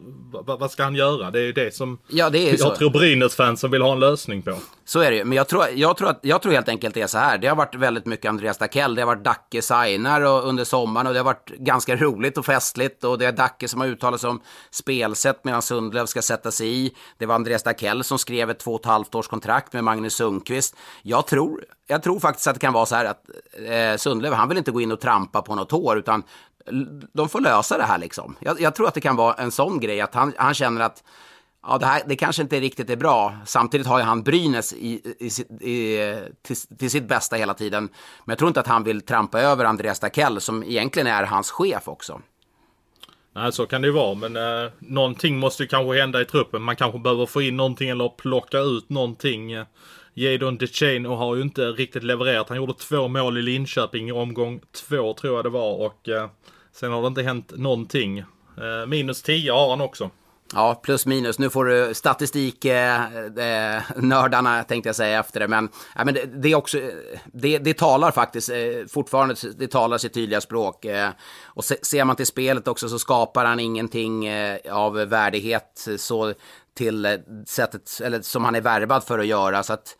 vad, 0.45 0.59
vad, 0.59 0.71
ska 0.71 0.83
han 0.83 0.95
göra? 0.95 1.31
Det 1.31 1.39
är 1.39 1.43
ju 1.43 1.53
det 1.53 1.75
som 1.75 1.97
ja, 2.07 2.29
det 2.29 2.39
är 2.39 2.49
jag 2.49 2.59
så. 2.59 2.75
tror 2.75 2.89
Brynäs-fansen 2.89 3.71
vill 3.71 3.81
ha 3.81 3.91
en 3.91 3.99
lösning 3.99 4.41
på. 4.41 4.55
Så 4.87 4.99
är 4.99 5.11
det 5.11 5.17
ju, 5.17 5.23
men 5.23 5.35
jag 5.35 5.47
tror, 5.47 5.65
jag, 5.75 5.97
tror 5.97 6.09
att, 6.09 6.19
jag 6.21 6.41
tror 6.41 6.53
helt 6.53 6.69
enkelt 6.69 6.93
det 6.93 7.01
är 7.01 7.07
så 7.07 7.17
här. 7.17 7.37
Det 7.37 7.47
har 7.47 7.55
varit 7.55 7.75
väldigt 7.75 8.05
mycket 8.05 8.29
Andreas 8.29 8.57
Dackell, 8.57 8.95
det 8.95 9.01
har 9.01 9.07
varit 9.07 9.23
Dacke 9.23 9.61
signar 9.61 10.21
under 10.21 10.63
sommaren 10.63 11.07
och 11.07 11.13
det 11.13 11.19
har 11.19 11.25
varit 11.25 11.49
ganska 11.49 11.95
roligt 11.95 12.37
och 12.37 12.45
festligt 12.45 13.03
och 13.03 13.17
det 13.17 13.25
är 13.25 13.31
Dacke 13.31 13.67
som 13.67 13.81
har 13.81 13.87
uttalat 13.87 14.21
sig 14.21 14.29
om 14.29 14.41
spelsätt 14.71 15.39
medan 15.43 15.61
Sundlöv 15.61 16.05
ska 16.05 16.21
sätta 16.21 16.51
sig 16.51 16.67
i. 16.67 16.91
Det 17.17 17.25
var 17.25 17.35
Andreas 17.35 17.63
Dackell 17.63 18.03
som 18.03 18.19
skrev 18.19 18.49
ett 18.49 18.59
två 18.59 18.73
och 18.73 18.79
ett 18.79 18.85
halvt 18.85 19.15
års 19.15 19.27
kontrakt 19.27 19.73
med 19.73 19.83
Magnus 19.83 20.13
Sundqvist. 20.13 20.75
Jag 21.01 21.27
tror, 21.27 21.65
jag 21.87 22.03
tror 22.03 22.19
faktiskt 22.19 22.47
att 22.47 22.53
det 22.53 22.59
kan 22.59 22.73
vara 22.73 22.85
så 22.85 22.95
här 22.95 23.05
att 23.05 23.29
eh, 23.67 23.97
Sundlöv, 23.97 24.33
han 24.33 24.49
vill 24.49 24.57
inte 24.57 24.71
gå 24.71 24.81
in 24.81 24.91
och 24.91 25.01
trampa 25.01 25.41
på 25.41 25.55
något 25.55 25.71
hår, 25.71 25.97
utan 25.97 26.23
de 27.13 27.29
får 27.29 27.41
lösa 27.41 27.77
det 27.77 27.83
här 27.83 27.97
liksom. 27.97 28.35
Jag, 28.39 28.61
jag 28.61 28.75
tror 28.75 28.87
att 28.87 28.93
det 28.93 29.01
kan 29.01 29.15
vara 29.15 29.33
en 29.33 29.51
sån 29.51 29.79
grej, 29.79 30.01
att 30.01 30.13
han, 30.13 30.33
han 30.37 30.53
känner 30.53 30.81
att 30.81 31.03
ja, 31.67 31.77
det, 31.77 31.85
här, 31.85 32.01
det 32.05 32.15
kanske 32.15 32.41
inte 32.41 32.59
riktigt 32.59 32.89
är 32.89 32.95
bra. 32.95 33.37
Samtidigt 33.45 33.87
har 33.87 33.99
ju 33.99 34.03
han 34.03 34.23
Brynäs 34.23 34.73
i, 34.73 35.15
i, 35.19 35.27
i, 35.71 36.15
till, 36.41 36.55
till, 36.77 36.91
sitt 36.91 37.07
bästa 37.07 37.35
hela 37.35 37.53
tiden. 37.53 37.83
Men 38.25 38.31
jag 38.31 38.37
tror 38.37 38.47
inte 38.47 38.59
att 38.59 38.67
han 38.67 38.83
vill 38.83 39.01
trampa 39.01 39.41
över 39.41 39.65
Andreas 39.65 39.99
Dackell, 39.99 40.41
som 40.41 40.63
egentligen 40.63 41.07
är 41.07 41.23
hans 41.23 41.51
chef 41.51 41.87
också. 41.87 42.21
Nej, 43.33 43.51
så 43.51 43.65
kan 43.65 43.81
det 43.81 43.87
ju 43.87 43.93
vara. 43.93 44.15
Men 44.15 44.35
eh, 44.35 44.71
någonting 44.79 45.39
måste 45.39 45.63
ju 45.63 45.69
kanske 45.69 45.99
hända 45.99 46.21
i 46.21 46.25
truppen. 46.25 46.61
Man 46.61 46.75
kanske 46.75 46.99
behöver 46.99 47.25
få 47.25 47.41
in 47.41 47.57
någonting 47.57 47.89
eller 47.89 48.09
plocka 48.09 48.59
ut 48.59 48.89
någonting. 48.89 49.51
Jadon 50.13 50.57
DeChano 50.57 51.15
har 51.15 51.35
ju 51.35 51.41
inte 51.41 51.61
riktigt 51.61 52.03
levererat. 52.03 52.49
Han 52.49 52.57
gjorde 52.57 52.73
två 52.73 53.07
mål 53.07 53.37
i 53.37 53.41
Linköping 53.41 54.09
i 54.09 54.11
omgång 54.11 54.61
två 54.87 55.13
tror 55.13 55.35
jag 55.35 55.45
det 55.45 55.49
var. 55.49 55.73
Och 55.73 56.09
eh, 56.09 56.29
sen 56.71 56.91
har 56.91 57.01
det 57.01 57.07
inte 57.07 57.23
hänt 57.23 57.53
någonting. 57.55 58.19
Eh, 58.57 58.85
minus 58.87 59.21
10 59.21 59.51
har 59.51 59.69
han 59.69 59.81
också. 59.81 60.09
Ja, 60.53 60.75
plus 60.83 61.05
minus. 61.05 61.39
Nu 61.39 61.49
får 61.49 61.65
du 61.65 61.93
statistik, 61.93 62.65
eh, 62.65 63.15
eh, 63.25 63.81
nördarna 63.95 64.63
tänkte 64.63 64.89
jag 64.89 64.95
säga 64.95 65.19
efter 65.19 65.39
det. 65.39 65.47
Men, 65.47 65.69
ja, 65.95 66.05
men 66.05 66.13
det, 66.13 66.25
det, 66.25 66.51
är 66.51 66.55
också, 66.55 66.77
det, 67.25 67.57
det 67.57 67.77
talar 67.77 68.11
faktiskt 68.11 68.49
eh, 68.49 68.55
fortfarande, 68.89 69.35
det 69.57 69.67
talar 69.67 69.97
sitt 69.97 70.13
tydliga 70.13 70.41
språk. 70.41 70.85
Eh, 70.85 71.09
och 71.43 71.65
se, 71.65 71.75
ser 71.81 72.05
man 72.05 72.15
till 72.15 72.25
spelet 72.25 72.67
också 72.67 72.89
så 72.89 72.99
skapar 72.99 73.45
han 73.45 73.59
ingenting 73.59 74.25
eh, 74.25 74.57
av 74.71 74.93
värdighet 74.93 75.87
så 75.97 76.33
till 76.73 77.05
eh, 77.05 77.13
sättet, 77.47 77.99
eller 78.03 78.21
som 78.21 78.45
han 78.45 78.55
är 78.55 78.61
värvad 78.61 79.03
för 79.03 79.19
att 79.19 79.27
göra. 79.27 79.63
Så 79.63 79.73
att, 79.73 79.97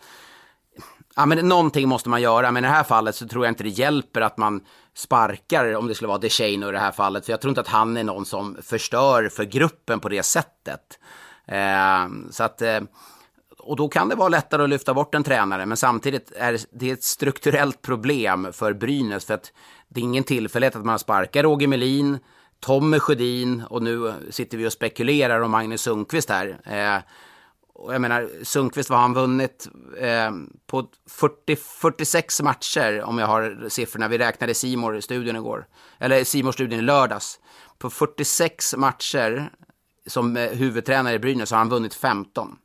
ja, 1.17 1.25
men 1.25 1.47
någonting 1.49 1.87
måste 1.87 2.09
man 2.09 2.21
göra, 2.21 2.51
men 2.51 2.65
i 2.65 2.67
det 2.67 2.73
här 2.73 2.83
fallet 2.83 3.15
så 3.15 3.27
tror 3.27 3.45
jag 3.45 3.51
inte 3.51 3.63
det 3.63 3.69
hjälper 3.69 4.21
att 4.21 4.37
man 4.37 4.61
sparkar, 4.95 5.75
om 5.75 5.87
det 5.87 5.95
skulle 5.95 6.07
vara 6.07 6.17
DeShane 6.17 6.69
i 6.69 6.71
det 6.71 6.79
här 6.79 6.91
fallet. 6.91 7.25
För 7.25 7.33
jag 7.33 7.41
tror 7.41 7.49
inte 7.49 7.61
att 7.61 7.67
han 7.67 7.97
är 7.97 8.03
någon 8.03 8.25
som 8.25 8.57
förstör 8.61 9.29
för 9.29 9.43
gruppen 9.43 9.99
på 9.99 10.09
det 10.09 10.23
sättet. 10.23 10.99
Eh, 11.47 12.07
så 12.31 12.43
att, 12.43 12.61
eh, 12.61 12.79
och 13.59 13.75
då 13.75 13.87
kan 13.87 14.09
det 14.09 14.15
vara 14.15 14.29
lättare 14.29 14.63
att 14.63 14.69
lyfta 14.69 14.93
bort 14.93 15.15
en 15.15 15.23
tränare, 15.23 15.65
men 15.65 15.77
samtidigt 15.77 16.31
är 16.35 16.59
det 16.71 16.91
ett 16.91 17.03
strukturellt 17.03 17.81
problem 17.81 18.47
för 18.53 18.73
Brynäs, 18.73 19.25
för 19.25 19.33
att 19.33 19.51
det 19.89 19.99
är 19.99 20.03
ingen 20.03 20.23
tillfällighet 20.23 20.75
att 20.75 20.85
man 20.85 20.99
sparkar 20.99 21.43
Roger 21.43 21.67
Melin, 21.67 22.19
Tommy 22.59 22.99
Sjödin 22.99 23.63
och 23.69 23.83
nu 23.83 24.13
sitter 24.29 24.57
vi 24.57 24.67
och 24.67 24.73
spekulerar 24.73 25.41
om 25.41 25.51
Magnus 25.51 25.81
Sundqvist 25.81 26.29
här. 26.29 26.59
Eh, 26.63 27.01
och 27.77 27.93
jag 27.93 28.01
menar, 28.01 28.29
Sundqvist, 28.43 28.89
vad 28.89 28.99
har 28.99 29.03
han 29.03 29.13
vunnit? 29.13 29.67
Eh, 29.99 30.31
på 30.67 30.87
40, 31.09 31.55
46 31.55 32.41
matcher, 32.41 33.01
om 33.03 33.17
jag 33.17 33.27
har 33.27 33.69
siffrorna. 33.69 34.07
Vi 34.07 34.17
räknade 34.17 34.53
simor 34.53 34.99
studion 34.99 35.35
igår. 35.35 35.67
Eller 35.99 36.23
simor 36.23 36.51
studion 36.51 36.79
i 36.79 36.81
lördags. 36.81 37.39
På 37.77 37.89
46 37.89 38.75
matcher 38.75 39.49
som 40.07 40.37
eh, 40.37 40.49
huvudtränare 40.49 41.13
i 41.13 41.19
Brynäs 41.19 41.51
har 41.51 41.57
han 41.57 41.69
vunnit 41.69 41.93
15. 41.93 42.57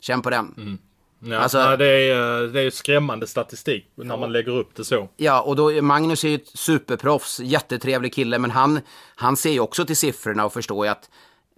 Känn 0.00 0.22
på 0.22 0.30
den. 0.30 0.54
Mm. 0.56 0.78
Ja, 1.22 1.38
alltså, 1.38 1.76
det, 1.76 1.86
är, 1.86 2.46
det 2.46 2.60
är 2.60 2.70
skrämmande 2.70 3.26
statistik 3.26 3.92
när 3.94 4.16
man 4.16 4.32
lägger 4.32 4.52
upp 4.52 4.74
det 4.74 4.84
så. 4.84 5.08
Ja, 5.16 5.40
och 5.40 5.56
då, 5.56 5.82
Magnus 5.82 6.24
är 6.24 6.28
ju 6.28 6.34
ett 6.34 6.48
superproffs, 6.48 7.40
jättetrevlig 7.40 8.14
kille, 8.14 8.38
men 8.38 8.50
han, 8.50 8.80
han 9.14 9.36
ser 9.36 9.50
ju 9.50 9.60
också 9.60 9.84
till 9.84 9.96
siffrorna 9.96 10.44
och 10.44 10.52
förstår 10.52 10.86
ju 10.86 10.92
att 10.92 11.10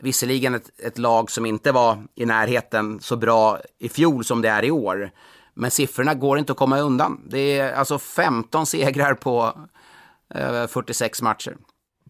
visserligen 0.03 0.55
ett, 0.55 0.70
ett 0.78 0.98
lag 0.98 1.30
som 1.30 1.46
inte 1.46 1.72
var 1.72 1.98
i 2.14 2.26
närheten 2.26 3.00
så 3.00 3.16
bra 3.16 3.59
i 3.78 3.88
fjol 3.88 4.24
som 4.24 4.42
det 4.42 4.48
är 4.48 4.64
i 4.64 4.70
år, 4.70 5.11
men 5.55 5.70
siffrorna 5.70 6.14
går 6.14 6.38
inte 6.38 6.53
att 6.53 6.59
komma 6.59 6.78
undan. 6.78 7.20
Det 7.28 7.59
är 7.59 7.72
alltså 7.72 7.98
15 7.98 8.66
segrar 8.66 9.14
på 9.14 9.53
eh, 10.34 10.66
46 10.66 11.22
matcher. 11.22 11.57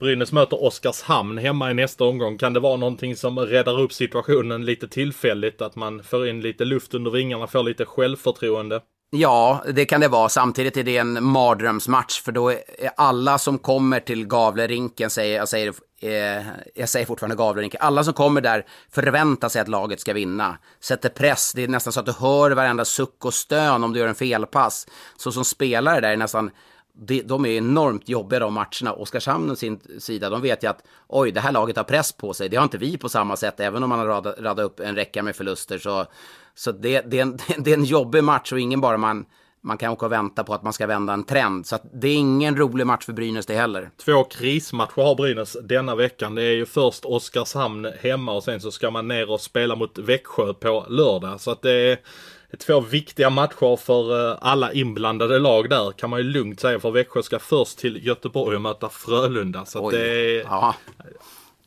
Brynäs 0.00 0.32
möter 0.32 0.64
Oskarshamn 0.64 1.38
hemma 1.38 1.70
i 1.70 1.74
nästa 1.74 2.04
omgång. 2.04 2.38
Kan 2.38 2.52
det 2.52 2.60
vara 2.60 2.76
någonting 2.76 3.16
som 3.16 3.38
räddar 3.38 3.80
upp 3.80 3.92
situationen 3.92 4.64
lite 4.64 4.88
tillfälligt? 4.88 5.62
Att 5.62 5.76
man 5.76 6.02
får 6.02 6.28
in 6.28 6.40
lite 6.40 6.64
luft 6.64 6.94
under 6.94 7.10
vingarna, 7.10 7.46
får 7.46 7.62
lite 7.62 7.84
självförtroende? 7.84 8.80
Ja, 9.14 9.64
det 9.74 9.84
kan 9.84 10.00
det 10.00 10.08
vara. 10.08 10.28
Samtidigt 10.28 10.76
är 10.76 10.84
det 10.84 10.96
en 10.96 11.24
mardrömsmatch 11.24 12.22
för 12.22 12.32
då 12.32 12.50
är 12.50 12.58
alla 12.96 13.38
som 13.38 13.58
kommer 13.58 14.00
till 14.00 14.26
Gavlerinken, 14.26 15.10
säger, 15.10 15.36
jag, 15.36 15.48
säger, 15.48 15.74
eh, 16.00 16.46
jag 16.74 16.88
säger 16.88 17.06
fortfarande 17.06 17.36
Gavlerinken, 17.36 17.80
alla 17.82 18.04
som 18.04 18.14
kommer 18.14 18.40
där 18.40 18.66
förväntar 18.90 19.48
sig 19.48 19.62
att 19.62 19.68
laget 19.68 20.00
ska 20.00 20.12
vinna. 20.12 20.58
Sätter 20.80 21.08
press, 21.08 21.52
det 21.54 21.62
är 21.62 21.68
nästan 21.68 21.92
så 21.92 22.00
att 22.00 22.06
du 22.06 22.12
hör 22.12 22.50
varenda 22.50 22.84
suck 22.84 23.24
och 23.24 23.34
stön 23.34 23.84
om 23.84 23.92
du 23.92 24.00
gör 24.00 24.08
en 24.08 24.14
felpass. 24.14 24.86
Så 25.16 25.32
som 25.32 25.44
spelare 25.44 26.00
där 26.00 26.12
är 26.12 26.16
nästan 26.16 26.50
de, 26.94 27.22
de 27.22 27.46
är 27.46 27.50
enormt 27.50 28.08
jobbiga 28.08 28.40
de 28.40 28.54
matcherna. 28.54 28.92
Oskarshamn 28.92 29.50
å 29.50 29.56
sin 29.56 29.80
sida, 29.98 30.30
de 30.30 30.42
vet 30.42 30.64
ju 30.64 30.70
att 30.70 30.84
oj, 31.08 31.32
det 31.32 31.40
här 31.40 31.52
laget 31.52 31.76
har 31.76 31.84
press 31.84 32.12
på 32.12 32.34
sig. 32.34 32.48
Det 32.48 32.56
har 32.56 32.64
inte 32.64 32.78
vi 32.78 32.98
på 32.98 33.08
samma 33.08 33.36
sätt, 33.36 33.60
även 33.60 33.82
om 33.82 33.88
man 33.88 33.98
har 33.98 34.06
radat, 34.06 34.34
radat 34.38 34.64
upp 34.64 34.80
en 34.80 34.94
räcka 34.94 35.22
med 35.22 35.36
förluster. 35.36 35.78
Så, 35.78 36.06
så 36.54 36.72
det, 36.72 37.00
det, 37.00 37.18
är 37.18 37.22
en, 37.22 37.38
det 37.58 37.70
är 37.70 37.76
en 37.76 37.84
jobbig 37.84 38.24
match 38.24 38.52
och 38.52 38.60
ingen 38.60 38.80
bara 38.80 38.96
man, 38.96 39.24
man 39.60 39.78
kan 39.78 39.92
åka 39.92 40.06
och 40.06 40.12
vänta 40.12 40.44
på 40.44 40.54
att 40.54 40.62
man 40.62 40.72
ska 40.72 40.86
vända 40.86 41.12
en 41.12 41.24
trend. 41.24 41.66
Så 41.66 41.78
det 41.92 42.08
är 42.08 42.16
ingen 42.16 42.56
rolig 42.56 42.86
match 42.86 43.04
för 43.04 43.12
Brynäs 43.12 43.46
det 43.46 43.54
heller. 43.54 43.90
Två 44.04 44.24
krismatcher 44.24 45.02
har 45.02 45.14
Brynäs 45.14 45.56
denna 45.62 45.94
veckan. 45.94 46.34
Det 46.34 46.42
är 46.42 46.54
ju 46.54 46.66
först 46.66 47.04
Oskarshamn 47.04 47.88
hemma 48.00 48.32
och 48.32 48.44
sen 48.44 48.60
så 48.60 48.70
ska 48.70 48.90
man 48.90 49.08
ner 49.08 49.30
och 49.30 49.40
spela 49.40 49.76
mot 49.76 49.98
Växjö 49.98 50.54
på 50.54 50.86
lördag. 50.88 51.40
Så 51.40 51.50
att 51.50 51.62
det 51.62 51.72
är 51.72 51.98
två 52.58 52.80
viktiga 52.80 53.30
matcher 53.30 53.76
för 53.76 54.30
eh, 54.30 54.38
alla 54.40 54.72
inblandade 54.72 55.38
lag 55.38 55.70
där 55.70 55.92
kan 55.92 56.10
man 56.10 56.18
ju 56.18 56.24
lugnt 56.24 56.60
säga. 56.60 56.80
För 56.80 56.90
Växjö 56.90 57.22
ska 57.22 57.38
först 57.38 57.78
till 57.78 58.06
Göteborg 58.06 58.56
och 58.56 58.62
möta 58.62 58.88
Frölunda. 58.88 59.64
Så 59.64 59.90
det 59.90 60.08
är, 60.10 60.40
ja. 60.40 60.74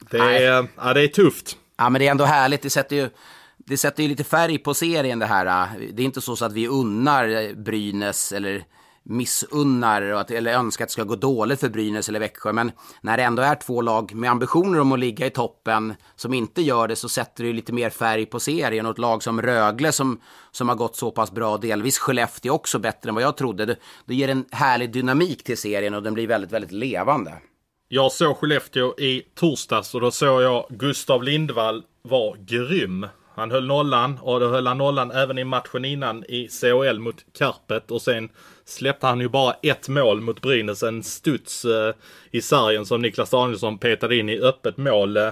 det, 0.09 0.17
är, 0.17 0.67
ja, 0.77 0.93
det 0.93 1.01
är 1.01 1.07
tufft. 1.07 1.57
Ja, 1.77 1.89
men 1.89 1.99
det 1.99 2.07
är 2.07 2.11
ändå 2.11 2.25
härligt. 2.25 2.61
Det 2.61 2.69
sätter 2.69 2.95
ju 2.95 3.09
det 3.57 3.77
sätter 3.77 4.03
ju 4.03 4.09
lite 4.09 4.23
färg 4.23 4.57
på 4.57 4.73
serien 4.73 5.19
det 5.19 5.25
här. 5.25 5.69
Det 5.93 6.01
är 6.01 6.05
inte 6.05 6.21
så 6.21 6.45
att 6.45 6.53
vi 6.53 6.67
unnar 6.67 7.53
Brynäs 7.53 8.31
eller 8.31 8.63
missunnar 9.05 10.01
eller 10.31 10.53
önskar 10.53 10.85
att 10.85 10.89
det 10.89 10.93
ska 10.93 11.03
gå 11.03 11.15
dåligt 11.15 11.59
för 11.59 11.69
Brynäs 11.69 12.09
eller 12.09 12.19
Växjö. 12.19 12.53
Men 12.53 12.71
när 13.01 13.17
det 13.17 13.23
ändå 13.23 13.41
är 13.41 13.55
två 13.55 13.81
lag 13.81 14.15
med 14.15 14.31
ambitioner 14.31 14.79
om 14.79 14.91
att 14.91 14.99
ligga 14.99 15.25
i 15.25 15.29
toppen 15.29 15.93
som 16.15 16.33
inte 16.33 16.61
gör 16.61 16.87
det 16.87 16.95
så 16.95 17.09
sätter 17.09 17.43
det 17.43 17.53
lite 17.53 17.73
mer 17.73 17.89
färg 17.89 18.25
på 18.25 18.39
serien. 18.39 18.85
Och 18.85 18.91
ett 18.91 18.97
lag 18.97 19.23
som 19.23 19.41
Rögle 19.41 19.91
som, 19.91 20.21
som 20.51 20.69
har 20.69 20.75
gått 20.75 20.95
så 20.95 21.11
pass 21.11 21.31
bra, 21.31 21.57
delvis 21.57 21.97
Skellefteå 21.97 22.53
också 22.53 22.79
bättre 22.79 23.09
än 23.09 23.15
vad 23.15 23.23
jag 23.23 23.37
trodde. 23.37 23.65
Det, 23.65 23.75
det 24.05 24.15
ger 24.15 24.29
en 24.29 24.45
härlig 24.51 24.91
dynamik 24.91 25.43
till 25.43 25.57
serien 25.57 25.93
och 25.93 26.03
den 26.03 26.13
blir 26.13 26.27
väldigt, 26.27 26.51
väldigt 26.51 26.71
levande. 26.71 27.33
Jag 27.87 28.11
såg 28.11 28.37
Skellefteå 28.37 28.99
i 28.99 29.21
torsdags 29.35 29.95
och 29.95 30.01
då 30.01 30.11
såg 30.11 30.41
jag 30.41 30.65
Gustav 30.69 31.23
Lindvall 31.23 31.83
var 32.01 32.35
grym. 32.39 33.07
Han 33.35 33.51
höll 33.51 33.65
nollan 33.67 34.19
och 34.21 34.39
då 34.39 34.47
höll 34.47 34.67
han 34.67 34.77
nollan 34.77 35.11
även 35.11 35.37
i 35.37 35.43
matchen 35.43 35.85
innan 35.85 36.23
i 36.23 36.47
CHL 36.47 36.99
mot 36.99 37.25
Karpet 37.37 37.91
och 37.91 38.01
sen 38.01 38.29
släppte 38.65 39.07
han 39.07 39.19
ju 39.19 39.29
bara 39.29 39.53
ett 39.53 39.89
mål 39.89 40.21
mot 40.21 40.41
Brynäs. 40.41 40.83
En 40.83 41.03
studs 41.03 41.65
eh, 41.65 41.93
i 42.31 42.41
sargen 42.41 42.85
som 42.85 43.01
Niklas 43.01 43.29
Danielsson 43.29 43.77
petade 43.77 44.15
in 44.15 44.29
i 44.29 44.39
öppet 44.39 44.77
mål. 44.77 45.17
Eh, 45.17 45.29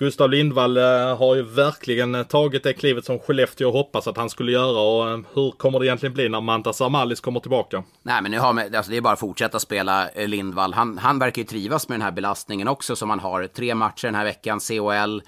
Gustav 0.00 0.30
Lindvall 0.30 0.76
eh, 0.76 1.16
har 1.18 1.34
ju 1.34 1.42
verkligen 1.42 2.14
eh, 2.14 2.22
tagit 2.22 2.62
det 2.62 2.72
klivet 2.72 3.04
som 3.04 3.18
Skellefteå 3.18 3.70
hoppas 3.70 4.08
att 4.08 4.16
han 4.16 4.30
skulle 4.30 4.52
göra 4.52 4.80
och 4.80 5.10
eh, 5.10 5.18
hur 5.34 5.50
kommer 5.50 5.80
det 5.80 5.86
egentligen 5.86 6.14
bli 6.14 6.28
när 6.28 6.40
Mantas 6.40 6.80
Amalis 6.80 7.20
kommer 7.20 7.40
tillbaka? 7.40 7.82
Nej 8.02 8.22
men 8.22 8.30
nu 8.30 8.38
har 8.38 8.52
man, 8.52 8.74
alltså 8.74 8.90
det 8.90 8.96
är 8.96 9.00
bara 9.00 9.12
att 9.12 9.20
fortsätta 9.20 9.58
spela 9.58 10.08
Lindvall. 10.16 10.74
Han, 10.74 10.98
han 10.98 11.18
verkar 11.18 11.42
ju 11.42 11.46
trivas 11.46 11.88
med 11.88 11.98
den 11.98 12.02
här 12.02 12.12
belastningen 12.12 12.68
också 12.68 12.96
som 12.96 13.10
han 13.10 13.20
har. 13.20 13.46
Tre 13.46 13.74
matcher 13.74 14.06
den 14.06 14.14
här 14.14 14.24
veckan, 14.24 14.60
CHL 14.60 15.20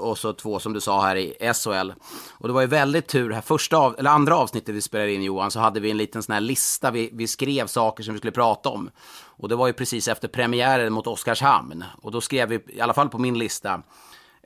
och 0.00 0.18
så 0.18 0.32
två 0.32 0.58
som 0.58 0.72
du 0.72 0.80
sa 0.80 1.02
här 1.02 1.16
i 1.16 1.52
SHL. 1.54 1.92
Och 2.32 2.48
det 2.48 2.54
var 2.54 2.60
ju 2.60 2.66
väldigt 2.66 3.06
tur, 3.06 3.30
här 3.30 3.40
första 3.40 3.76
av, 3.76 3.94
eller 3.98 4.10
andra 4.10 4.36
avsnittet 4.36 4.74
vi 4.74 4.80
spelade 4.80 5.12
in 5.12 5.22
Johan, 5.22 5.50
så 5.50 5.60
hade 5.60 5.80
vi 5.80 5.90
en 5.90 5.96
liten 5.96 6.22
sån 6.22 6.32
här 6.32 6.40
lista. 6.40 6.90
Vi, 6.90 7.10
vi 7.12 7.26
skrev 7.26 7.66
saker 7.66 8.02
som 8.02 8.14
vi 8.14 8.18
skulle 8.18 8.32
prata 8.32 8.68
om. 8.68 8.90
Och 9.36 9.48
det 9.48 9.56
var 9.56 9.66
ju 9.66 9.72
precis 9.72 10.08
efter 10.08 10.28
premiären 10.28 10.92
mot 10.92 11.06
Oskarshamn. 11.06 11.84
Och 12.02 12.12
då 12.12 12.20
skrev 12.20 12.48
vi, 12.48 12.60
i 12.68 12.80
alla 12.80 12.94
fall 12.94 13.08
på 13.08 13.18
min 13.18 13.38
lista, 13.38 13.82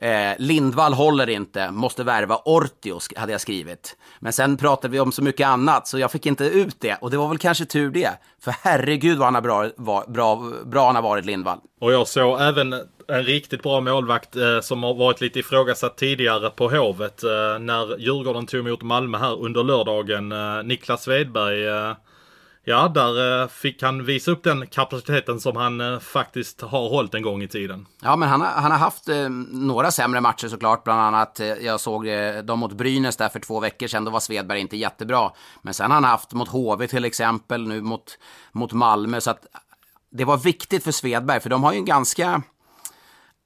Eh, 0.01 0.35
Lindvall 0.37 0.93
håller 0.93 1.29
inte, 1.29 1.71
måste 1.71 2.03
värva 2.03 2.41
Ortio, 2.45 2.99
hade 3.15 3.31
jag 3.31 3.41
skrivit. 3.41 3.97
Men 4.19 4.33
sen 4.33 4.57
pratade 4.57 4.91
vi 4.91 4.99
om 4.99 5.11
så 5.11 5.23
mycket 5.23 5.47
annat, 5.47 5.87
så 5.87 5.99
jag 5.99 6.11
fick 6.11 6.25
inte 6.25 6.45
ut 6.45 6.75
det. 6.79 6.97
Och 7.01 7.11
det 7.11 7.17
var 7.17 7.27
väl 7.27 7.37
kanske 7.37 7.65
tur 7.65 7.91
det. 7.91 8.09
För 8.43 8.55
herregud 8.61 9.17
vad 9.17 9.27
han 9.27 9.35
har 9.35 9.41
bra, 9.41 9.69
var, 9.77 10.07
bra, 10.07 10.51
bra 10.65 10.85
han 10.85 10.95
har 10.95 11.01
varit, 11.01 11.25
Lindvall. 11.25 11.59
Och 11.81 11.93
jag 11.93 12.07
såg 12.07 12.41
även 12.41 12.73
en 13.07 13.23
riktigt 13.23 13.63
bra 13.63 13.81
målvakt 13.81 14.35
eh, 14.35 14.59
som 14.61 14.83
har 14.83 14.93
varit 14.93 15.21
lite 15.21 15.39
ifrågasatt 15.39 15.97
tidigare 15.97 16.49
på 16.49 16.69
Hovet. 16.69 17.23
Eh, 17.23 17.59
när 17.59 17.99
Djurgården 17.99 18.45
tog 18.45 18.59
emot 18.59 18.81
Malmö 18.81 19.17
här 19.17 19.41
under 19.41 19.63
lördagen. 19.63 20.31
Eh, 20.31 20.63
Niklas 20.63 21.03
Svedberg 21.03 21.67
eh, 21.67 21.93
Ja, 22.69 22.87
där 22.87 23.41
eh, 23.41 23.47
fick 23.47 23.83
han 23.83 24.05
visa 24.05 24.31
upp 24.31 24.43
den 24.43 24.67
kapaciteten 24.67 25.39
som 25.39 25.55
han 25.55 25.81
eh, 25.81 25.99
faktiskt 25.99 26.61
har 26.61 26.89
hållit 26.89 27.13
en 27.13 27.21
gång 27.21 27.43
i 27.43 27.47
tiden. 27.47 27.85
Ja, 28.01 28.15
men 28.15 28.29
han, 28.29 28.41
han 28.41 28.71
har 28.71 28.77
haft 28.77 29.09
eh, 29.09 29.29
några 29.49 29.91
sämre 29.91 30.21
matcher 30.21 30.47
såklart. 30.47 30.83
Bland 30.83 31.01
annat, 31.01 31.41
jag 31.61 31.79
såg 31.79 32.07
dem 32.43 32.59
mot 32.59 32.73
Brynäs 32.73 33.17
där 33.17 33.29
för 33.29 33.39
två 33.39 33.59
veckor 33.59 33.87
sedan. 33.87 34.05
Då 34.05 34.11
var 34.11 34.19
Svedberg 34.19 34.59
inte 34.59 34.77
jättebra. 34.77 35.31
Men 35.61 35.73
sen 35.73 35.91
har 35.91 35.95
han 35.95 36.03
haft 36.03 36.33
mot 36.33 36.47
HV 36.47 36.87
till 36.87 37.05
exempel, 37.05 37.67
nu 37.67 37.81
mot, 37.81 38.17
mot 38.51 38.73
Malmö. 38.73 39.21
Så 39.21 39.31
att 39.31 39.45
det 40.11 40.25
var 40.25 40.37
viktigt 40.37 40.83
för 40.83 40.91
Svedberg, 40.91 41.39
för 41.39 41.49
de 41.49 41.63
har 41.63 41.73
ju 41.73 41.77
en 41.77 41.85
ganska 41.85 42.41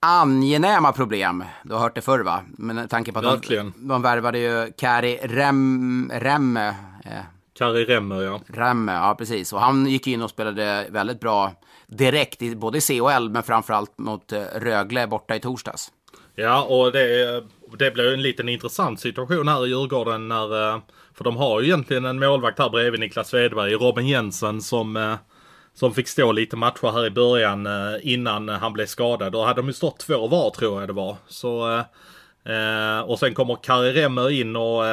angenäma 0.02 0.92
problem. 0.92 1.44
Du 1.64 1.74
har 1.74 1.82
hört 1.82 1.96
det 1.96 2.02
förr 2.02 2.20
va? 2.20 2.42
Med 2.58 2.90
tanke 2.90 3.12
på 3.12 3.20
att 3.20 3.44
de, 3.44 3.74
de 3.76 4.02
värvade 4.02 4.40
ju 4.40 4.72
Kari 4.78 5.20
Rem, 5.24 6.12
Remme. 6.14 6.76
Eh, 7.06 7.12
Kari 7.54 7.86
Remmer, 7.86 8.22
ja. 8.22 8.42
Remmer, 8.48 8.94
ja 8.94 9.16
precis. 9.18 9.54
Och 9.54 9.60
han 9.60 9.86
gick 9.86 10.08
in 10.08 10.22
och 10.22 10.30
spelade 10.30 10.88
väldigt 10.90 11.20
bra 11.20 11.54
direkt, 11.88 12.42
i 12.42 12.56
både 12.56 12.82
CHL 12.82 13.30
men 13.30 13.44
framförallt 13.44 13.98
mot 13.98 14.32
eh, 14.32 14.42
Rögle 14.56 15.08
borta 15.08 15.36
i 15.36 15.40
torsdags. 15.40 15.92
Ja, 16.36 16.64
och 16.64 16.92
det, 16.92 17.44
det 17.78 17.92
blev 17.92 18.14
en 18.14 18.22
liten 18.22 18.50
intressant 18.50 19.00
situation 19.00 19.48
här 19.48 19.66
i 19.66 19.70
Djurgården 19.70 20.28
när, 20.28 20.74
eh, 20.74 20.80
för 21.14 21.24
de 21.24 21.38
har 21.38 21.62
ju 21.62 21.68
egentligen 21.68 22.06
en 22.06 22.20
målvakt 22.20 22.60
här 22.60 22.70
bredvid 22.70 23.00
Niklas 23.00 23.30
Svedberg, 23.30 23.74
Robin 23.74 24.08
Jensen 24.08 24.62
som 24.62 24.98
eh, 24.98 25.16
som 25.76 25.94
fick 25.94 26.08
stå 26.08 26.32
lite 26.32 26.56
matcher 26.56 26.92
här 26.92 27.06
i 27.06 27.10
början 27.10 27.68
innan 28.02 28.50
han 28.50 28.74
blev 28.74 28.86
skadad. 28.86 29.32
Då 29.32 29.46
hade 29.46 29.62
de 29.62 29.68
ju 29.68 29.74
stått 29.74 30.00
två 30.00 30.28
var 30.28 30.50
tror 30.50 30.80
jag 30.80 30.90
det 30.90 30.94
var. 30.94 31.18
Så, 31.28 31.84
och 33.06 33.20
sen 33.20 33.34
kommer 33.34 33.64
Kari 33.64 33.94
Remmer 33.94 34.30
in 34.30 34.56
och 34.56 34.84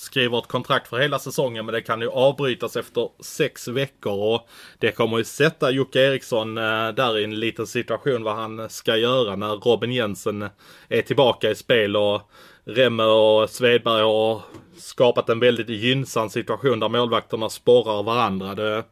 skriver 0.00 0.38
ett 0.38 0.46
kontrakt 0.46 0.88
för 0.88 0.98
hela 0.98 1.18
säsongen 1.18 1.66
men 1.66 1.72
det 1.72 1.80
kan 1.80 2.00
ju 2.00 2.10
avbrytas 2.10 2.76
efter 2.76 3.08
sex 3.20 3.68
veckor 3.68 4.34
och 4.34 4.48
det 4.78 4.92
kommer 4.92 5.18
ju 5.18 5.24
sätta 5.24 5.70
Jocke 5.70 6.00
Eriksson 6.00 6.58
eh, 6.58 6.88
där 6.88 7.18
i 7.18 7.24
en 7.24 7.40
liten 7.40 7.66
situation 7.66 8.22
vad 8.22 8.36
han 8.36 8.70
ska 8.70 8.96
göra 8.96 9.36
när 9.36 9.56
Robin 9.56 9.92
Jensen 9.92 10.48
är 10.88 11.02
tillbaka 11.02 11.50
i 11.50 11.54
spel 11.54 11.96
och 11.96 12.30
Remme 12.64 13.04
och 13.04 13.50
Svedberg 13.50 14.02
har 14.02 14.42
skapat 14.76 15.28
en 15.28 15.40
väldigt 15.40 15.68
gynnsam 15.68 16.30
situation 16.30 16.80
där 16.80 16.88
målvakterna 16.88 17.48
sporrar 17.48 18.02
varandra. 18.02 18.54
Det 18.54 18.84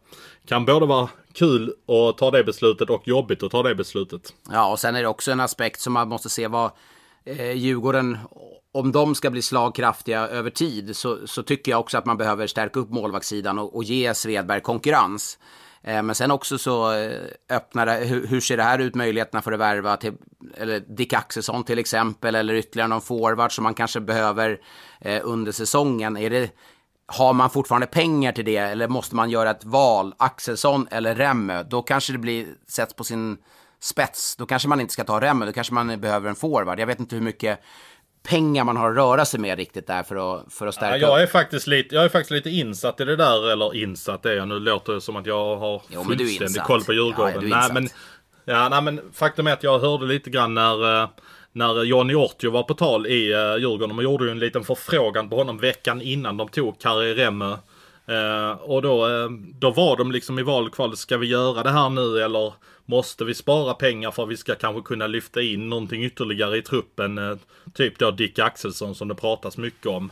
kan 0.47 0.65
både 0.65 0.87
vara 0.87 1.09
kul 1.33 1.75
att 1.87 2.19
ta 2.19 2.31
det 2.31 2.45
beslutet 2.45 2.91
och 2.91 3.09
jobbigt 3.09 3.43
att 3.43 3.51
ta 3.51 3.63
det 3.63 3.75
beslutet. 3.75 4.35
Ja, 4.51 4.71
och 4.71 4.79
sen 4.79 4.97
är 4.97 5.03
det 5.03 5.09
också 5.09 5.31
en 5.31 5.41
aspekt 5.41 5.81
som 5.81 5.93
man 5.93 6.09
måste 6.09 6.29
se 6.29 6.49
vad 6.49 6.71
eh, 7.25 7.53
Djurgården 7.53 8.19
om 8.73 8.93
de 8.93 9.15
ska 9.15 9.31
bli 9.31 9.43
slagkraftiga 9.43 10.29
över 10.29 10.51
tid 10.51 10.97
så, 10.97 11.27
så 11.27 11.43
tycker 11.43 11.73
jag 11.73 11.81
också 11.81 11.99
att 11.99 12.07
man 12.07 12.17
behöver 12.17 12.47
stärka 12.47 12.81
upp 12.81 12.91
målvaktssidan 12.91 13.59
och, 13.59 13.77
och 13.77 13.85
ge 13.85 14.15
Svedberg 14.15 14.61
konkurrens. 14.61 15.39
Eh, 15.83 16.03
men 16.03 16.15
sen 16.15 16.31
också 16.31 16.59
så 16.59 16.93
eh, 16.93 17.21
öppnar 17.51 17.87
det, 17.87 17.93
hur, 17.93 18.27
hur, 18.27 18.41
ser 18.41 18.57
det 18.57 18.63
här 18.63 18.79
ut 18.79 18.95
möjligheterna 18.95 19.43
för 19.43 19.53
att 19.53 19.61
värva 19.61 19.97
till, 19.97 20.13
eller 20.57 20.81
Dick 20.81 21.13
Axelsson 21.13 21.65
till 21.65 21.79
exempel, 21.79 22.35
eller 22.35 22.55
ytterligare 22.55 22.89
någon 22.89 23.01
forward 23.01 23.53
som 23.53 23.63
man 23.63 23.75
kanske 23.75 24.01
behöver 24.01 24.61
eh, 25.01 25.21
under 25.25 25.53
säsongen. 25.53 26.17
Är 26.17 26.31
det, 26.31 26.51
har 27.07 27.33
man 27.33 27.51
fortfarande 27.51 27.87
pengar 27.87 28.33
till 28.33 28.45
det 28.45 28.57
eller 28.57 28.89
måste 28.89 29.17
man 29.17 29.31
göra 29.31 29.51
ett 29.51 29.65
val, 29.65 30.15
Axelsson 30.19 30.89
eller 30.91 31.15
Remme, 31.15 31.63
då 31.63 31.83
kanske 31.83 32.13
det 32.13 32.19
blir, 32.19 32.47
sätts 32.69 32.95
på 32.95 33.05
sin 33.05 33.39
spets. 33.81 34.37
Då 34.37 34.47
kanske 34.47 34.69
man 34.69 34.81
inte 34.81 34.93
ska 34.93 35.05
ta 35.05 35.21
Remme, 35.21 35.47
då 35.47 35.53
kanske 35.53 35.75
man 35.75 36.01
behöver 36.01 36.29
en 36.29 36.37
forward. 36.37 36.81
Jag 36.81 36.87
vet 36.87 37.01
inte 37.01 37.17
hur 37.17 37.23
mycket 37.23 37.61
pengar 38.23 38.65
man 38.65 38.77
har 38.77 38.91
att 38.91 38.97
röra 38.97 39.25
sig 39.25 39.41
med 39.41 39.59
riktigt 39.59 39.87
där 39.87 40.03
för 40.03 40.37
att, 40.37 40.53
för 40.53 40.67
att 40.67 40.75
stärka 40.75 40.97
ja, 40.97 41.09
jag 41.09 41.23
är 41.23 41.27
faktiskt 41.27 41.67
lite 41.67 41.95
Jag 41.95 42.05
är 42.05 42.09
faktiskt 42.09 42.31
lite 42.31 42.51
insatt 42.51 43.01
i 43.01 43.05
det 43.05 43.17
där, 43.17 43.51
eller 43.51 43.77
insatt 43.77 44.27
är 44.27 44.33
jag. 44.33 44.49
Nu 44.49 44.59
låter 44.59 44.93
det 44.93 45.01
som 45.01 45.17
att 45.17 45.27
jag 45.27 45.57
har 45.57 45.83
jo, 45.89 46.05
fullständig 46.05 46.63
koll 46.63 46.85
på 46.85 46.93
Djurgården. 46.93 47.49
Ja, 47.49 47.59
nej, 47.59 47.71
men, 47.73 47.89
ja, 48.45 48.69
nej, 48.69 48.83
men 48.83 49.01
faktum 49.13 49.47
är 49.47 49.53
att 49.53 49.63
jag 49.63 49.79
hörde 49.79 50.07
lite 50.07 50.31
grann 50.31 50.55
när 50.55 51.03
eh, 51.03 51.09
när 51.53 51.85
Johnny 51.85 52.15
Ortio 52.15 52.51
var 52.51 52.63
på 52.63 52.75
tal 52.75 53.07
i 53.07 53.35
uh, 53.35 53.57
Djurgården. 53.57 53.97
De 53.97 54.03
gjorde 54.03 54.25
ju 54.25 54.31
en 54.31 54.39
liten 54.39 54.65
förfrågan 54.65 55.29
på 55.29 55.37
honom 55.37 55.59
veckan 55.59 56.03
innan 56.03 56.37
de 56.37 56.49
tog 56.49 56.81
Kari 56.81 57.15
Remme. 57.15 57.59
Uh, 58.11 58.51
och 58.51 58.83
då, 58.83 59.09
uh, 59.09 59.31
då 59.59 59.71
var 59.71 59.97
de 59.97 60.13
liksom 60.13 60.39
i 60.39 60.43
valkvalet, 60.43 60.99
ska 60.99 61.17
vi 61.17 61.27
göra 61.27 61.63
det 61.63 61.71
här 61.71 61.89
nu 61.91 62.23
eller 62.23 62.53
måste 62.89 63.25
vi 63.25 63.35
spara 63.35 63.75
pengar 63.75 64.11
för 64.11 64.23
att 64.23 64.29
vi 64.29 64.37
ska 64.37 64.55
kanske 64.55 64.83
kunna 64.83 65.07
lyfta 65.07 65.43
in 65.43 65.69
någonting 65.69 66.05
ytterligare 66.05 66.57
i 66.57 66.63
truppen? 66.63 67.19
Eh, 67.19 67.37
typ 67.75 67.99
då 67.99 68.11
Dick 68.11 68.39
Axelsson 68.39 68.95
som 68.95 69.09
det 69.09 69.15
pratas 69.15 69.57
mycket 69.57 69.87
om. 69.87 70.11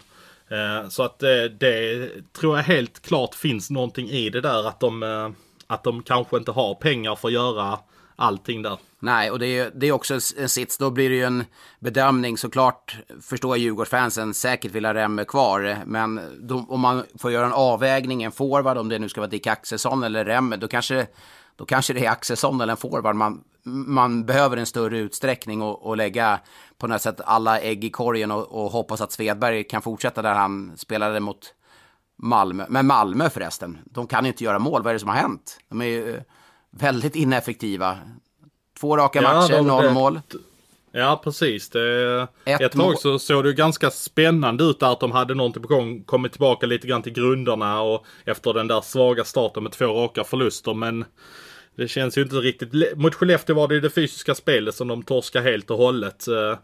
Eh, 0.49 0.89
så 0.89 1.03
att 1.03 1.23
eh, 1.23 1.45
det 1.59 2.09
tror 2.33 2.57
jag 2.57 2.65
helt 2.65 3.03
klart 3.03 3.35
finns 3.35 3.71
någonting 3.71 4.11
i 4.11 4.31
det 4.31 4.41
där 4.41 4.69
att 4.69 4.81
de, 4.81 5.35
att 5.67 5.85
de 5.85 6.03
kanske 6.03 6.37
inte 6.37 6.51
har 6.51 6.75
pengar 6.75 7.17
för 7.17 7.29
att 7.29 7.35
göra 7.35 7.79
allting 8.17 8.63
där. 8.63 8.79
Nej, 8.99 9.31
och 9.31 9.39
det 9.39 9.47
är, 9.47 9.71
det 9.75 9.87
är 9.87 9.93
också 9.93 10.15
en 10.15 10.49
sits. 10.49 10.79
Då 10.79 10.91
blir 10.91 11.11
det 11.11 11.17
ju 11.17 11.25
en 11.25 11.45
bedömning. 11.79 12.39
Såklart 12.39 12.97
förstår 13.23 13.57
Djurgårdsfansen 13.57 14.35
säkert 14.35 14.73
vill 14.73 14.85
ha 14.85 14.95
Remme 14.95 15.25
kvar. 15.25 15.79
Men 15.87 16.21
då, 16.41 16.67
om 16.69 16.81
man 16.81 17.05
får 17.19 17.33
göra 17.33 17.47
en 17.47 17.53
avvägning, 17.53 18.23
en 18.23 18.33
forward, 18.33 18.79
om 18.79 18.89
det 18.89 18.99
nu 18.99 19.09
ska 19.09 19.21
vara 19.21 19.31
Dick 19.31 19.47
Axelsson 19.47 20.05
eller 20.05 20.25
Remme, 20.25 20.57
då 20.57 20.69
kanske, 20.69 21.07
då 21.57 21.65
kanske 21.65 21.93
det 21.93 22.07
är 22.07 22.11
Axelsson 22.11 22.61
eller 22.61 22.71
en 22.71 22.77
forward 22.77 23.17
man, 23.17 23.45
man 23.87 24.25
behöver 24.25 24.57
en 24.57 24.67
större 24.67 24.99
utsträckning 24.99 25.63
och, 25.63 25.87
och 25.87 25.97
lägga 25.97 26.41
på 26.79 26.87
något 26.87 27.03
sätt 27.03 27.21
alla 27.25 27.61
ägg 27.61 27.85
i 27.85 27.91
korgen 27.91 28.31
och, 28.31 28.65
och 28.65 28.71
hoppas 28.71 29.01
att 29.01 29.13
Svedberg 29.13 29.65
kan 29.65 29.83
fortsätta 29.83 30.23
där 30.23 30.35
han 30.35 30.73
spelade 30.77 31.21
mot 31.21 31.55
Malmö. 32.17 32.67
Men 32.69 32.87
Malmö 32.87 33.31
förresten, 33.31 33.79
de 33.85 34.07
kan 34.07 34.27
inte 34.27 34.45
göra 34.45 34.59
mål. 34.59 34.83
Vad 34.83 34.91
är 34.91 34.95
det 34.95 35.01
som 35.01 35.09
har 35.09 35.17
hänt? 35.17 35.59
De 35.69 35.81
är 35.81 35.87
ju 35.87 36.21
väldigt 36.71 37.17
ineffektiva. 37.17 37.99
Två 38.81 38.97
raka 38.97 39.23
ja, 39.23 39.35
matcher, 39.35 39.63
noll 39.63 39.93
mål. 39.93 40.21
Ja, 40.99 41.21
precis. 41.25 41.69
Det, 41.69 42.29
ett, 42.45 42.61
ett 42.61 42.73
tag 42.73 42.99
så 42.99 43.19
såg 43.19 43.45
det 43.45 43.53
ganska 43.53 43.91
spännande 43.91 44.65
ut 44.65 44.81
där 44.81 44.93
att 44.93 45.01
de 45.01 45.13
hade 45.13 45.35
någonting 45.35 45.63
på 45.63 45.69
gång. 45.69 46.05
Kommit 46.05 46.33
tillbaka 46.33 46.67
lite 46.67 46.87
grann 46.87 47.03
till 47.03 47.13
grunderna 47.13 47.83
och 47.83 48.05
efter 48.25 48.53
den 48.53 48.69
där 48.69 48.81
svaga 48.81 49.25
starten 49.25 49.63
med 49.63 49.73
två 49.73 49.87
raka 49.87 50.25
förluster. 50.25 50.75
Men 50.75 51.05
det 51.77 51.89
känns 51.89 52.19
ju 52.19 52.23
inte 52.23 52.37
riktigt. 52.37 52.97
Mot 52.97 53.15
Skellefteå 53.15 53.57
var 53.57 53.69
det 53.69 53.75
ju 53.75 53.81
det 53.81 53.91
fysiska 53.91 54.35
spelet 54.35 54.75
som 54.75 54.89
de 54.89 55.03
torskade 55.03 55.51
helt 55.51 55.71
och 55.71 55.79
hållet. 55.79 56.29
Eh, 56.29 56.59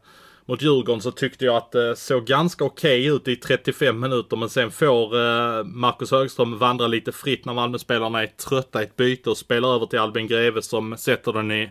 mot 0.47 0.63
Djurgården 0.63 1.01
så 1.01 1.11
tyckte 1.11 1.45
jag 1.45 1.57
att 1.57 1.73
det 1.73 1.97
såg 1.97 2.25
ganska 2.25 2.65
okej 2.65 3.13
okay 3.13 3.17
ut 3.17 3.29
i 3.29 3.37
35 3.37 4.01
minuter. 4.01 4.37
Men 4.37 4.49
sen 4.49 4.71
får 4.71 5.17
eh, 5.17 5.65
Marcus 5.65 6.11
Högström 6.11 6.59
vandra 6.59 6.87
lite 6.87 7.13
fritt 7.13 7.45
när 7.45 7.55
Malmöspelarna 7.55 8.23
är 8.23 8.27
trötta 8.27 8.81
i 8.81 8.85
ett 8.85 8.97
byte 8.97 9.31
och 9.31 9.39
spelar 9.39 9.75
över 9.75 9.87
till 9.87 9.99
Albin 9.99 10.27
Greve 10.27 10.63
som 10.63 10.97
sätter 10.97 11.33
den 11.33 11.53
i 11.53 11.71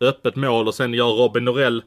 öppet 0.00 0.36
mål. 0.36 0.68
Och 0.68 0.74
sen 0.74 0.94
gör 0.94 1.12
Robin 1.12 1.44
Norell 1.44 1.82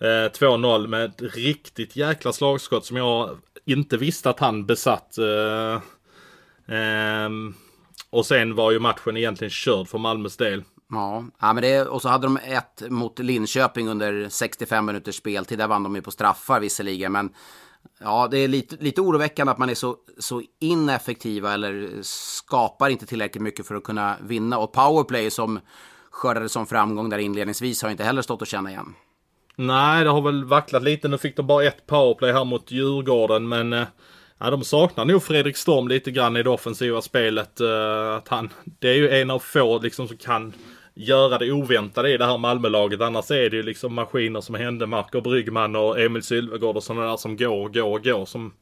eh, 0.00 0.04
2-0 0.06 0.86
med 0.86 1.04
ett 1.04 1.22
riktigt 1.36 1.96
jäkla 1.96 2.32
slagskott 2.32 2.86
som 2.86 2.96
jag 2.96 3.38
inte 3.64 3.96
visste 3.96 4.30
att 4.30 4.40
han 4.40 4.66
besatt. 4.66 5.18
Eh, 5.18 5.74
eh, 6.76 7.30
och 8.10 8.26
sen 8.26 8.54
var 8.54 8.70
ju 8.70 8.78
matchen 8.78 9.16
egentligen 9.16 9.50
körd 9.50 9.88
för 9.88 9.98
Malmös 9.98 10.36
del. 10.36 10.62
Ja, 10.90 11.24
ja 11.40 11.52
men 11.52 11.62
det, 11.62 11.82
och 11.82 12.02
så 12.02 12.08
hade 12.08 12.26
de 12.26 12.36
ett 12.36 12.90
mot 12.90 13.18
Linköping 13.18 13.88
under 13.88 14.28
65 14.28 14.86
minuters 14.86 15.16
speltid. 15.16 15.58
Där 15.58 15.68
vann 15.68 15.82
de 15.82 15.94
ju 15.94 16.02
på 16.02 16.10
straffar 16.10 16.60
visserligen, 16.60 17.12
men 17.12 17.30
ja, 18.00 18.28
det 18.30 18.38
är 18.38 18.48
lite, 18.48 18.76
lite 18.76 19.00
oroväckande 19.00 19.50
att 19.50 19.58
man 19.58 19.70
är 19.70 19.74
så, 19.74 19.96
så 20.18 20.42
ineffektiva 20.60 21.54
eller 21.54 22.02
skapar 22.02 22.88
inte 22.88 23.06
tillräckligt 23.06 23.42
mycket 23.42 23.66
för 23.66 23.74
att 23.74 23.84
kunna 23.84 24.16
vinna. 24.20 24.58
Och 24.58 24.72
powerplay 24.72 25.30
som 25.30 25.60
skördade 26.12 26.48
som 26.48 26.66
framgång 26.66 27.10
där 27.10 27.18
inledningsvis 27.18 27.82
har 27.82 27.90
inte 27.90 28.04
heller 28.04 28.22
stått 28.22 28.42
att 28.42 28.48
känna 28.48 28.70
igen. 28.70 28.94
Nej, 29.56 30.04
det 30.04 30.10
har 30.10 30.22
väl 30.22 30.44
vacklat 30.44 30.82
lite. 30.82 31.08
Nu 31.08 31.18
fick 31.18 31.36
de 31.36 31.46
bara 31.46 31.64
ett 31.64 31.86
powerplay 31.86 32.32
här 32.32 32.44
mot 32.44 32.70
Djurgården, 32.70 33.48
men 33.48 33.72
eh, 33.72 33.86
Ja, 34.44 34.50
de 34.50 34.64
saknar 34.64 35.04
nog 35.04 35.22
Fredrik 35.22 35.56
Storm 35.56 35.88
lite 35.88 36.10
grann 36.10 36.36
i 36.36 36.42
det 36.42 36.50
offensiva 36.50 37.02
spelet. 37.02 37.60
Eh, 37.60 38.14
att 38.14 38.28
han, 38.28 38.50
det 38.78 38.88
är 38.88 38.94
ju 38.94 39.10
en 39.10 39.30
av 39.30 39.38
få 39.38 39.78
liksom 39.78 40.08
som 40.08 40.16
kan 40.16 40.52
göra 40.94 41.38
det 41.38 41.52
oväntade 41.52 42.10
i 42.10 42.16
det 42.16 42.24
här 42.24 42.38
Malmölaget. 42.38 43.00
Annars 43.00 43.30
är 43.30 43.50
det 43.50 43.56
ju 43.56 43.62
liksom 43.62 43.94
maskiner 43.94 44.40
som 44.40 44.54
Händemark 44.54 45.14
och 45.14 45.22
Bryggman 45.22 45.76
och 45.76 46.00
Emil 46.00 46.22
Sylvegård 46.22 46.76
och 46.76 46.82
sådana 46.82 47.06
där 47.06 47.16
som 47.16 47.36
går 47.36 47.64
och 47.64 47.74
går 47.74 47.96
och 47.96 48.04
går. 48.04 48.26
Som, 48.26 48.52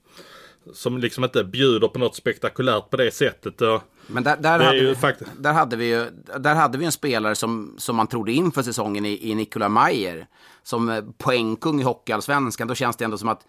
som 0.73 0.99
liksom 0.99 1.25
inte 1.25 1.45
bjuder 1.45 1.89
på 1.89 1.99
något 1.99 2.17
spektakulärt 2.17 2.91
på 2.91 2.97
det 2.97 3.11
sättet. 3.11 3.63
Men 4.07 4.23
där, 4.23 4.37
där, 4.37 4.59
hade, 4.59 4.81
vi, 4.81 4.95
där, 5.39 5.53
hade 5.53 5.77
vi 5.77 5.89
ju, 5.89 6.11
där 6.39 6.55
hade 6.55 6.79
vi 6.79 6.85
en 6.85 6.93
spelare 6.93 7.35
som, 7.35 7.75
som 7.79 7.97
man 7.97 8.07
trodde 8.07 8.33
inför 8.33 8.63
säsongen 8.63 9.07
i, 9.07 9.31
i 9.31 9.35
Nikola 9.35 9.69
Mayer. 9.69 10.27
Som 10.63 11.15
poängkung 11.19 11.81
i 11.81 11.83
Hockeyallsvenskan. 11.83 12.69
Då 12.69 12.75
känns 12.75 12.97
det 12.97 13.05
ändå 13.05 13.19
som 13.19 13.29
att 13.29 13.47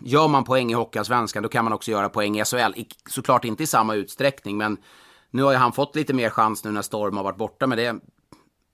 gör 0.00 0.28
man 0.28 0.44
poäng 0.44 0.70
i 0.70 0.74
Hockeyallsvenskan 0.74 1.42
då 1.42 1.48
kan 1.48 1.64
man 1.64 1.72
också 1.72 1.90
göra 1.90 2.08
poäng 2.08 2.40
i 2.40 2.44
SHL. 2.44 2.82
Såklart 3.10 3.44
inte 3.44 3.62
i 3.62 3.66
samma 3.66 3.94
utsträckning, 3.94 4.56
men 4.56 4.76
nu 5.30 5.42
har 5.42 5.52
ju 5.52 5.58
han 5.58 5.72
fått 5.72 5.96
lite 5.96 6.14
mer 6.14 6.30
chans 6.30 6.64
nu 6.64 6.70
när 6.70 6.82
Storm 6.82 7.16
har 7.16 7.24
varit 7.24 7.36
borta 7.36 7.66
med 7.66 7.78
det. 7.78 7.96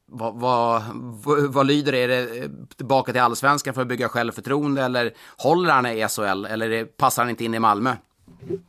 Vad, 0.06 0.34
vad, 0.34 0.82
vad, 0.94 1.52
vad 1.52 1.66
lyder 1.66 1.92
det? 1.92 1.98
Är 1.98 2.08
det 2.08 2.50
tillbaka 2.76 3.12
till 3.12 3.20
allsvenskan 3.20 3.74
för 3.74 3.82
att 3.82 3.88
bygga 3.88 4.08
självförtroende 4.08 4.82
eller 4.82 5.14
håller 5.36 5.70
han 5.70 5.86
i 5.86 6.08
SHL 6.08 6.44
eller 6.44 6.84
passar 6.84 7.22
han 7.22 7.30
inte 7.30 7.44
in 7.44 7.54
i 7.54 7.58
Malmö? 7.58 7.96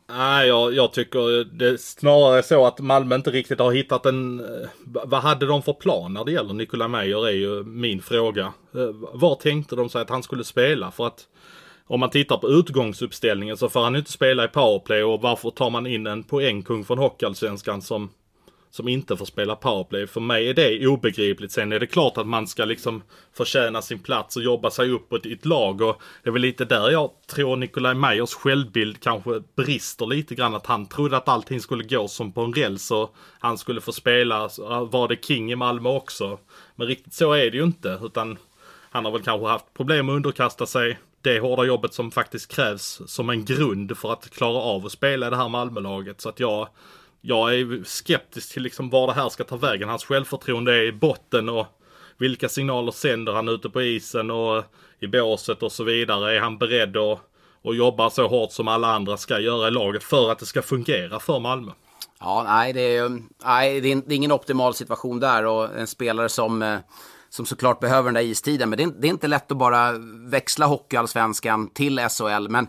Nej, 0.08 0.48
jag, 0.48 0.74
jag 0.74 0.92
tycker 0.92 1.44
det 1.44 1.68
är 1.68 1.76
snarare 1.76 2.42
så 2.42 2.66
att 2.66 2.80
Malmö 2.80 3.14
inte 3.14 3.30
riktigt 3.30 3.58
har 3.58 3.72
hittat 3.72 4.06
en... 4.06 4.40
Eh, 4.40 4.68
vad 4.84 5.22
hade 5.22 5.46
de 5.46 5.62
för 5.62 5.72
plan 5.72 6.12
när 6.12 6.24
det 6.24 6.32
gäller 6.32 6.54
Nikola 6.54 6.88
Meyer 6.88 7.26
är 7.26 7.32
ju 7.32 7.64
min 7.64 8.02
fråga. 8.02 8.52
Eh, 8.74 8.88
var 9.12 9.34
tänkte 9.34 9.76
de 9.76 9.88
sig 9.88 10.02
att 10.02 10.10
han 10.10 10.22
skulle 10.22 10.44
spela? 10.44 10.90
För 10.90 11.06
att 11.06 11.26
om 11.86 12.00
man 12.00 12.10
tittar 12.10 12.36
på 12.36 12.48
utgångsuppställningen 12.48 13.56
så 13.56 13.68
får 13.68 13.80
han 13.80 13.96
inte 13.96 14.12
spela 14.12 14.44
i 14.44 14.48
powerplay 14.48 15.02
och 15.02 15.20
varför 15.20 15.50
tar 15.50 15.70
man 15.70 15.86
in 15.86 16.06
en 16.06 16.22
poängkung 16.22 16.84
från 16.84 16.98
Hockeyallsvenskan 16.98 17.82
som, 17.82 18.10
som 18.72 18.88
inte 18.88 19.16
får 19.16 19.24
spela 19.24 19.56
powerplay? 19.56 20.06
För 20.06 20.20
mig 20.20 20.48
är 20.48 20.54
det 20.54 20.86
obegripligt. 20.86 21.52
Sen 21.52 21.72
är 21.72 21.80
det 21.80 21.86
klart 21.86 22.18
att 22.18 22.26
man 22.26 22.46
ska 22.46 22.64
liksom 22.64 23.02
förtjäna 23.32 23.82
sin 23.82 23.98
plats 23.98 24.36
och 24.36 24.42
jobba 24.42 24.70
sig 24.70 24.90
uppåt 24.90 25.26
i 25.26 25.32
ett 25.32 25.44
lag 25.44 25.80
och 25.80 26.02
det 26.22 26.28
är 26.30 26.32
väl 26.32 26.42
lite 26.42 26.64
där 26.64 26.90
jag 26.90 27.10
tror 27.26 27.56
Nikolaj 27.56 27.94
Meyers 27.94 28.34
självbild 28.34 29.00
kanske 29.00 29.42
brister 29.56 30.06
lite 30.06 30.34
grann. 30.34 30.54
Att 30.54 30.66
han 30.66 30.86
trodde 30.86 31.16
att 31.16 31.28
allting 31.28 31.60
skulle 31.60 31.84
gå 31.84 32.08
som 32.08 32.32
på 32.32 32.40
en 32.40 32.52
räls 32.52 32.90
och 32.90 33.14
han 33.38 33.58
skulle 33.58 33.80
få 33.80 33.92
spela, 33.92 34.48
var 34.90 35.08
det 35.08 35.24
king 35.24 35.52
i 35.52 35.56
Malmö 35.56 35.88
också. 35.88 36.38
Men 36.76 36.86
riktigt 36.86 37.14
så 37.14 37.32
är 37.32 37.50
det 37.50 37.56
ju 37.56 37.64
inte 37.64 37.98
utan 38.02 38.38
han 38.90 39.04
har 39.04 39.12
väl 39.12 39.22
kanske 39.22 39.48
haft 39.48 39.74
problem 39.74 40.08
att 40.08 40.16
underkasta 40.16 40.66
sig 40.66 40.98
det 41.22 41.40
hårda 41.40 41.64
jobbet 41.64 41.94
som 41.94 42.10
faktiskt 42.10 42.54
krävs 42.54 43.02
som 43.06 43.30
en 43.30 43.44
grund 43.44 43.98
för 43.98 44.12
att 44.12 44.30
klara 44.30 44.58
av 44.58 44.86
att 44.86 44.92
spela 44.92 45.26
i 45.26 45.30
det 45.30 45.36
här 45.36 45.48
Malmölaget. 45.48 46.20
Så 46.20 46.28
att 46.28 46.40
jag, 46.40 46.68
jag 47.22 47.54
är 47.54 47.84
skeptisk 47.84 48.52
till 48.52 48.62
liksom 48.62 48.90
var 48.90 49.06
det 49.06 49.12
här 49.12 49.28
ska 49.28 49.44
ta 49.44 49.56
vägen. 49.56 49.88
Hans 49.88 50.04
självförtroende 50.04 50.74
är 50.74 50.82
i 50.82 50.92
botten 50.92 51.48
och 51.48 51.66
vilka 52.18 52.48
signaler 52.48 52.92
sänder 52.92 53.32
han 53.32 53.48
ute 53.48 53.70
på 53.70 53.82
isen 53.82 54.30
och 54.30 54.64
i 55.00 55.06
båset 55.06 55.62
och 55.62 55.72
så 55.72 55.84
vidare. 55.84 56.36
Är 56.36 56.40
han 56.40 56.58
beredd 56.58 56.96
att, 56.96 57.20
att 57.64 57.76
jobba 57.76 58.10
så 58.10 58.28
hårt 58.28 58.52
som 58.52 58.68
alla 58.68 58.94
andra 58.94 59.16
ska 59.16 59.40
göra 59.40 59.68
i 59.68 59.70
laget 59.70 60.04
för 60.04 60.32
att 60.32 60.38
det 60.38 60.46
ska 60.46 60.62
fungera 60.62 61.20
för 61.20 61.40
Malmö? 61.40 61.72
Ja, 62.20 62.44
nej, 62.46 62.72
det 62.72 62.96
är, 62.96 63.22
nej, 63.44 63.80
det 63.80 63.88
är 63.88 64.12
ingen 64.12 64.32
optimal 64.32 64.74
situation 64.74 65.20
där 65.20 65.46
och 65.46 65.78
en 65.78 65.86
spelare 65.86 66.28
som 66.28 66.62
eh, 66.62 66.78
som 67.32 67.46
såklart 67.46 67.80
behöver 67.80 68.04
den 68.04 68.14
där 68.14 68.22
istiden. 68.22 68.70
Men 68.70 68.76
det 68.76 68.82
är, 68.82 68.92
det 69.00 69.06
är 69.06 69.10
inte 69.10 69.28
lätt 69.28 69.52
att 69.52 69.58
bara 69.58 69.92
växla 70.30 70.66
hockeyallsvenskan 70.66 71.70
till 71.70 72.00
SHL. 72.08 72.48
Men 72.48 72.66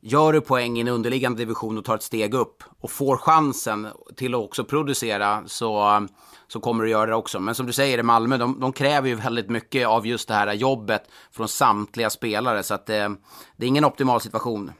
gör 0.00 0.32
du 0.32 0.40
poäng 0.40 0.78
i 0.78 0.80
en 0.80 0.88
underliggande 0.88 1.38
division 1.38 1.78
och 1.78 1.84
tar 1.84 1.94
ett 1.94 2.02
steg 2.02 2.34
upp 2.34 2.62
och 2.80 2.90
får 2.90 3.16
chansen 3.16 3.88
till 4.16 4.34
att 4.34 4.40
också 4.40 4.64
producera 4.64 5.42
så, 5.46 6.06
så 6.48 6.60
kommer 6.60 6.84
du 6.84 6.90
göra 6.90 7.06
det 7.06 7.14
också. 7.14 7.40
Men 7.40 7.54
som 7.54 7.66
du 7.66 7.72
säger, 7.72 7.98
i 7.98 8.02
Malmö, 8.02 8.36
de, 8.36 8.60
de 8.60 8.72
kräver 8.72 9.08
ju 9.08 9.14
väldigt 9.14 9.50
mycket 9.50 9.86
av 9.86 10.06
just 10.06 10.28
det 10.28 10.34
här 10.34 10.54
jobbet 10.54 11.02
från 11.32 11.48
samtliga 11.48 12.10
spelare. 12.10 12.62
Så 12.62 12.74
att 12.74 12.86
det, 12.86 13.16
det 13.56 13.66
är 13.66 13.68
ingen 13.68 13.84
optimal 13.84 14.20
situation. 14.20 14.72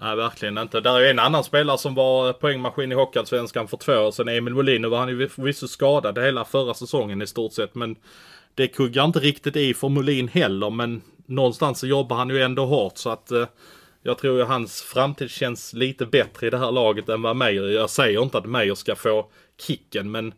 Nej, 0.00 0.16
verkligen 0.16 0.58
inte. 0.58 0.80
Där 0.80 1.00
är 1.00 1.10
en 1.10 1.18
annan 1.18 1.44
spelare 1.44 1.78
som 1.78 1.94
var 1.94 2.32
poängmaskin 2.32 2.92
i 2.92 2.94
Hockeyallsvenskan 2.94 3.68
för 3.68 3.76
två 3.76 3.92
år 3.92 4.10
sedan. 4.10 4.28
Emil 4.28 4.54
Molin. 4.54 4.82
Nu 4.82 4.88
var 4.88 4.98
han 4.98 5.08
ju 5.08 5.28
förvisso 5.28 5.68
skadad 5.68 6.18
hela 6.18 6.44
förra 6.44 6.74
säsongen 6.74 7.22
i 7.22 7.26
stort 7.26 7.52
sett. 7.52 7.74
Men 7.74 7.96
det 8.54 8.68
kuggar 8.68 9.04
inte 9.04 9.18
riktigt 9.18 9.56
i 9.56 9.74
för 9.74 9.88
Molin 9.88 10.28
heller. 10.28 10.70
Men 10.70 11.02
någonstans 11.26 11.78
så 11.78 11.86
jobbar 11.86 12.16
han 12.16 12.30
ju 12.30 12.42
ändå 12.42 12.66
hårt. 12.66 12.98
Så 12.98 13.10
att 13.10 13.30
eh, 13.30 13.46
jag 14.06 14.18
tror 14.18 14.38
ju 14.38 14.44
hans 14.44 14.82
framtid 14.82 15.30
känns 15.30 15.72
lite 15.72 16.06
bättre 16.06 16.46
i 16.46 16.50
det 16.50 16.58
här 16.58 16.72
laget 16.72 17.08
än 17.08 17.22
vad 17.22 17.36
Meijer. 17.36 17.62
Jag 17.62 17.90
säger 17.90 18.22
inte 18.22 18.38
att 18.38 18.46
Meijer 18.46 18.74
ska 18.74 18.96
få 18.96 19.26
kicken. 19.60 20.10
Men 20.10 20.34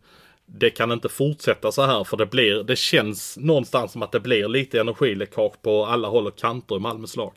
det 0.46 0.70
kan 0.70 0.92
inte 0.92 1.08
fortsätta 1.08 1.72
så 1.72 1.86
här 1.86 2.04
för 2.04 2.16
det 2.16 2.26
blir, 2.26 2.64
det 2.64 2.76
känns 2.76 3.36
någonstans 3.36 3.92
som 3.92 4.02
att 4.02 4.12
det 4.12 4.20
blir 4.20 4.48
lite 4.48 4.80
energiläckage 4.80 5.62
på 5.62 5.86
alla 5.86 6.08
håll 6.08 6.26
och 6.26 6.38
kanter 6.38 6.76
i 6.76 6.78
Malmös 6.78 7.16
lag. 7.16 7.32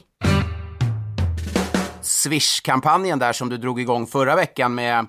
Swish-kampanjen 2.01 3.19
där 3.19 3.33
som 3.33 3.49
du 3.49 3.57
drog 3.57 3.81
igång 3.81 4.07
förra 4.07 4.35
veckan 4.35 4.75
med 4.75 5.07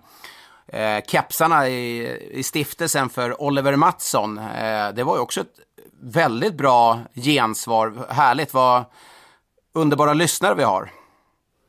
eh, 0.66 1.04
kepsarna 1.06 1.68
i, 1.68 2.16
i 2.30 2.42
stiftelsen 2.42 3.08
för 3.08 3.42
Oliver 3.42 3.76
Mattsson. 3.76 4.38
Eh, 4.38 4.88
det 4.94 5.04
var 5.04 5.16
ju 5.16 5.20
också 5.20 5.40
ett 5.40 5.60
väldigt 6.02 6.54
bra 6.54 6.98
gensvar. 7.14 7.92
Härligt 8.08 8.54
vad 8.54 8.84
underbara 9.74 10.12
lyssnare 10.14 10.54
vi 10.54 10.62
har. 10.62 10.99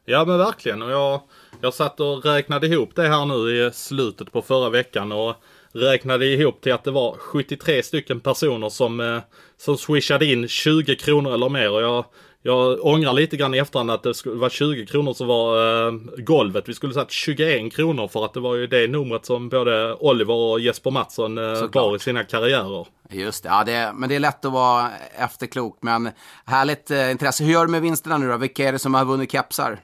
Ja 0.06 0.26
men 0.26 0.38
verkligen. 0.38 0.82
Och 0.82 0.92
jag, 0.92 1.22
jag 1.62 1.74
satt 1.74 2.00
och 2.00 2.26
räknade 2.26 2.68
ihop 2.68 2.96
det 2.96 3.08
här 3.08 3.26
nu 3.26 3.68
i 3.68 3.72
slutet 3.74 4.32
på 4.32 4.42
förra 4.42 4.70
veckan. 4.70 5.12
och 5.12 5.36
räknade 5.74 6.26
ihop 6.26 6.62
till 6.62 6.74
att 6.74 6.84
det 6.84 6.92
var 6.92 7.16
73 7.18 7.84
stycken 7.84 8.20
personer 8.20 8.70
som, 8.70 9.00
eh, 9.00 9.20
som 9.58 9.78
swishade 9.78 10.26
in 10.26 10.48
20 10.48 10.96
kronor 10.96 11.34
eller 11.34 11.50
mer. 11.50 11.72
Och 11.72 11.82
jag, 11.82 12.06
jag 12.42 12.86
ångrar 12.86 13.14
lite 13.14 13.38
grann 13.38 13.54
i 13.54 13.58
efterhand 13.58 13.92
att 13.92 14.04
det 14.04 14.14
skulle 14.14 14.36
vara 14.36 14.50
20 14.50 14.86
kronor 14.86 15.14
som 15.14 15.28
var 15.28 15.88
eh, 15.88 15.94
golvet. 16.18 16.70
Vi 16.70 16.74
skulle 16.74 16.94
satt 16.94 17.12
21 17.12 17.74
kronor 17.74 18.08
för 18.08 18.26
att 18.26 18.34
det 18.34 18.40
var 18.40 18.56
ju 18.56 18.68
det 18.68 18.88
numret 18.88 19.26
som 19.26 19.50
både 19.50 19.94
Oliver 19.94 20.34
och 20.34 20.60
Jesper 20.60 20.92
Mattsson 20.92 21.38
eh, 21.38 21.64
var 21.74 21.96
i 21.96 22.00
sina 22.00 22.24
karriärer. 22.24 22.88
Just 23.10 23.44
det, 23.44 23.50
ja, 23.50 23.64
det, 23.64 23.92
men 23.96 24.10
det 24.10 24.16
är 24.16 24.20
lätt 24.20 24.46
att 24.46 24.52
vara 24.52 24.90
efterklok. 25.16 25.78
Men 25.82 26.10
härligt 26.46 26.92
eh, 26.92 27.12
intresse. 27.12 27.44
Hur 27.44 27.52
gör 27.52 27.66
du 27.66 27.72
med 27.72 27.82
vinsterna 27.82 28.18
nu 28.18 28.28
då? 28.30 28.38
Vilka 28.38 28.68
är 28.68 28.72
det 28.72 28.80
som 28.80 28.94
har 28.94 29.06
vunnit 29.06 29.32
kepsar? 29.32 29.80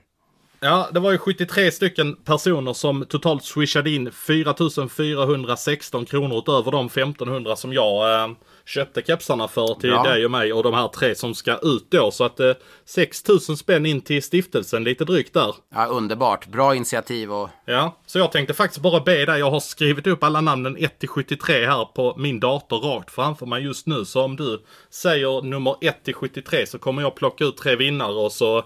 Ja, 0.59 0.89
det 0.93 0.99
var 0.99 1.11
ju 1.11 1.17
73 1.17 1.71
stycken 1.71 2.15
personer 2.15 2.73
som 2.73 3.05
totalt 3.05 3.43
swishade 3.43 3.89
in 3.89 4.11
4416 4.11 6.05
kronor 6.05 6.37
utöver 6.37 6.71
de 6.71 6.85
1500 6.85 7.55
som 7.55 7.73
jag 7.73 8.23
eh, 8.23 8.29
köpte 8.65 9.01
kepsarna 9.01 9.47
för 9.47 9.73
till 9.73 9.89
ja. 9.89 10.03
dig 10.03 10.25
och 10.25 10.31
mig 10.31 10.53
och 10.53 10.63
de 10.63 10.73
här 10.73 10.87
tre 10.87 11.15
som 11.15 11.35
ska 11.35 11.57
ut 11.57 11.85
då. 11.89 12.11
Så 12.11 12.23
att 12.23 12.39
eh, 12.39 12.51
6000 12.85 13.57
spänn 13.57 13.85
in 13.85 14.01
till 14.01 14.23
stiftelsen, 14.23 14.83
lite 14.83 15.05
drygt 15.05 15.33
där. 15.33 15.55
Ja, 15.75 15.85
underbart. 15.85 16.47
Bra 16.47 16.75
initiativ 16.75 17.33
och... 17.33 17.49
Ja, 17.65 17.97
så 18.05 18.19
jag 18.19 18.31
tänkte 18.31 18.53
faktiskt 18.53 18.81
bara 18.81 18.99
be 18.99 19.25
dig. 19.25 19.39
Jag 19.39 19.51
har 19.51 19.59
skrivit 19.59 20.07
upp 20.07 20.23
alla 20.23 20.41
namnen 20.41 20.77
1 20.79 20.99
till 20.99 21.09
73 21.09 21.65
här 21.65 21.85
på 21.85 22.15
min 22.17 22.39
dator 22.39 22.79
rakt 22.79 23.11
framför 23.11 23.45
mig 23.45 23.63
just 23.63 23.87
nu. 23.87 24.05
Så 24.05 24.23
om 24.23 24.35
du 24.35 24.63
säger 24.89 25.41
nummer 25.41 25.75
1 25.81 26.03
till 26.03 26.13
73 26.13 26.67
så 26.67 26.79
kommer 26.79 27.01
jag 27.01 27.15
plocka 27.15 27.45
ut 27.45 27.57
tre 27.57 27.75
vinnare 27.75 28.13
och 28.13 28.31
så 28.31 28.63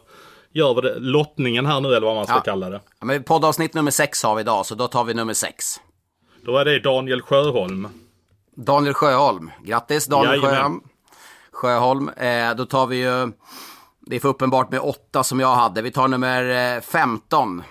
gör 0.54 0.74
vi 0.74 0.82
det, 0.82 1.00
lottningen 1.00 1.66
här 1.66 1.80
nu 1.80 1.88
eller 1.88 2.08
vad 2.08 2.16
man 2.16 2.26
ska 2.26 2.36
ja. 2.36 2.42
kalla 2.42 2.70
det. 2.70 2.82
Ja, 3.00 3.06
men 3.06 3.24
poddavsnitt 3.24 3.74
nummer 3.74 3.92
6 3.92 4.24
har 4.24 4.36
vi 4.36 4.42
idag, 4.42 4.66
så 4.66 4.76
då 4.76 4.88
tar 4.88 5.04
vi 5.04 5.14
nummer 5.14 5.34
6. 5.34 5.82
Då 6.46 6.58
är 6.58 6.66
det 6.66 6.80
Daniel 6.80 7.22
Sjöholm. 7.22 7.88
Daniel 8.56 8.94
Sjöholm. 8.94 9.52
Grattis 9.64 10.06
Daniel 10.06 10.42
Sjöholm. 10.42 10.82
Sjöholm. 11.52 12.10
Eh, 12.10 12.56
då 12.56 12.66
tar 12.66 12.88
vi 12.88 12.96
ju, 12.96 13.32
det 14.02 14.16
är 14.16 14.20
för 14.20 14.30
uppenbart 14.30 14.72
med 14.72 14.80
8 14.80 15.24
som 15.24 15.40
jag 15.40 15.56
hade. 15.56 15.82
Vi 15.82 15.92
tar 15.92 16.08
nummer 16.08 16.82
15. 16.82 17.64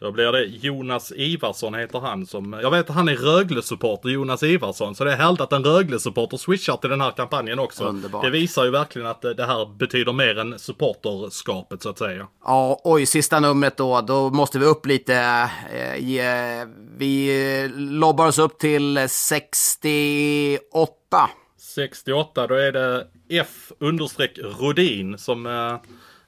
Då 0.00 0.12
blir 0.12 0.32
det 0.32 0.44
Jonas 0.44 1.12
Ivarsson 1.16 1.74
heter 1.74 1.98
han 1.98 2.26
som, 2.26 2.58
jag 2.62 2.70
vet 2.70 2.90
att 2.90 2.96
han 2.96 3.08
är 3.08 3.16
Rögle-supporter, 3.16 4.08
Jonas 4.08 4.42
Ivarsson. 4.42 4.94
Så 4.94 5.04
det 5.04 5.12
är 5.12 5.16
härligt 5.16 5.40
att 5.40 5.52
en 5.52 5.64
Rögle-supporter 5.64 6.36
swishar 6.36 6.76
till 6.76 6.90
den 6.90 7.00
här 7.00 7.10
kampanjen 7.10 7.58
också. 7.58 7.84
Underbart. 7.84 8.24
Det 8.24 8.30
visar 8.30 8.64
ju 8.64 8.70
verkligen 8.70 9.08
att 9.08 9.22
det 9.22 9.46
här 9.46 9.76
betyder 9.76 10.12
mer 10.12 10.38
än 10.38 10.58
supporterskapet 10.58 11.82
så 11.82 11.88
att 11.88 11.98
säga. 11.98 12.26
Ja, 12.44 12.80
oj, 12.84 13.06
sista 13.06 13.40
numret 13.40 13.76
då. 13.76 14.00
Då 14.00 14.30
måste 14.30 14.58
vi 14.58 14.66
upp 14.66 14.86
lite. 14.86 15.14
Eh, 15.72 16.66
vi 16.96 17.70
lobbar 17.76 18.26
oss 18.26 18.38
upp 18.38 18.58
till 18.58 19.06
68. 19.08 21.30
68, 21.58 22.46
då 22.46 22.54
är 22.54 22.72
det 22.72 23.06
F 23.30 23.72
understreck 23.78 24.38
Rodin 24.38 25.18
som 25.18 25.46
eh, 25.46 25.76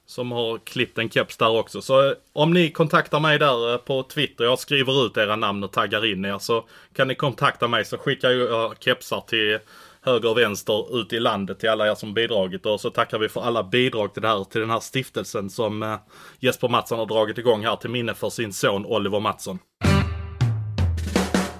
som 0.09 0.31
har 0.31 0.57
klippt 0.57 0.97
en 0.97 1.09
keps 1.09 1.37
där 1.37 1.49
också. 1.49 1.81
Så 1.81 2.07
eh, 2.07 2.13
om 2.33 2.53
ni 2.53 2.71
kontaktar 2.71 3.19
mig 3.19 3.39
där 3.39 3.71
eh, 3.71 3.77
på 3.77 4.03
Twitter, 4.03 4.43
jag 4.43 4.59
skriver 4.59 5.05
ut 5.05 5.17
era 5.17 5.35
namn 5.35 5.63
och 5.63 5.71
taggar 5.71 6.05
in 6.05 6.25
er, 6.25 6.39
så 6.39 6.65
kan 6.95 7.07
ni 7.07 7.15
kontakta 7.15 7.67
mig 7.67 7.85
så 7.85 7.97
skickar 7.97 8.29
jag 8.29 8.65
eh, 8.65 8.71
kepsar 8.79 9.21
till 9.27 9.59
höger 10.01 10.29
och 10.29 10.37
vänster 10.37 10.99
ut 10.99 11.13
i 11.13 11.19
landet 11.19 11.59
till 11.59 11.69
alla 11.69 11.91
er 11.91 11.95
som 11.95 12.13
bidragit 12.13 12.65
och 12.65 12.81
så 12.81 12.89
tackar 12.89 13.19
vi 13.19 13.29
för 13.29 13.41
alla 13.41 13.63
bidrag 13.63 14.13
till 14.13 14.21
det 14.21 14.27
här, 14.27 14.43
till 14.43 14.61
den 14.61 14.69
här 14.69 14.79
stiftelsen 14.79 15.49
som 15.49 15.97
Jesper 16.39 16.67
Mattsson 16.69 16.99
har 16.99 17.05
dragit 17.05 17.37
igång 17.37 17.65
här 17.65 17.75
till 17.75 17.89
minne 17.89 18.13
för 18.13 18.29
sin 18.29 18.53
son 18.53 18.85
Oliver 18.85 19.19
Mattsson. 19.19 19.59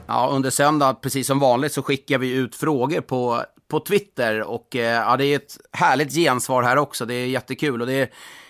Ja, 0.08 0.30
under 0.34 0.50
söndag, 0.50 0.94
precis 0.94 1.28
som 1.28 1.40
vanligt, 1.40 1.74
så 1.74 1.82
skickar 1.82 2.18
vi 2.18 2.32
ut 2.32 2.56
frågor 2.56 3.02
på, 3.02 3.44
på 3.70 3.80
Twitter. 3.80 4.42
Och 4.42 4.76
eh, 4.76 4.82
ja, 4.82 5.18
det 5.18 5.26
är 5.26 5.36
ett 5.36 5.58
härligt 5.72 6.14
gensvar 6.14 6.64
här 6.64 6.78
också. 6.78 7.06
Det 7.06 7.14
är 7.14 7.28
jättekul. 7.28 7.82
Och 7.82 7.88
det 7.88 7.94
är, 7.94 8.10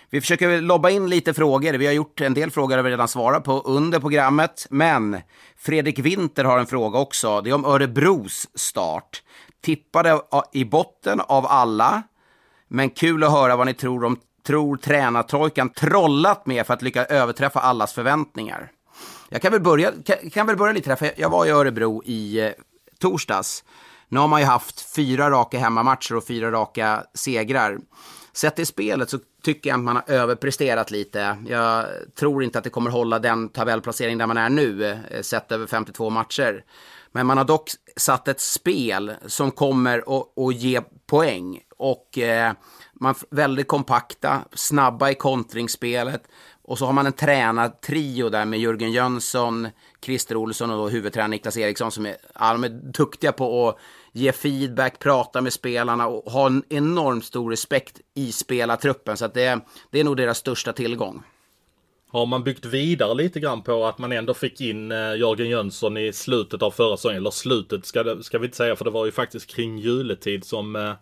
vi 0.09 0.22
försöker 0.22 0.61
lobba 0.61 0.89
in 0.89 1.09
lite 1.09 1.34
frågor. 1.34 1.74
Vi 1.74 1.86
har 1.86 1.93
gjort 1.93 2.22
en 2.22 2.34
del 2.34 2.51
frågor 2.51 2.76
har 2.76 2.84
vi 2.84 2.91
redan 2.91 3.07
svarat 3.07 3.43
på 3.43 3.61
under 3.61 3.99
programmet. 3.99 4.67
Men 4.70 5.17
Fredrik 5.57 5.99
Winter 5.99 6.43
har 6.43 6.59
en 6.59 6.67
fråga 6.67 6.99
också. 6.99 7.41
Det 7.41 7.49
är 7.49 7.53
om 7.53 7.65
Örebros 7.65 8.47
start. 8.55 9.24
Tippade 9.61 10.22
i 10.53 10.65
botten 10.65 11.22
av 11.22 11.45
alla. 11.47 12.03
Men 12.67 12.89
kul 12.89 13.24
att 13.24 13.32
höra 13.32 13.55
vad 13.55 13.67
ni 13.67 13.74
tror 13.74 14.03
om 14.05 14.17
tror 14.49 14.78
tränartrojkan 14.78 15.70
trollat 15.70 16.45
med 16.45 16.67
för 16.67 16.74
att 16.74 16.82
lyckas 16.82 17.07
överträffa 17.07 17.59
allas 17.59 17.93
förväntningar. 17.93 18.72
Jag 19.30 19.41
kan 19.41 19.51
väl 19.51 19.61
börja, 19.61 19.91
kan, 20.05 20.30
kan 20.30 20.47
väl 20.47 20.57
börja 20.57 20.74
lite 20.74 20.89
där, 20.89 20.95
för 20.95 21.11
jag 21.17 21.30
var 21.30 21.45
i 21.45 21.49
Örebro 21.49 22.03
i 22.05 22.39
eh, 22.39 22.51
torsdags. 22.99 23.63
Nu 24.10 24.20
har 24.20 24.28
man 24.28 24.39
ju 24.39 24.45
haft 24.45 24.95
fyra 24.95 25.30
raka 25.32 25.60
hemmamatcher 25.60 26.16
och 26.16 26.28
fyra 26.28 26.51
raka 26.51 27.03
segrar. 27.14 27.80
Sett 28.34 28.60
i 28.60 28.66
spelet 28.66 29.10
så 29.10 29.20
tycker 29.43 29.70
jag 29.70 29.78
att 29.78 29.84
man 29.84 29.95
har 29.95 30.03
överpresterat 30.07 30.91
lite. 30.91 31.38
Jag 31.47 31.86
tror 32.20 32.43
inte 32.43 32.57
att 32.57 32.64
det 32.64 32.70
kommer 32.70 32.91
hålla 32.91 33.20
den 33.20 33.49
tabellplacering 33.49 34.18
där 34.18 34.28
man 34.28 34.38
är 34.38 34.49
nu, 34.49 34.84
eh, 34.84 35.22
sett 35.22 35.51
över 35.51 35.68
52 35.68 36.10
matcher. 36.10 36.64
Men 37.12 37.28
man 37.28 37.38
har 37.38 37.45
dock 37.45 37.70
satt 37.95 38.28
ett 38.28 38.41
spel 38.41 39.14
som 39.26 39.51
kommer 39.51 40.03
att 40.47 40.55
ge 40.55 40.82
poäng. 41.07 41.60
Och 41.78 42.18
eh, 42.18 42.53
man 42.93 43.10
är 43.10 43.36
väldigt 43.36 43.68
kompakta, 43.68 44.41
snabba 44.53 45.10
i 45.10 45.16
kontringsspelet. 45.16 46.24
Och 46.64 46.78
så 46.78 46.86
har 46.86 46.93
man 46.93 47.05
en 47.05 47.14
tränartrio 47.14 48.30
där 48.30 48.45
med 48.45 48.60
Jörgen 48.60 48.91
Jönsson, 48.91 49.68
Christer 50.01 50.36
Olsson 50.36 50.72
och 50.72 50.78
då 50.78 50.89
huvudtränare 50.89 51.30
Niklas 51.30 51.57
Eriksson 51.57 51.91
som 51.91 52.05
är, 52.05 52.18
ja, 52.39 52.53
de 52.53 52.64
är 52.64 52.70
duktiga 52.70 53.32
på 53.32 53.70
att 53.70 53.78
ge 54.12 54.32
feedback, 54.32 54.99
prata 54.99 55.41
med 55.41 55.53
spelarna 55.53 56.07
och 56.07 56.32
ha 56.32 56.45
en 56.45 56.64
enormt 56.70 57.26
stor 57.26 57.49
respekt 57.49 58.01
i 58.16 58.32
spelartruppen. 58.32 59.18
Så 59.18 59.26
att 59.26 59.34
det, 59.34 59.60
det 59.91 59.99
är 59.99 60.03
nog 60.03 60.18
deras 60.18 60.38
största 60.38 60.74
tillgång. 60.74 61.24
Har 62.12 62.26
man 62.26 62.43
byggt 62.43 62.66
vidare 62.66 63.14
lite 63.14 63.39
grann 63.39 63.62
på 63.62 63.86
att 63.86 63.97
man 63.97 64.12
ändå 64.12 64.34
fick 64.34 64.62
in 64.62 64.91
eh, 64.91 64.97
Jörgen 64.97 65.49
Jönsson 65.49 65.97
i 65.97 66.14
slutet 66.14 66.62
av 66.62 66.72
förra 66.72 66.97
säsongen, 66.97 67.18
eller 67.18 67.32
slutet 67.32 67.86
ska, 67.86 68.03
det, 68.03 68.24
ska 68.24 68.39
vi 68.39 68.45
inte 68.45 68.57
säga 68.57 68.76
för 68.76 68.86
det 68.86 68.91
var 68.91 69.05
ju 69.05 69.12
faktiskt 69.12 69.55
kring 69.55 69.78
juletid 69.78 70.45
som 70.45 70.76
eh, 70.76 70.93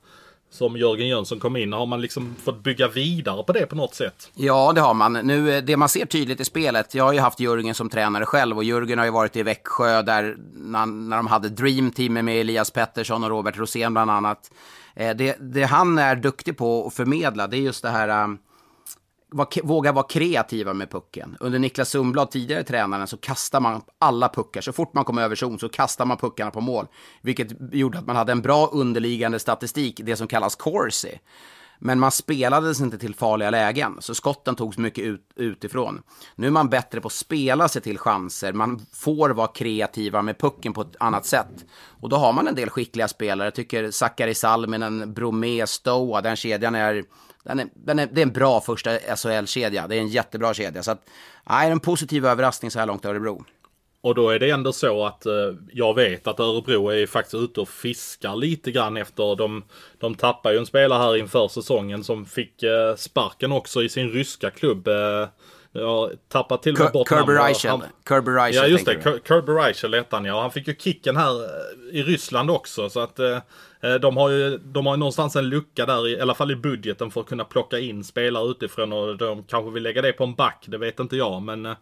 som 0.49 0.77
Jörgen 0.77 1.07
Jönsson 1.07 1.39
kom 1.39 1.57
in. 1.57 1.73
Har 1.73 1.85
man 1.85 2.01
liksom 2.01 2.35
fått 2.43 2.63
bygga 2.63 2.87
vidare 2.87 3.43
på 3.43 3.53
det 3.53 3.65
på 3.65 3.75
något 3.75 3.95
sätt? 3.95 4.31
Ja, 4.33 4.73
det 4.73 4.81
har 4.81 4.93
man. 4.93 5.13
Nu, 5.13 5.55
eh, 5.55 5.63
det 5.63 5.77
man 5.77 5.89
ser 5.89 6.05
tydligt 6.05 6.39
i 6.39 6.45
spelet, 6.45 6.95
jag 6.95 7.03
har 7.03 7.13
ju 7.13 7.19
haft 7.19 7.39
Jörgen 7.39 7.75
som 7.75 7.89
tränare 7.89 8.25
själv 8.25 8.57
och 8.57 8.63
Jörgen 8.63 8.99
har 8.99 9.05
ju 9.05 9.11
varit 9.11 9.35
i 9.35 9.43
Växjö 9.43 10.01
där 10.01 10.37
när, 10.53 10.85
när 10.85 11.17
de 11.17 11.27
hade 11.27 11.49
Dream 11.49 11.91
Team 11.91 12.13
med 12.13 12.39
Elias 12.39 12.71
Pettersson 12.71 13.23
och 13.23 13.29
Robert 13.29 13.57
Rosén 13.57 13.93
bland 13.93 14.11
annat. 14.11 14.51
Eh, 14.95 15.15
det, 15.15 15.37
det 15.39 15.63
han 15.63 15.97
är 15.97 16.15
duktig 16.15 16.57
på 16.57 16.87
att 16.87 16.93
förmedla, 16.93 17.47
det 17.47 17.57
är 17.57 17.61
just 17.61 17.83
det 17.83 17.89
här 17.89 18.07
eh, 18.09 18.27
var, 19.31 19.47
våga 19.63 19.91
vara 19.91 20.07
kreativa 20.07 20.73
med 20.73 20.91
pucken. 20.91 21.37
Under 21.39 21.59
Niklas 21.59 21.89
Sundblad, 21.89 22.31
tidigare 22.31 22.63
tränaren, 22.63 23.07
så 23.07 23.17
kastar 23.17 23.59
man 23.59 23.81
alla 23.99 24.29
puckar. 24.29 24.61
Så 24.61 24.73
fort 24.73 24.93
man 24.93 25.05
kom 25.05 25.17
över 25.17 25.35
zon 25.35 25.59
så 25.59 25.69
kastar 25.69 26.05
man 26.05 26.17
puckarna 26.17 26.51
på 26.51 26.61
mål. 26.61 26.87
Vilket 27.21 27.47
gjorde 27.73 27.99
att 27.99 28.07
man 28.07 28.15
hade 28.15 28.31
en 28.31 28.41
bra 28.41 28.67
underliggande 28.67 29.39
statistik, 29.39 30.01
det 30.03 30.15
som 30.15 30.27
kallas 30.27 30.55
corsi. 30.55 31.19
Men 31.79 31.99
man 31.99 32.11
spelades 32.11 32.81
inte 32.81 32.97
till 32.97 33.15
farliga 33.15 33.49
lägen, 33.49 33.97
så 33.99 34.15
skotten 34.15 34.55
togs 34.55 34.77
mycket 34.77 35.03
ut, 35.03 35.31
utifrån. 35.35 36.01
Nu 36.35 36.47
är 36.47 36.51
man 36.51 36.69
bättre 36.69 37.01
på 37.01 37.07
att 37.07 37.13
spela 37.13 37.67
sig 37.67 37.81
till 37.81 37.97
chanser. 37.97 38.53
Man 38.53 38.85
får 38.93 39.29
vara 39.29 39.47
kreativa 39.47 40.21
med 40.21 40.39
pucken 40.39 40.73
på 40.73 40.81
ett 40.81 40.95
annat 40.99 41.25
sätt. 41.25 41.65
Och 42.01 42.09
då 42.09 42.15
har 42.15 42.33
man 42.33 42.47
en 42.47 42.55
del 42.55 42.69
skickliga 42.69 43.07
spelare. 43.07 43.47
Jag 43.47 43.55
tycker 43.55 43.91
Sakari 43.91 44.35
Salminen, 44.35 45.13
Bromé, 45.13 45.67
Stoa, 45.67 46.21
den 46.21 46.35
kedjan 46.35 46.75
är 46.75 47.03
den 47.47 47.59
är, 47.59 47.67
den 47.73 47.99
är, 47.99 48.09
det 48.11 48.21
är 48.21 48.25
en 48.25 48.31
bra 48.31 48.61
första 48.61 48.91
SHL-kedja. 49.15 49.87
Det 49.87 49.95
är 49.95 49.99
en 49.99 50.07
jättebra 50.07 50.53
kedja. 50.53 50.83
Så 50.83 50.91
att, 50.91 51.09
nej, 51.49 51.71
en 51.71 51.79
positiv 51.79 52.25
överraskning 52.25 52.71
så 52.71 52.79
här 52.79 52.85
långt 52.85 53.05
Örebro. 53.05 53.45
Och 54.01 54.15
då 54.15 54.29
är 54.29 54.39
det 54.39 54.49
ändå 54.49 54.73
så 54.73 55.05
att 55.05 55.25
eh, 55.25 55.33
jag 55.71 55.93
vet 55.93 56.27
att 56.27 56.39
Örebro 56.39 56.89
är 56.89 57.07
faktiskt 57.07 57.35
ute 57.35 57.61
och 57.61 57.69
fiskar 57.69 58.35
lite 58.35 58.71
grann 58.71 58.97
efter 58.97 59.35
de, 59.35 59.63
de 59.97 60.15
tappar 60.15 60.51
ju 60.51 60.57
en 60.57 60.65
spelare 60.65 60.99
här 60.99 61.17
inför 61.17 61.47
säsongen 61.47 62.03
som 62.03 62.25
fick 62.25 62.63
eh, 62.63 62.95
sparken 62.95 63.51
också 63.51 63.83
i 63.83 63.89
sin 63.89 64.09
ryska 64.09 64.49
klubb. 64.49 64.87
Eh, 64.87 65.27
jag 65.71 66.11
tappar 66.27 66.57
till 66.57 66.73
och 66.73 66.79
med 66.79 66.91
bort 66.91 67.09
Kirby 67.09 68.31
Reichel. 68.31 68.61
Ja 68.61 68.67
just 68.67 68.85
det, 68.85 69.21
Kirby 69.27 69.51
Reichel 69.51 69.93
hette 69.93 70.15
han 70.15 70.25
ja. 70.25 70.41
Han 70.41 70.51
fick 70.51 70.67
ju 70.67 70.75
kicken 70.75 71.17
här 71.17 71.43
eh, 71.43 71.99
i 71.99 72.03
Ryssland 72.03 72.51
också 72.51 72.89
så 72.89 72.99
att 72.99 73.19
eh, 73.19 73.37
Eh, 73.81 73.95
de 73.95 74.17
har 74.17 74.29
ju 74.29 74.57
de 74.57 74.85
har 74.85 74.93
ju 74.93 74.99
någonstans 74.99 75.35
en 75.35 75.49
lucka 75.49 75.85
där 75.85 76.07
i, 76.07 76.21
alla 76.21 76.35
fall 76.35 76.51
i 76.51 76.55
budgeten 76.55 77.11
för 77.11 77.21
att 77.21 77.27
kunna 77.27 77.43
plocka 77.43 77.79
in 77.79 78.03
spelare 78.03 78.49
utifrån 78.49 78.93
och 78.93 79.17
de 79.17 79.43
kanske 79.43 79.71
vill 79.71 79.83
lägga 79.83 80.01
det 80.01 80.13
på 80.13 80.23
en 80.23 80.35
back. 80.35 80.65
Det 80.67 80.77
vet 80.77 80.99
inte 80.99 81.15
jag 81.15 81.41
men, 81.41 81.65
eh, 81.65 81.75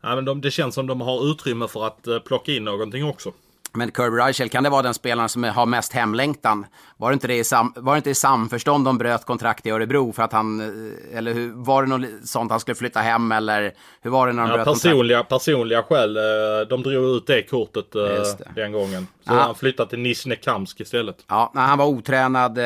men 0.00 0.24
de, 0.24 0.40
det 0.40 0.50
känns 0.50 0.74
som 0.74 0.86
de 0.86 1.00
har 1.00 1.30
utrymme 1.30 1.68
för 1.68 1.86
att 1.86 2.06
eh, 2.06 2.18
plocka 2.18 2.52
in 2.52 2.64
någonting 2.64 3.04
också. 3.04 3.32
Men 3.74 3.92
Kirby 3.92 4.16
Reichel, 4.16 4.48
kan 4.48 4.64
det 4.64 4.70
vara 4.70 4.82
den 4.82 4.94
spelaren 4.94 5.28
som 5.28 5.44
har 5.44 5.66
mest 5.66 5.92
hemlängtan? 5.92 6.66
Var 6.96 7.10
det 7.10 7.14
inte, 7.14 7.26
det 7.26 7.38
i, 7.38 7.44
sam, 7.44 7.72
var 7.76 7.92
det 7.92 7.96
inte 7.96 8.10
i 8.10 8.14
samförstånd 8.14 8.84
de 8.84 8.98
bröt 8.98 9.24
kontrakt 9.24 9.66
i 9.66 9.70
Örebro 9.70 10.12
för 10.12 10.22
att 10.22 10.32
han, 10.32 10.60
eh, 10.60 11.18
eller 11.18 11.34
hur, 11.34 11.52
var 11.52 11.82
det 11.82 11.88
något 11.88 12.28
sånt 12.28 12.50
han 12.50 12.60
skulle 12.60 12.74
flytta 12.74 13.00
hem 13.00 13.32
eller 13.32 13.72
hur 14.00 14.10
var 14.10 14.26
det 14.26 14.32
när 14.32 14.42
de 14.42 14.50
ja, 14.50 14.56
bröt 14.56 14.66
personliga, 14.66 15.18
kontrakt? 15.18 15.44
Personliga 15.44 15.82
skäl, 15.82 16.16
eh, 16.16 16.22
de 16.68 16.82
drog 16.82 17.16
ut 17.16 17.26
det 17.26 17.42
kortet 17.42 17.94
eh, 17.94 18.02
det. 18.02 18.36
den 18.54 18.72
gången. 18.72 19.06
Så 19.26 19.32
Aha. 19.32 19.42
han 19.42 19.54
flyttade 19.54 19.90
till 19.90 19.98
Nizjnekamsk 19.98 20.80
istället. 20.80 21.24
Ja, 21.28 21.52
han 21.54 21.78
var 21.78 21.86
otränad, 21.86 22.58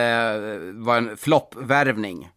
var 0.74 0.96
en 0.96 1.16
floppvärvning. 1.16 2.28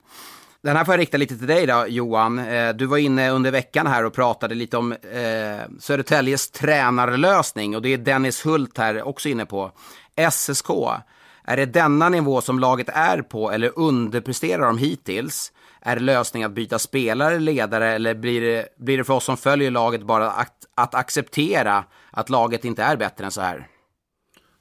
Den 0.64 0.76
här 0.78 0.86
får 0.86 0.94
jag 0.94 1.00
rikta 1.00 1.18
lite 1.18 1.38
till 1.38 1.48
dig 1.48 1.66
då, 1.66 1.86
Johan. 1.88 2.40
Eh, 2.40 2.74
du 2.74 2.86
var 2.86 2.98
inne 2.98 3.30
under 3.30 3.52
veckan 3.52 3.88
här 3.88 4.06
och 4.06 4.14
pratade 4.14 4.56
lite 4.56 4.78
om 4.78 4.92
eh, 4.92 5.80
Södertäljes 5.80 6.52
tränarlösning 6.52 7.76
och 7.76 7.82
det 7.82 7.90
är 7.90 7.98
Dennis 7.98 8.46
Hult 8.46 8.78
här 8.78 9.08
också 9.08 9.30
inne 9.30 9.46
på. 9.46 9.72
SSK, 10.32 10.70
är 11.44 11.58
det 11.58 11.66
denna 11.66 12.10
nivå 12.10 12.42
som 12.42 12.60
laget 12.60 12.90
är 12.90 13.22
på 13.22 13.52
eller 13.52 13.80
underpresterar 13.80 14.66
de 14.66 14.78
hittills? 14.78 15.52
Är 15.82 16.00
lösningen 16.00 16.50
att 16.50 16.56
byta 16.56 16.80
spelare, 16.80 17.40
ledare 17.40 17.94
eller 17.94 18.14
blir 18.14 18.42
det, 18.42 18.66
blir 18.78 18.98
det 18.98 19.04
för 19.04 19.14
oss 19.14 19.26
som 19.26 19.38
följer 19.38 19.72
laget 19.72 20.04
bara 20.04 20.32
att, 20.32 20.56
att 20.76 20.96
acceptera 20.96 21.84
att 22.12 22.30
laget 22.30 22.66
inte 22.66 22.84
är 22.84 22.96
bättre 22.96 23.26
än 23.26 23.32
så 23.32 23.42
här? 23.42 23.68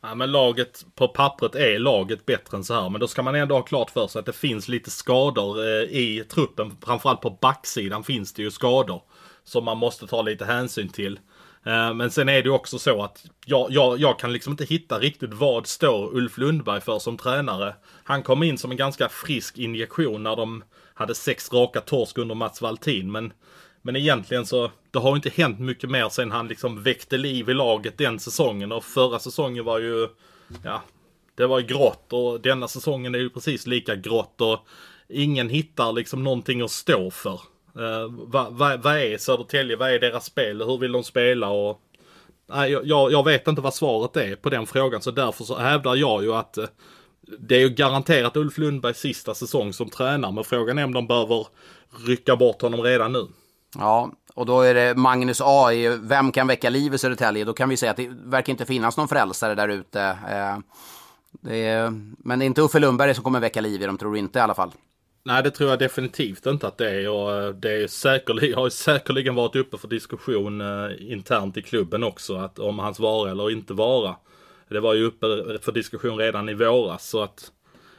Ja, 0.00 0.14
men 0.14 0.32
laget 0.32 0.86
på 0.94 1.08
pappret 1.08 1.54
är 1.54 1.78
laget 1.78 2.26
bättre 2.26 2.56
än 2.56 2.64
så 2.64 2.74
här. 2.74 2.90
Men 2.90 3.00
då 3.00 3.08
ska 3.08 3.22
man 3.22 3.34
ändå 3.34 3.54
ha 3.54 3.62
klart 3.62 3.90
för 3.90 4.06
sig 4.06 4.20
att 4.20 4.26
det 4.26 4.32
finns 4.32 4.68
lite 4.68 4.90
skador 4.90 5.58
eh, 5.58 5.82
i 5.82 6.24
truppen. 6.28 6.76
Framförallt 6.84 7.20
på 7.20 7.30
backsidan 7.30 8.04
finns 8.04 8.32
det 8.32 8.42
ju 8.42 8.50
skador. 8.50 9.02
Som 9.44 9.64
man 9.64 9.78
måste 9.78 10.06
ta 10.06 10.22
lite 10.22 10.44
hänsyn 10.44 10.88
till. 10.88 11.18
Eh, 11.66 11.94
men 11.94 12.10
sen 12.10 12.28
är 12.28 12.42
det 12.42 12.48
ju 12.48 12.50
också 12.50 12.78
så 12.78 13.02
att 13.02 13.24
jag, 13.46 13.70
jag, 13.70 13.98
jag 13.98 14.18
kan 14.18 14.32
liksom 14.32 14.50
inte 14.50 14.64
hitta 14.64 14.98
riktigt 14.98 15.34
vad 15.34 15.66
står 15.66 16.16
Ulf 16.16 16.38
Lundberg 16.38 16.80
för 16.80 16.98
som 16.98 17.16
tränare. 17.16 17.74
Han 18.04 18.22
kom 18.22 18.42
in 18.42 18.58
som 18.58 18.70
en 18.70 18.76
ganska 18.76 19.08
frisk 19.08 19.58
injektion 19.58 20.22
när 20.22 20.36
de 20.36 20.64
hade 20.94 21.14
sex 21.14 21.52
raka 21.52 21.80
torsk 21.80 22.18
under 22.18 22.34
Mats 22.34 22.60
Valtin. 22.62 23.12
Men 23.12 23.32
men 23.88 23.96
egentligen 23.96 24.46
så, 24.46 24.70
det 24.90 24.98
har 24.98 25.16
inte 25.16 25.30
hänt 25.30 25.60
mycket 25.60 25.90
mer 25.90 26.08
sen 26.08 26.30
han 26.30 26.48
liksom 26.48 26.82
väckte 26.82 27.16
liv 27.16 27.50
i 27.50 27.54
laget 27.54 27.98
den 27.98 28.18
säsongen. 28.18 28.72
Och 28.72 28.84
förra 28.84 29.18
säsongen 29.18 29.64
var 29.64 29.78
ju, 29.78 30.08
ja, 30.64 30.82
det 31.34 31.46
var 31.46 31.60
grått 31.60 32.12
och 32.12 32.40
denna 32.40 32.68
säsongen 32.68 33.14
är 33.14 33.18
ju 33.18 33.30
precis 33.30 33.66
lika 33.66 33.96
grått. 33.96 34.40
Och 34.40 34.58
ingen 35.08 35.48
hittar 35.48 35.92
liksom 35.92 36.24
någonting 36.24 36.60
att 36.60 36.70
stå 36.70 37.10
för. 37.10 37.40
Uh, 37.78 38.10
vad 38.10 38.52
va, 38.52 38.76
va 38.76 39.00
är 39.00 39.18
Södertälje? 39.18 39.76
Vad 39.76 39.90
är 39.90 39.98
deras 39.98 40.24
spel? 40.24 40.62
Hur 40.62 40.78
vill 40.78 40.92
de 40.92 41.04
spela? 41.04 41.48
Och, 41.48 41.80
nej, 42.48 42.70
jag, 42.70 43.12
jag 43.12 43.24
vet 43.24 43.48
inte 43.48 43.60
vad 43.60 43.74
svaret 43.74 44.16
är 44.16 44.36
på 44.36 44.50
den 44.50 44.66
frågan. 44.66 45.02
Så 45.02 45.10
därför 45.10 45.44
så 45.44 45.56
hävdar 45.58 45.94
jag 45.94 46.22
ju 46.22 46.34
att 46.34 46.58
uh, 46.58 46.64
det 47.38 47.56
är 47.56 47.60
ju 47.60 47.70
garanterat 47.70 48.36
Ulf 48.36 48.58
Lundbergs 48.58 48.98
sista 48.98 49.34
säsong 49.34 49.72
som 49.72 49.90
tränare. 49.90 50.32
Men 50.32 50.44
frågan 50.44 50.78
är 50.78 50.84
om 50.84 50.94
de 50.94 51.06
behöver 51.06 51.46
rycka 52.06 52.36
bort 52.36 52.62
honom 52.62 52.82
redan 52.82 53.12
nu. 53.12 53.26
Ja, 53.74 54.12
och 54.34 54.46
då 54.46 54.60
är 54.60 54.74
det 54.74 54.94
Magnus 54.94 55.40
A 55.44 55.72
i 55.72 55.98
Vem 56.02 56.32
kan 56.32 56.46
väcka 56.46 56.70
liv 56.70 56.94
i 56.94 56.98
Södertälje? 56.98 57.44
Då 57.44 57.52
kan 57.52 57.68
vi 57.68 57.76
säga 57.76 57.90
att 57.90 57.96
det 57.96 58.08
verkar 58.24 58.50
inte 58.50 58.66
finnas 58.66 58.96
någon 58.96 59.08
frälsare 59.08 59.54
där 59.54 59.68
ute. 59.68 60.00
Eh, 60.02 60.58
det 61.30 61.66
är, 61.66 61.90
men 62.18 62.38
det 62.38 62.44
är 62.44 62.46
inte 62.46 62.62
Uffe 62.62 62.78
Lundberg 62.78 63.14
som 63.14 63.24
kommer 63.24 63.40
väcka 63.40 63.60
liv 63.60 63.82
i 63.82 63.86
dem, 63.86 63.98
tror 63.98 64.12
du 64.12 64.18
inte 64.18 64.38
i 64.38 64.42
alla 64.42 64.54
fall? 64.54 64.72
Nej, 65.24 65.42
det 65.42 65.50
tror 65.50 65.70
jag 65.70 65.78
definitivt 65.78 66.46
inte 66.46 66.66
att 66.66 66.78
det 66.78 66.90
är. 66.90 67.08
Och 67.08 67.36
eh, 67.36 67.54
det 67.54 67.82
är 67.82 67.86
säkerligen, 67.86 68.54
har 68.58 68.68
säkerligen 68.68 69.34
varit 69.34 69.56
uppe 69.56 69.78
för 69.78 69.88
diskussion 69.88 70.60
eh, 70.60 71.12
internt 71.12 71.56
i 71.56 71.62
klubben 71.62 72.04
också. 72.04 72.36
Att 72.36 72.58
om 72.58 72.78
hans 72.78 73.00
vara 73.00 73.30
eller 73.30 73.50
inte 73.50 73.74
vara. 73.74 74.16
Det 74.68 74.80
var 74.80 74.94
ju 74.94 75.04
uppe 75.04 75.26
för 75.62 75.72
diskussion 75.72 76.18
redan 76.18 76.48
i 76.48 76.54
våras. 76.54 77.08
Så 77.08 77.22
att 77.22 77.52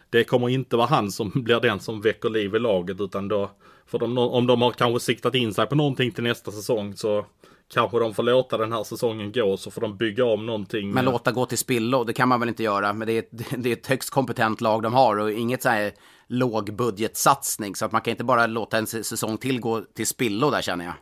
det 0.10 0.24
kommer 0.24 0.50
inte 0.50 0.78
vara 0.78 0.88
han 0.88 1.12
som 1.12 1.32
blir 1.36 1.60
den 1.60 1.80
som 1.80 2.02
väcker 2.02 2.30
liv 2.30 2.56
i 2.56 2.60
laget. 2.60 3.02
Utan 3.02 3.28
då 3.28 3.52
för 3.92 4.00
de, 4.00 4.18
om 4.18 4.48
de 4.48 4.62
har 4.62 4.72
kanske 4.72 5.00
siktat 5.00 5.36
in 5.36 5.54
sig 5.54 5.66
på 5.66 5.76
någonting 5.76 6.12
till 6.12 6.24
nästa 6.24 6.52
säsong 6.52 6.96
så 6.96 7.26
kanske 7.74 8.00
de 8.00 8.14
får 8.14 8.24
låta 8.24 8.58
den 8.58 8.72
här 8.72 8.84
säsongen 8.84 9.32
gå 9.32 9.58
så 9.58 9.72
får 9.72 9.82
de 9.82 9.98
bygga 9.98 10.26
om 10.26 10.46
någonting. 10.46 10.92
Men 10.92 11.06
låta 11.06 11.32
gå 11.32 11.46
till 11.46 11.58
spillo, 11.58 12.04
det 12.04 12.14
kan 12.14 12.30
man 12.30 12.40
väl 12.40 12.50
inte 12.50 12.64
göra. 12.64 12.94
Men 12.94 13.08
det 13.08 13.14
är 13.14 13.20
ett, 13.20 13.30
det 13.64 13.70
är 13.70 13.74
ett 13.74 13.88
högst 13.88 14.10
kompetent 14.10 14.62
lag 14.62 14.84
de 14.84 14.94
har 14.94 15.18
och 15.18 15.32
inget 15.32 15.64
så 15.64 15.70
här 15.70 15.92
lågbudgetsatsning. 16.28 17.76
Så 17.76 17.86
att 17.86 17.92
man 17.92 18.02
kan 18.02 18.12
inte 18.12 18.24
bara 18.24 18.48
låta 18.48 18.78
en 18.78 18.88
säsong 18.88 19.38
till 19.38 19.60
gå 19.60 19.82
till 19.82 20.08
spillo 20.08 20.50
där 20.50 20.62
känner 20.62 20.86
jag. 20.86 20.94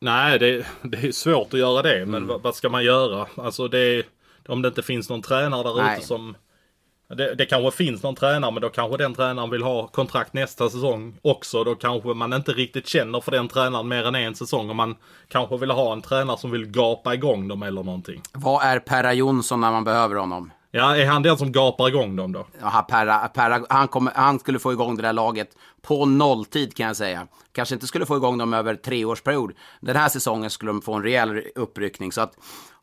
Nej, 0.00 0.38
det, 0.38 0.66
det 0.82 1.08
är 1.08 1.12
svårt 1.12 1.54
att 1.54 1.60
göra 1.60 1.82
det. 1.82 1.98
Men 1.98 2.14
mm. 2.14 2.26
vad, 2.26 2.42
vad, 2.42 2.54
ska 2.54 2.68
man 2.68 2.84
göra? 2.84 3.26
Alltså 3.34 3.68
det 3.68 4.06
om 4.48 4.62
det 4.62 4.68
inte 4.68 4.82
finns 4.82 5.08
någon 5.08 5.22
tränare 5.22 5.62
där 5.62 5.94
ute 5.94 6.06
som 6.06 6.36
det, 7.16 7.34
det 7.34 7.46
kanske 7.46 7.84
finns 7.84 8.02
någon 8.02 8.14
tränare 8.14 8.52
men 8.52 8.62
då 8.62 8.68
kanske 8.68 8.96
den 8.96 9.14
tränaren 9.14 9.50
vill 9.50 9.62
ha 9.62 9.86
kontrakt 9.86 10.32
nästa 10.32 10.70
säsong 10.70 11.18
också. 11.22 11.64
Då 11.64 11.74
kanske 11.74 12.08
man 12.08 12.32
inte 12.32 12.52
riktigt 12.52 12.88
känner 12.88 13.20
för 13.20 13.30
den 13.30 13.48
tränaren 13.48 13.88
mer 13.88 14.06
än 14.06 14.14
en 14.14 14.34
säsong. 14.34 14.70
Och 14.70 14.76
man 14.76 14.96
kanske 15.28 15.56
vill 15.56 15.70
ha 15.70 15.92
en 15.92 16.02
tränare 16.02 16.38
som 16.38 16.50
vill 16.50 16.66
gapa 16.66 17.14
igång 17.14 17.48
dem 17.48 17.62
eller 17.62 17.82
någonting. 17.82 18.22
Vad 18.32 18.64
är 18.64 18.78
Perra 18.78 19.12
Jonsson 19.12 19.60
när 19.60 19.70
man 19.70 19.84
behöver 19.84 20.16
honom? 20.16 20.52
Ja, 20.70 20.96
är 20.96 21.06
han 21.06 21.22
den 21.22 21.38
som 21.38 21.52
gapar 21.52 21.88
igång 21.88 22.16
dem 22.16 22.32
då? 22.32 22.46
Ja, 22.60 22.86
Perra, 22.88 23.28
Perra, 23.28 23.64
han, 23.68 23.88
kommer, 23.88 24.12
han 24.14 24.38
skulle 24.38 24.58
få 24.58 24.72
igång 24.72 24.96
det 24.96 25.02
där 25.02 25.12
laget 25.12 25.48
på 25.82 26.06
nolltid 26.06 26.76
kan 26.76 26.86
jag 26.86 26.96
säga. 26.96 27.26
Kanske 27.52 27.74
inte 27.74 27.86
skulle 27.86 28.06
få 28.06 28.16
igång 28.16 28.38
dem 28.38 28.54
över 28.54 28.74
treårsperiod. 28.74 29.52
Den 29.80 29.96
här 29.96 30.08
säsongen 30.08 30.50
skulle 30.50 30.70
de 30.70 30.82
få 30.82 30.94
en 30.94 31.02
rejäl 31.02 31.42
uppryckning. 31.54 32.12
Så 32.12 32.20
att 32.20 32.32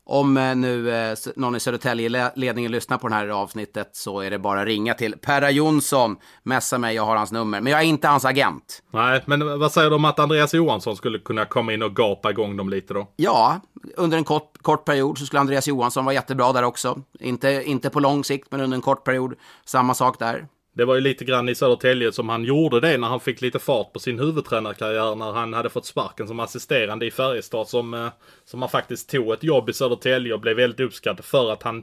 om 0.06 0.36
eh, 0.36 0.56
nu 0.56 0.90
eh, 0.90 1.16
någon 1.36 1.56
i 1.56 1.60
Södertälje-ledningen 1.60 2.72
lyssnar 2.72 2.98
på 2.98 3.08
det 3.08 3.14
här 3.14 3.28
avsnittet 3.28 3.90
så 3.92 4.20
är 4.20 4.30
det 4.30 4.38
bara 4.38 4.60
att 4.60 4.66
ringa 4.66 4.94
till 4.94 5.14
Perra 5.18 5.50
Jonsson. 5.50 6.16
Messa 6.42 6.78
mig, 6.78 6.94
jag 6.94 7.02
har 7.02 7.16
hans 7.16 7.32
nummer. 7.32 7.60
Men 7.60 7.72
jag 7.72 7.80
är 7.80 7.84
inte 7.84 8.08
hans 8.08 8.24
agent. 8.24 8.82
Nej, 8.90 9.22
men 9.26 9.58
vad 9.58 9.72
säger 9.72 9.90
du 9.90 9.96
om 9.96 10.04
att 10.04 10.18
Andreas 10.18 10.54
Johansson 10.54 10.96
skulle 10.96 11.18
kunna 11.18 11.44
komma 11.44 11.72
in 11.72 11.82
och 11.82 11.96
gapa 11.96 12.30
igång 12.30 12.56
dem 12.56 12.68
lite 12.68 12.94
då? 12.94 13.08
Ja, 13.16 13.60
under 13.96 14.18
en 14.18 14.24
kort, 14.24 14.58
kort 14.62 14.84
period 14.84 15.18
så 15.18 15.26
skulle 15.26 15.40
Andreas 15.40 15.68
Johansson 15.68 16.04
vara 16.04 16.14
jättebra 16.14 16.52
där 16.52 16.62
också. 16.62 17.02
Inte, 17.20 17.62
inte 17.66 17.90
på 17.90 18.00
lång 18.00 18.24
sikt, 18.24 18.48
men 18.50 18.60
under 18.60 18.74
en 18.74 18.82
kort 18.82 19.04
period. 19.04 19.34
Samma 19.64 19.94
sak 19.94 20.18
där. 20.18 20.46
Det 20.76 20.84
var 20.84 20.94
ju 20.94 21.00
lite 21.00 21.24
grann 21.24 21.48
i 21.48 21.54
Södertälje 21.54 22.12
som 22.12 22.28
han 22.28 22.44
gjorde 22.44 22.80
det 22.80 22.98
när 22.98 23.08
han 23.08 23.20
fick 23.20 23.40
lite 23.40 23.58
fart 23.58 23.92
på 23.92 23.98
sin 23.98 24.18
huvudtränarkarriär 24.18 25.14
när 25.14 25.32
han 25.32 25.52
hade 25.54 25.70
fått 25.70 25.86
sparken 25.86 26.28
som 26.28 26.40
assisterande 26.40 27.06
i 27.06 27.10
Färjestad 27.10 27.68
som, 27.68 27.94
eh, 27.94 28.08
som 28.44 28.62
han 28.62 28.68
faktiskt 28.68 29.10
tog 29.10 29.32
ett 29.32 29.42
jobb 29.42 29.68
i 29.68 29.72
Södertälje 29.72 30.34
och 30.34 30.40
blev 30.40 30.56
väldigt 30.56 30.80
uppskattad 30.80 31.24
för 31.24 31.52
att 31.52 31.62
han 31.62 31.82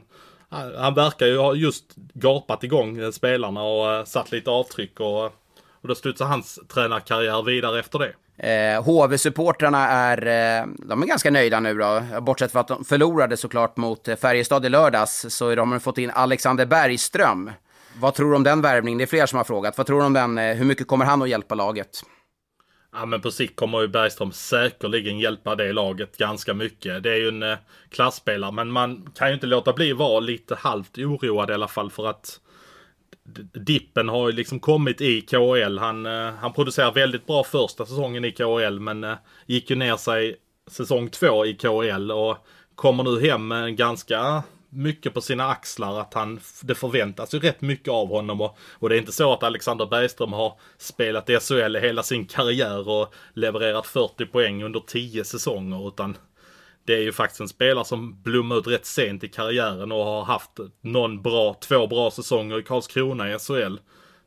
han 0.76 0.94
verkar 0.94 1.26
ju 1.26 1.38
ha 1.38 1.54
just 1.54 1.84
gapat 1.96 2.64
igång 2.64 2.98
eh, 2.98 3.10
spelarna 3.10 3.62
och 3.62 3.92
eh, 3.92 4.04
satt 4.04 4.32
lite 4.32 4.50
avtryck 4.50 5.00
och, 5.00 5.24
och 5.24 5.88
då 5.88 5.94
studsade 5.94 6.30
hans 6.30 6.60
tränarkarriär 6.74 7.42
vidare 7.42 7.80
efter 7.80 7.98
det. 7.98 8.12
Eh, 8.36 8.82
HV-supportrarna 8.82 9.88
är, 9.88 10.18
eh, 10.26 10.66
de 10.78 11.02
är 11.02 11.06
ganska 11.06 11.30
nöjda 11.30 11.60
nu 11.60 11.74
då. 11.74 12.02
Bortsett 12.20 12.52
från 12.52 12.60
att 12.60 12.68
de 12.68 12.84
förlorade 12.84 13.36
såklart 13.36 13.76
mot 13.76 14.08
Färjestad 14.20 14.66
i 14.66 14.68
lördags 14.68 15.26
så 15.28 15.48
har 15.48 15.56
de 15.56 15.80
fått 15.80 15.98
in 15.98 16.10
Alexander 16.10 16.66
Bergström 16.66 17.50
vad 18.00 18.14
tror 18.14 18.30
du 18.30 18.36
om 18.36 18.42
den 18.42 18.60
värvningen? 18.60 18.98
Det 18.98 19.04
är 19.04 19.06
fler 19.06 19.26
som 19.26 19.36
har 19.36 19.44
frågat. 19.44 19.78
Vad 19.78 19.86
tror 19.86 20.00
du 20.00 20.06
om 20.06 20.12
den? 20.12 20.38
Eh, 20.38 20.54
hur 20.54 20.64
mycket 20.64 20.86
kommer 20.86 21.04
han 21.04 21.22
att 21.22 21.28
hjälpa 21.28 21.54
laget? 21.54 22.02
Ja 22.92 23.06
men 23.06 23.20
på 23.20 23.30
sikt 23.30 23.56
kommer 23.56 23.80
ju 23.80 23.88
Bergström 23.88 24.32
säkerligen 24.32 25.18
hjälpa 25.18 25.54
det 25.54 25.72
laget 25.72 26.16
ganska 26.16 26.54
mycket. 26.54 27.02
Det 27.02 27.12
är 27.12 27.16
ju 27.16 27.28
en 27.28 27.42
eh, 27.42 27.58
klassspelare 27.88 28.52
men 28.52 28.70
man 28.70 29.08
kan 29.14 29.28
ju 29.28 29.34
inte 29.34 29.46
låta 29.46 29.72
bli 29.72 29.92
vara 29.92 30.20
lite 30.20 30.54
halvt 30.54 30.98
oroad 30.98 31.50
i 31.50 31.54
alla 31.54 31.68
fall 31.68 31.90
för 31.90 32.06
att 32.06 32.40
dippen 33.52 34.08
har 34.08 34.28
ju 34.28 34.32
liksom 34.32 34.60
kommit 34.60 35.00
i 35.00 35.20
KHL. 35.20 35.78
Han, 35.78 36.06
eh, 36.06 36.34
han 36.40 36.52
producerar 36.52 36.92
väldigt 36.92 37.26
bra 37.26 37.44
första 37.44 37.86
säsongen 37.86 38.24
i 38.24 38.32
KHL 38.32 38.80
men 38.80 39.04
eh, 39.04 39.14
gick 39.46 39.70
ju 39.70 39.76
ner 39.76 39.96
sig 39.96 40.36
säsong 40.66 41.08
två 41.08 41.46
i 41.46 41.54
KHL 41.54 42.10
och 42.10 42.36
kommer 42.74 43.04
nu 43.04 43.28
hem 43.28 43.48
med 43.48 43.76
ganska 43.76 44.42
mycket 44.74 45.14
på 45.14 45.20
sina 45.20 45.46
axlar 45.48 46.00
att 46.00 46.14
han, 46.14 46.40
det 46.62 46.74
förväntas 46.74 47.34
ju 47.34 47.38
rätt 47.38 47.60
mycket 47.60 47.88
av 47.88 48.08
honom 48.08 48.40
och, 48.40 48.58
och 48.78 48.88
det 48.88 48.96
är 48.96 48.98
inte 48.98 49.12
så 49.12 49.32
att 49.32 49.42
Alexander 49.42 49.86
Bergström 49.86 50.32
har 50.32 50.58
spelat 50.78 51.30
i 51.30 51.38
SHL 51.40 51.76
hela 51.76 52.02
sin 52.02 52.26
karriär 52.26 52.88
och 52.88 53.14
levererat 53.34 53.86
40 53.86 54.26
poäng 54.26 54.64
under 54.64 54.80
10 54.80 55.24
säsonger 55.24 55.88
utan 55.88 56.16
det 56.86 56.94
är 56.94 57.02
ju 57.02 57.12
faktiskt 57.12 57.40
en 57.40 57.48
spelare 57.48 57.84
som 57.84 58.22
blommar 58.22 58.58
ut 58.58 58.66
rätt 58.66 58.86
sent 58.86 59.24
i 59.24 59.28
karriären 59.28 59.92
och 59.92 60.04
har 60.04 60.24
haft 60.24 60.50
någon 60.80 61.22
bra, 61.22 61.54
två 61.54 61.86
bra 61.86 62.10
säsonger 62.10 62.58
i 62.58 62.62
Karlskrona 62.62 63.34
i 63.34 63.38
SHL. 63.38 63.76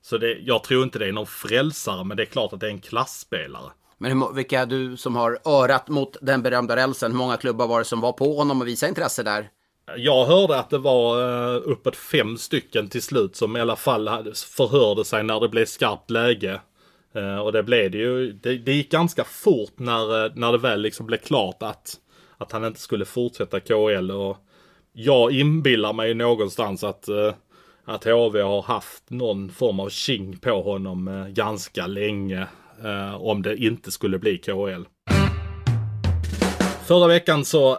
Så 0.01 0.17
det, 0.17 0.33
jag 0.33 0.63
tror 0.63 0.83
inte 0.83 0.99
det 0.99 1.07
är 1.07 1.11
någon 1.11 1.27
frälsare, 1.27 2.03
men 2.03 2.17
det 2.17 2.23
är 2.23 2.27
klart 2.27 2.53
att 2.53 2.59
det 2.59 2.67
är 2.67 2.71
en 2.71 2.81
klassspelare. 2.81 3.71
Men 3.97 4.21
hur, 4.21 4.33
vilka 4.33 4.65
du 4.65 4.97
som 4.97 5.15
har 5.15 5.39
örat 5.45 5.87
mot 5.87 6.17
den 6.21 6.41
berömda 6.41 6.75
rälsen, 6.75 7.11
hur 7.11 7.17
många 7.17 7.37
klubbar 7.37 7.67
var 7.67 7.79
det 7.79 7.85
som 7.85 8.01
var 8.01 8.13
på 8.13 8.37
honom 8.37 8.61
och 8.61 8.67
visade 8.67 8.89
intresse 8.89 9.23
där? 9.23 9.49
Jag 9.95 10.25
hörde 10.25 10.59
att 10.59 10.69
det 10.69 10.77
var 10.77 11.21
eh, 11.21 11.61
uppåt 11.65 11.95
fem 11.95 12.37
stycken 12.37 12.87
till 12.87 13.01
slut 13.01 13.35
som 13.35 13.57
i 13.57 13.61
alla 13.61 13.75
fall 13.75 14.33
förhörde 14.33 15.05
sig 15.05 15.23
när 15.23 15.39
det 15.39 15.49
blev 15.49 15.65
skarpt 15.65 16.09
läge. 16.09 16.61
Eh, 17.15 17.37
och 17.37 17.51
det 17.51 17.63
blev 17.63 17.91
det 17.91 17.97
ju. 17.97 18.31
Det, 18.31 18.57
det 18.57 18.73
gick 18.73 18.91
ganska 18.91 19.23
fort 19.23 19.73
när, 19.75 20.25
eh, 20.25 20.31
när 20.35 20.51
det 20.51 20.57
väl 20.57 20.81
liksom 20.81 21.05
blev 21.05 21.17
klart 21.17 21.63
att 21.63 21.99
att 22.39 22.51
han 22.51 22.65
inte 22.65 22.79
skulle 22.79 23.05
fortsätta 23.05 23.59
KL. 23.59 24.11
Och 24.11 24.37
jag 24.93 25.31
inbillar 25.31 25.93
mig 25.93 26.13
någonstans 26.13 26.83
att, 26.83 27.09
att 27.85 28.03
HV 28.03 28.41
har 28.41 28.61
haft 28.61 29.09
någon 29.09 29.49
form 29.49 29.79
av 29.79 29.89
king 29.89 30.37
på 30.37 30.61
honom 30.61 31.25
ganska 31.29 31.87
länge. 31.87 32.47
Om 33.19 33.41
det 33.41 33.57
inte 33.57 33.91
skulle 33.91 34.19
bli 34.19 34.37
KL. 34.37 34.83
Förra 36.87 37.07
veckan 37.07 37.45
så 37.45 37.77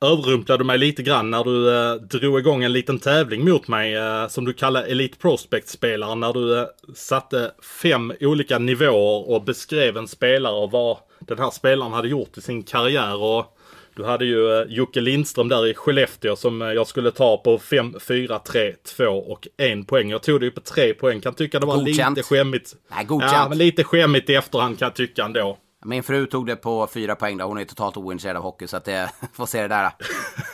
överrumplade 0.00 0.64
mig 0.64 0.78
lite 0.78 1.02
grann 1.02 1.30
när 1.30 1.44
du 1.44 1.76
eh, 1.76 1.94
drog 1.94 2.38
igång 2.38 2.64
en 2.64 2.72
liten 2.72 2.98
tävling 2.98 3.44
mot 3.44 3.68
mig 3.68 3.94
eh, 3.94 4.28
som 4.28 4.44
du 4.44 4.52
kallar 4.52 4.82
Elite 4.82 5.18
Prospect-spelare. 5.18 6.14
När 6.14 6.32
du 6.32 6.58
eh, 6.58 6.66
satte 6.94 7.50
fem 7.82 8.12
olika 8.20 8.58
nivåer 8.58 9.30
och 9.30 9.44
beskrev 9.44 9.96
en 9.96 10.08
spelare 10.08 10.54
och 10.54 10.70
vad 10.70 10.98
den 11.20 11.38
här 11.38 11.50
spelaren 11.50 11.92
hade 11.92 12.08
gjort 12.08 12.38
i 12.38 12.40
sin 12.40 12.62
karriär. 12.62 13.22
Och 13.22 13.54
du 13.96 14.04
hade 14.04 14.24
ju 14.24 14.36
uh, 14.36 14.66
Jocke 14.68 15.00
Lindström 15.00 15.48
där 15.48 15.66
i 15.66 15.74
Skellefteå 15.74 16.36
som 16.36 16.62
uh, 16.62 16.72
jag 16.72 16.86
skulle 16.86 17.10
ta 17.10 17.36
på 17.36 17.58
5, 17.58 17.94
4, 18.00 18.38
3, 18.38 18.74
2 18.96 19.04
och 19.04 19.48
1 19.56 19.86
poäng. 19.86 20.10
Jag 20.10 20.22
tog 20.22 20.40
det 20.40 20.44
ju 20.46 20.50
på 20.50 20.60
3 20.60 20.94
poäng. 20.94 21.20
Kan 21.20 21.34
tycka 21.34 21.60
det 21.60 21.66
var 21.66 21.76
godkänt. 21.76 22.16
lite 22.16 22.28
skämmigt. 22.28 22.74
Nej, 22.88 23.04
godkänt. 23.04 23.32
Ja, 23.32 23.48
men 23.48 23.58
lite 23.58 23.84
skämmigt 23.84 24.30
i 24.30 24.34
efterhand 24.34 24.78
kan 24.78 24.86
jag 24.86 24.94
tycka 24.94 25.24
ändå. 25.24 25.58
Min 25.84 26.02
fru 26.02 26.26
tog 26.26 26.46
det 26.46 26.56
på 26.56 26.86
4 26.86 27.14
poäng 27.14 27.38
då. 27.38 27.44
Hon 27.44 27.58
är 27.58 27.64
totalt 27.64 27.96
ointresserad 27.96 28.36
av 28.36 28.42
hockey 28.42 28.66
så 28.66 28.76
att 28.76 28.84
det, 28.84 29.10
får 29.32 29.46
se 29.46 29.62
det 29.62 29.68
där. 29.68 29.90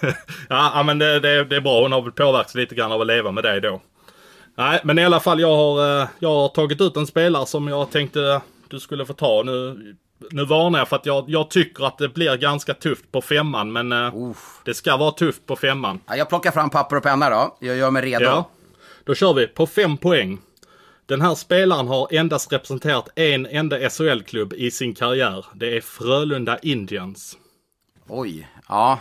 ja, 0.49 0.83
men 0.83 0.99
det, 0.99 1.21
det, 1.21 1.45
det, 1.45 1.57
är 1.57 1.61
bra. 1.61 1.83
Hon 1.83 1.93
har 1.93 2.03
väl 2.03 2.13
påverkats 2.13 2.55
lite 2.55 2.75
grann 2.75 2.93
av 2.93 3.01
att 3.01 3.07
leva 3.07 3.31
med 3.31 3.45
det 3.45 3.61
då. 3.61 3.81
Nej, 4.57 4.81
men 4.85 4.99
i 4.99 5.05
alla 5.05 5.21
fall 5.21 5.41
jag 5.41 5.57
har, 5.57 6.01
uh, 6.01 6.09
jag 6.19 6.29
har 6.29 6.49
tagit 6.49 6.81
ut 6.81 6.97
en 6.97 7.07
spelare 7.07 7.47
som 7.47 7.69
jag 7.69 7.91
tänkte 7.91 8.41
du 8.69 8.81
skulle 8.81 9.07
få 9.07 9.13
ta. 9.13 9.43
Nu 9.43 9.97
nu 10.31 10.45
varnar 10.45 10.79
jag 10.79 10.89
för 10.89 10.97
att 10.97 11.07
jag, 11.07 11.25
jag 11.29 11.51
tycker 11.51 11.85
att 11.85 11.99
det 11.99 12.09
blir 12.09 12.37
ganska 12.37 12.75
tufft 12.75 13.13
på 13.13 13.23
femman. 13.23 13.73
Men 13.73 13.93
uh, 13.93 14.33
det 14.65 14.75
ska 14.75 14.97
vara 14.97 15.11
tufft 15.11 15.47
på 15.47 15.57
femman. 15.57 16.01
Ja, 16.07 16.17
jag 16.17 16.29
plockar 16.29 16.51
fram 16.51 16.71
papper 16.71 16.97
och 16.97 17.03
penna 17.03 17.31
då. 17.31 17.57
Jag 17.61 17.77
gör 17.77 17.91
mig 17.91 18.03
redo. 18.03 18.25
Ja. 18.25 18.51
Då 19.05 19.15
kör 19.15 19.35
vi 19.35 19.47
på 19.47 19.67
fem 19.67 19.97
poäng. 19.97 20.39
Den 21.07 21.21
här 21.21 21.35
spelaren 21.35 21.89
har 21.89 22.15
endast 22.15 22.53
representerat 22.53 23.09
en 23.15 23.47
enda 23.47 23.91
SHL-klubb 23.91 24.53
i 24.53 24.71
sin 24.71 24.95
karriär. 24.95 25.47
Det 25.55 25.77
är 25.77 25.81
Frölunda 25.81 26.59
Indians. 26.59 27.39
Oj, 28.09 28.49
ja. 28.69 29.01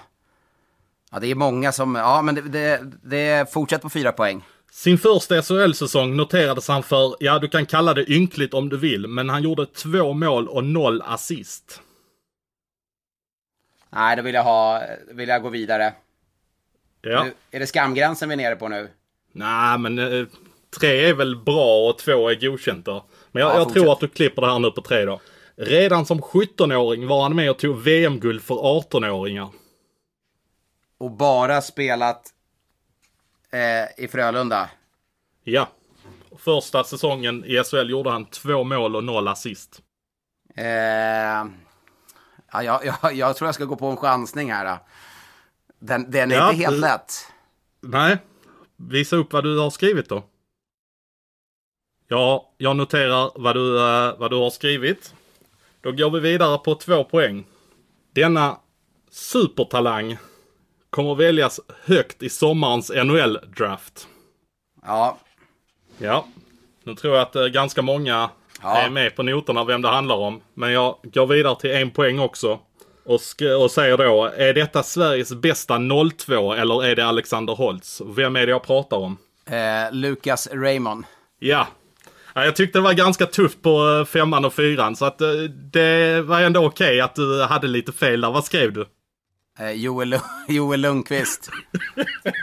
Ja, 1.12 1.20
det 1.20 1.28
är 1.28 1.36
många 1.36 1.72
som... 1.72 1.96
Ja, 1.96 2.22
men 2.22 2.36
det, 2.36 2.42
det, 2.42 2.92
det 3.04 3.54
fortsätter 3.54 3.82
på 3.82 3.90
fyra 3.90 4.12
poäng. 4.12 4.44
Sin 4.72 4.98
första 4.98 5.42
SHL-säsong 5.42 6.16
noterades 6.16 6.68
han 6.68 6.84
för, 6.84 7.16
ja 7.20 7.40
du 7.40 7.48
kan 7.48 7.66
kalla 7.66 7.94
det 7.94 8.12
ynkligt 8.12 8.54
om 8.54 8.70
du 8.70 8.78
vill, 8.78 9.08
men 9.08 9.30
han 9.30 9.44
gjorde 9.44 9.66
två 9.66 10.14
mål 10.14 10.48
och 10.48 10.64
noll 10.64 11.02
assist. 11.02 11.82
Nej, 13.90 14.16
då 14.16 14.22
vill 14.22 14.36
jag 14.36 14.44
ha, 14.44 14.84
vill 15.12 15.30
jag 15.30 15.42
gå 15.42 15.50
vidare. 15.50 15.94
Ja. 17.02 17.24
Nu, 17.24 17.34
är 17.52 17.60
det 17.60 17.68
skamgränsen 17.68 18.30
vi 18.30 18.34
är 18.34 18.38
nere 18.38 18.56
på 18.56 18.68
nu? 18.68 18.90
Nej, 19.32 19.78
men 19.78 20.00
eh, 20.00 20.26
tre 20.80 21.10
är 21.10 21.14
väl 21.14 21.36
bra 21.36 21.90
och 21.90 21.98
två 21.98 22.30
är 22.30 22.36
godkänt 22.36 22.86
då. 22.86 23.06
Men 23.32 23.42
jag, 23.42 23.52
ja, 23.52 23.58
jag 23.58 23.74
tror 23.74 23.92
att 23.92 24.00
du 24.00 24.08
klipper 24.08 24.42
det 24.42 24.52
här 24.52 24.60
nu 24.60 24.72
på 24.72 24.82
tre 24.82 25.06
då. 25.06 25.20
Redan 25.56 26.06
som 26.06 26.22
17-åring 26.22 27.08
var 27.08 27.24
han 27.24 27.36
med 27.36 27.52
och 27.52 27.60
tog 27.60 27.82
VM-guld 27.82 28.42
för 28.42 28.56
18-åringar. 28.56 29.50
Och 30.98 31.12
bara 31.12 31.62
spelat 31.62 32.34
eh, 33.52 34.04
i 34.04 34.08
Frölunda. 34.08 34.70
Ja. 35.44 35.70
Första 36.38 36.84
säsongen 36.84 37.46
i 37.46 37.64
SHL 37.64 37.90
gjorde 37.90 38.10
han 38.10 38.26
två 38.26 38.64
mål 38.64 38.96
och 38.96 39.04
noll 39.04 39.28
assist. 39.28 39.82
Eh, 40.56 40.66
ja, 42.52 42.64
jag, 42.64 43.14
jag, 43.14 43.36
tror 43.36 43.48
jag 43.48 43.56
ska 43.56 43.66
gå 43.66 43.76
på 43.76 43.88
en 43.88 43.98
chansning 43.98 44.52
här. 44.52 44.78
Den, 45.80 46.12
den 46.12 46.32
är 46.32 46.36
ja, 46.36 46.52
inte 46.52 46.64
helt 46.64 46.80
lätt. 46.80 47.14
Nej. 47.82 48.18
Visa 48.76 49.16
upp 49.16 49.34
vad 49.34 49.44
du 49.44 49.60
har 49.60 49.70
skrivit 49.70 50.10
då. 50.10 50.24
Ja, 52.14 52.54
jag 52.58 52.76
noterar 52.76 53.32
vad 53.36 53.56
du, 53.56 53.78
uh, 53.78 54.20
vad 54.20 54.32
du 54.32 54.36
har 54.36 54.50
skrivit. 54.50 55.14
Då 55.82 55.92
går 55.92 56.10
vi 56.10 56.20
vidare 56.20 56.58
på 56.58 56.76
två 56.76 57.04
poäng. 57.04 57.46
Denna 58.16 58.58
supertalang 59.12 60.18
kommer 60.90 61.16
väljas 61.16 61.60
högt 61.86 62.24
i 62.24 62.30
sommarens 62.30 62.92
NHL-draft. 62.96 64.08
Ja. 64.82 65.18
Ja. 65.98 66.26
Nu 66.84 66.96
tror 66.96 67.14
jag 67.14 67.22
att 67.22 67.36
eh, 67.36 67.46
ganska 67.46 67.82
många 67.82 68.30
ja. 68.62 68.78
är 68.78 68.90
med 68.90 69.16
på 69.16 69.24
noterna 69.24 69.64
vem 69.64 69.82
det 69.82 69.90
handlar 69.90 70.16
om. 70.16 70.42
Men 70.54 70.72
jag 70.72 70.96
går 71.04 71.28
vidare 71.28 71.56
till 71.56 71.72
en 71.72 71.92
poäng 71.92 72.20
också. 72.20 72.60
Och, 73.06 73.20
och 73.62 73.72
säger 73.72 73.98
då, 73.98 74.26
är 74.38 74.54
detta 74.54 74.84
Sveriges 74.84 75.34
bästa 75.34 75.80
02 76.18 76.54
eller 76.54 76.86
är 76.86 76.96
det 76.96 77.06
Alexander 77.06 77.54
Holtz? 77.54 78.02
Vem 78.06 78.36
är 78.36 78.46
det 78.46 78.52
jag 78.52 78.64
pratar 78.64 78.98
om? 78.98 79.18
Eh, 79.46 79.92
Lucas 79.92 80.48
Raymond. 80.52 81.06
Ja. 81.40 81.68
Ja. 82.34 82.46
Jag 82.46 82.56
tyckte 82.56 82.80
det 82.80 82.84
var 82.84 82.94
ganska 82.94 83.26
tufft 83.26 83.62
på 83.62 84.00
eh, 84.00 84.06
femman 84.06 84.46
och 84.46 84.54
fyran. 84.54 84.96
Så 84.96 85.06
att 85.06 85.22
eh, 85.22 85.30
det 85.74 86.22
var 86.22 86.42
ändå 86.42 86.66
okej 86.66 86.88
okay 86.88 87.00
att 87.00 87.16
du 87.16 87.44
hade 87.44 87.68
lite 87.68 87.92
fel 87.92 88.22
där. 88.22 88.32
Vad 88.32 88.46
skrev 88.46 88.74
du? 88.74 88.86
Eh, 89.60 89.72
Joel, 89.72 90.20
Joel 90.48 90.82
Lundqvist. 90.82 91.50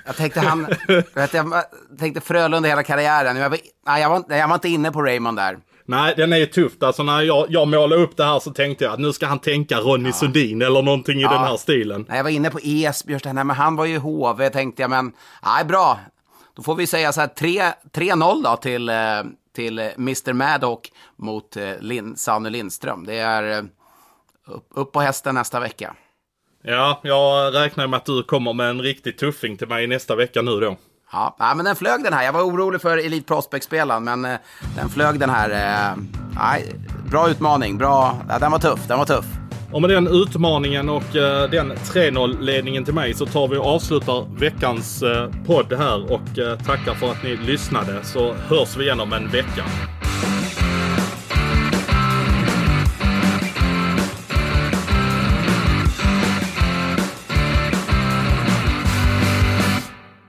jag 0.07 0.16
tänkte 0.16 0.41
han, 0.41 0.66
vet, 1.14 1.34
jag 1.34 1.64
tänkte 1.99 2.20
Frölunda 2.20 2.68
hela 2.68 2.82
karriären. 2.82 3.36
Jag 3.36 3.51
var, 3.51 3.59
nej, 3.86 4.03
jag, 4.03 4.11
var, 4.11 4.24
jag 4.28 4.49
var 4.49 4.55
inte 4.55 4.68
inne 4.68 4.93
på 4.93 5.03
Raymond 5.03 5.38
där. 5.38 5.59
Nej, 5.84 6.14
den 6.16 6.32
är 6.32 6.36
ju 6.36 6.47
tufft. 6.47 6.82
Alltså 6.82 7.03
när 7.03 7.22
jag, 7.22 7.47
jag 7.49 7.68
målade 7.68 8.03
upp 8.03 8.16
det 8.16 8.24
här 8.24 8.41
så 8.41 8.51
tänkte 8.51 8.84
jag 8.84 8.93
att 8.93 9.01
nu 9.01 9.12
ska 9.12 9.26
han 9.26 9.38
tänka 9.38 9.78
Ronny 9.78 10.09
ja. 10.09 10.12
Sundin 10.12 10.62
eller 10.62 10.82
någonting 10.82 11.18
i 11.18 11.22
ja. 11.22 11.32
den 11.32 11.38
här 11.38 11.57
stilen. 11.57 12.05
Nej, 12.09 12.16
jag 12.16 12.24
var 12.24 12.30
inne 12.30 12.51
på 12.51 12.59
Esbjörnsten, 12.62 13.34
men 13.34 13.51
han 13.51 13.76
var 13.76 13.84
ju 13.84 13.99
HV 13.99 14.51
tänkte 14.51 14.82
jag, 14.82 14.91
men 14.91 15.12
nej, 15.45 15.64
bra. 15.64 15.99
Då 16.57 16.62
får 16.62 16.74
vi 16.74 16.86
säga 16.86 17.12
så 17.12 17.20
här 17.20 17.28
3-0 17.28 18.43
då 18.45 18.57
till, 18.57 18.91
till 19.61 19.79
Mr 19.79 20.33
Maddock 20.33 20.93
mot 21.17 21.57
eh, 21.57 21.79
Lin, 21.81 22.17
Sanne 22.17 22.51
Lindström. 22.51 23.07
Det 23.07 23.19
är 23.19 23.69
upp, 24.47 24.69
upp 24.75 24.93
på 24.93 25.01
hästen 25.01 25.35
nästa 25.35 25.61
vecka. 25.61 25.95
Ja, 26.63 27.01
jag 27.03 27.55
räknar 27.55 27.87
med 27.87 27.97
att 27.97 28.05
du 28.05 28.23
kommer 28.23 28.53
med 28.53 28.71
en 28.71 28.81
riktig 28.81 29.19
tuffing 29.19 29.57
till 29.57 29.69
mig 29.69 29.87
nästa 29.87 30.17
vecka 30.17 30.43
nu 30.43 30.61
då. 30.61 30.77
Ja, 31.13 31.37
men 31.57 31.65
den 31.65 31.77
flög 31.77 32.05
den 32.05 32.13
här. 32.13 32.25
Jag 32.25 32.33
var 32.33 32.43
orolig 32.43 32.81
för 32.81 32.99
Elite 32.99 33.27
Prospect-spelaren, 33.27 34.05
men 34.05 34.25
eh, 34.25 34.39
den 34.77 34.89
flög 34.89 35.21
den 35.21 35.31
här. 35.31 35.51
Eh, 35.51 35.97
nej, 36.37 36.75
bra 37.11 37.31
utmaning, 37.31 37.79
bra. 37.79 38.17
Den 38.41 38.51
var 38.51 38.59
tuff, 38.59 38.89
den 38.89 38.99
var 38.99 39.07
tuff. 39.07 39.27
Och 39.73 39.81
med 39.81 39.91
den 39.91 40.07
utmaningen 40.07 40.89
och 40.89 41.16
eh, 41.16 41.51
den 41.51 41.73
3-0-ledningen 41.73 42.85
till 42.85 42.95
mig 42.95 43.14
så 43.14 43.27
tar 43.27 43.49
vi 43.49 43.57
och 43.57 43.66
avslutar 43.66 44.39
veckans 44.39 45.03
eh, 45.03 45.31
podd 45.47 45.73
här 45.73 46.12
och 46.12 46.39
eh, 46.39 46.59
tackar 46.59 46.95
för 46.95 47.11
att 47.11 47.23
ni 47.23 47.37
lyssnade. 47.37 48.05
Så 48.05 48.33
hörs 48.33 48.77
vi 48.77 48.85
igen 48.85 49.01
om 49.01 49.12
en 49.12 49.29
vecka. 49.29 49.64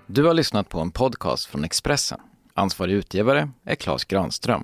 Du 0.08 0.24
har 0.24 0.34
lyssnat 0.34 0.70
på 0.70 0.80
en 0.80 0.92
podcast 0.92 1.46
från 1.46 1.64
Expressen. 1.64 2.20
Ansvarig 2.54 2.94
utgivare 2.94 3.50
är 3.66 3.76
Klas 3.76 4.06
Granström. 4.06 4.64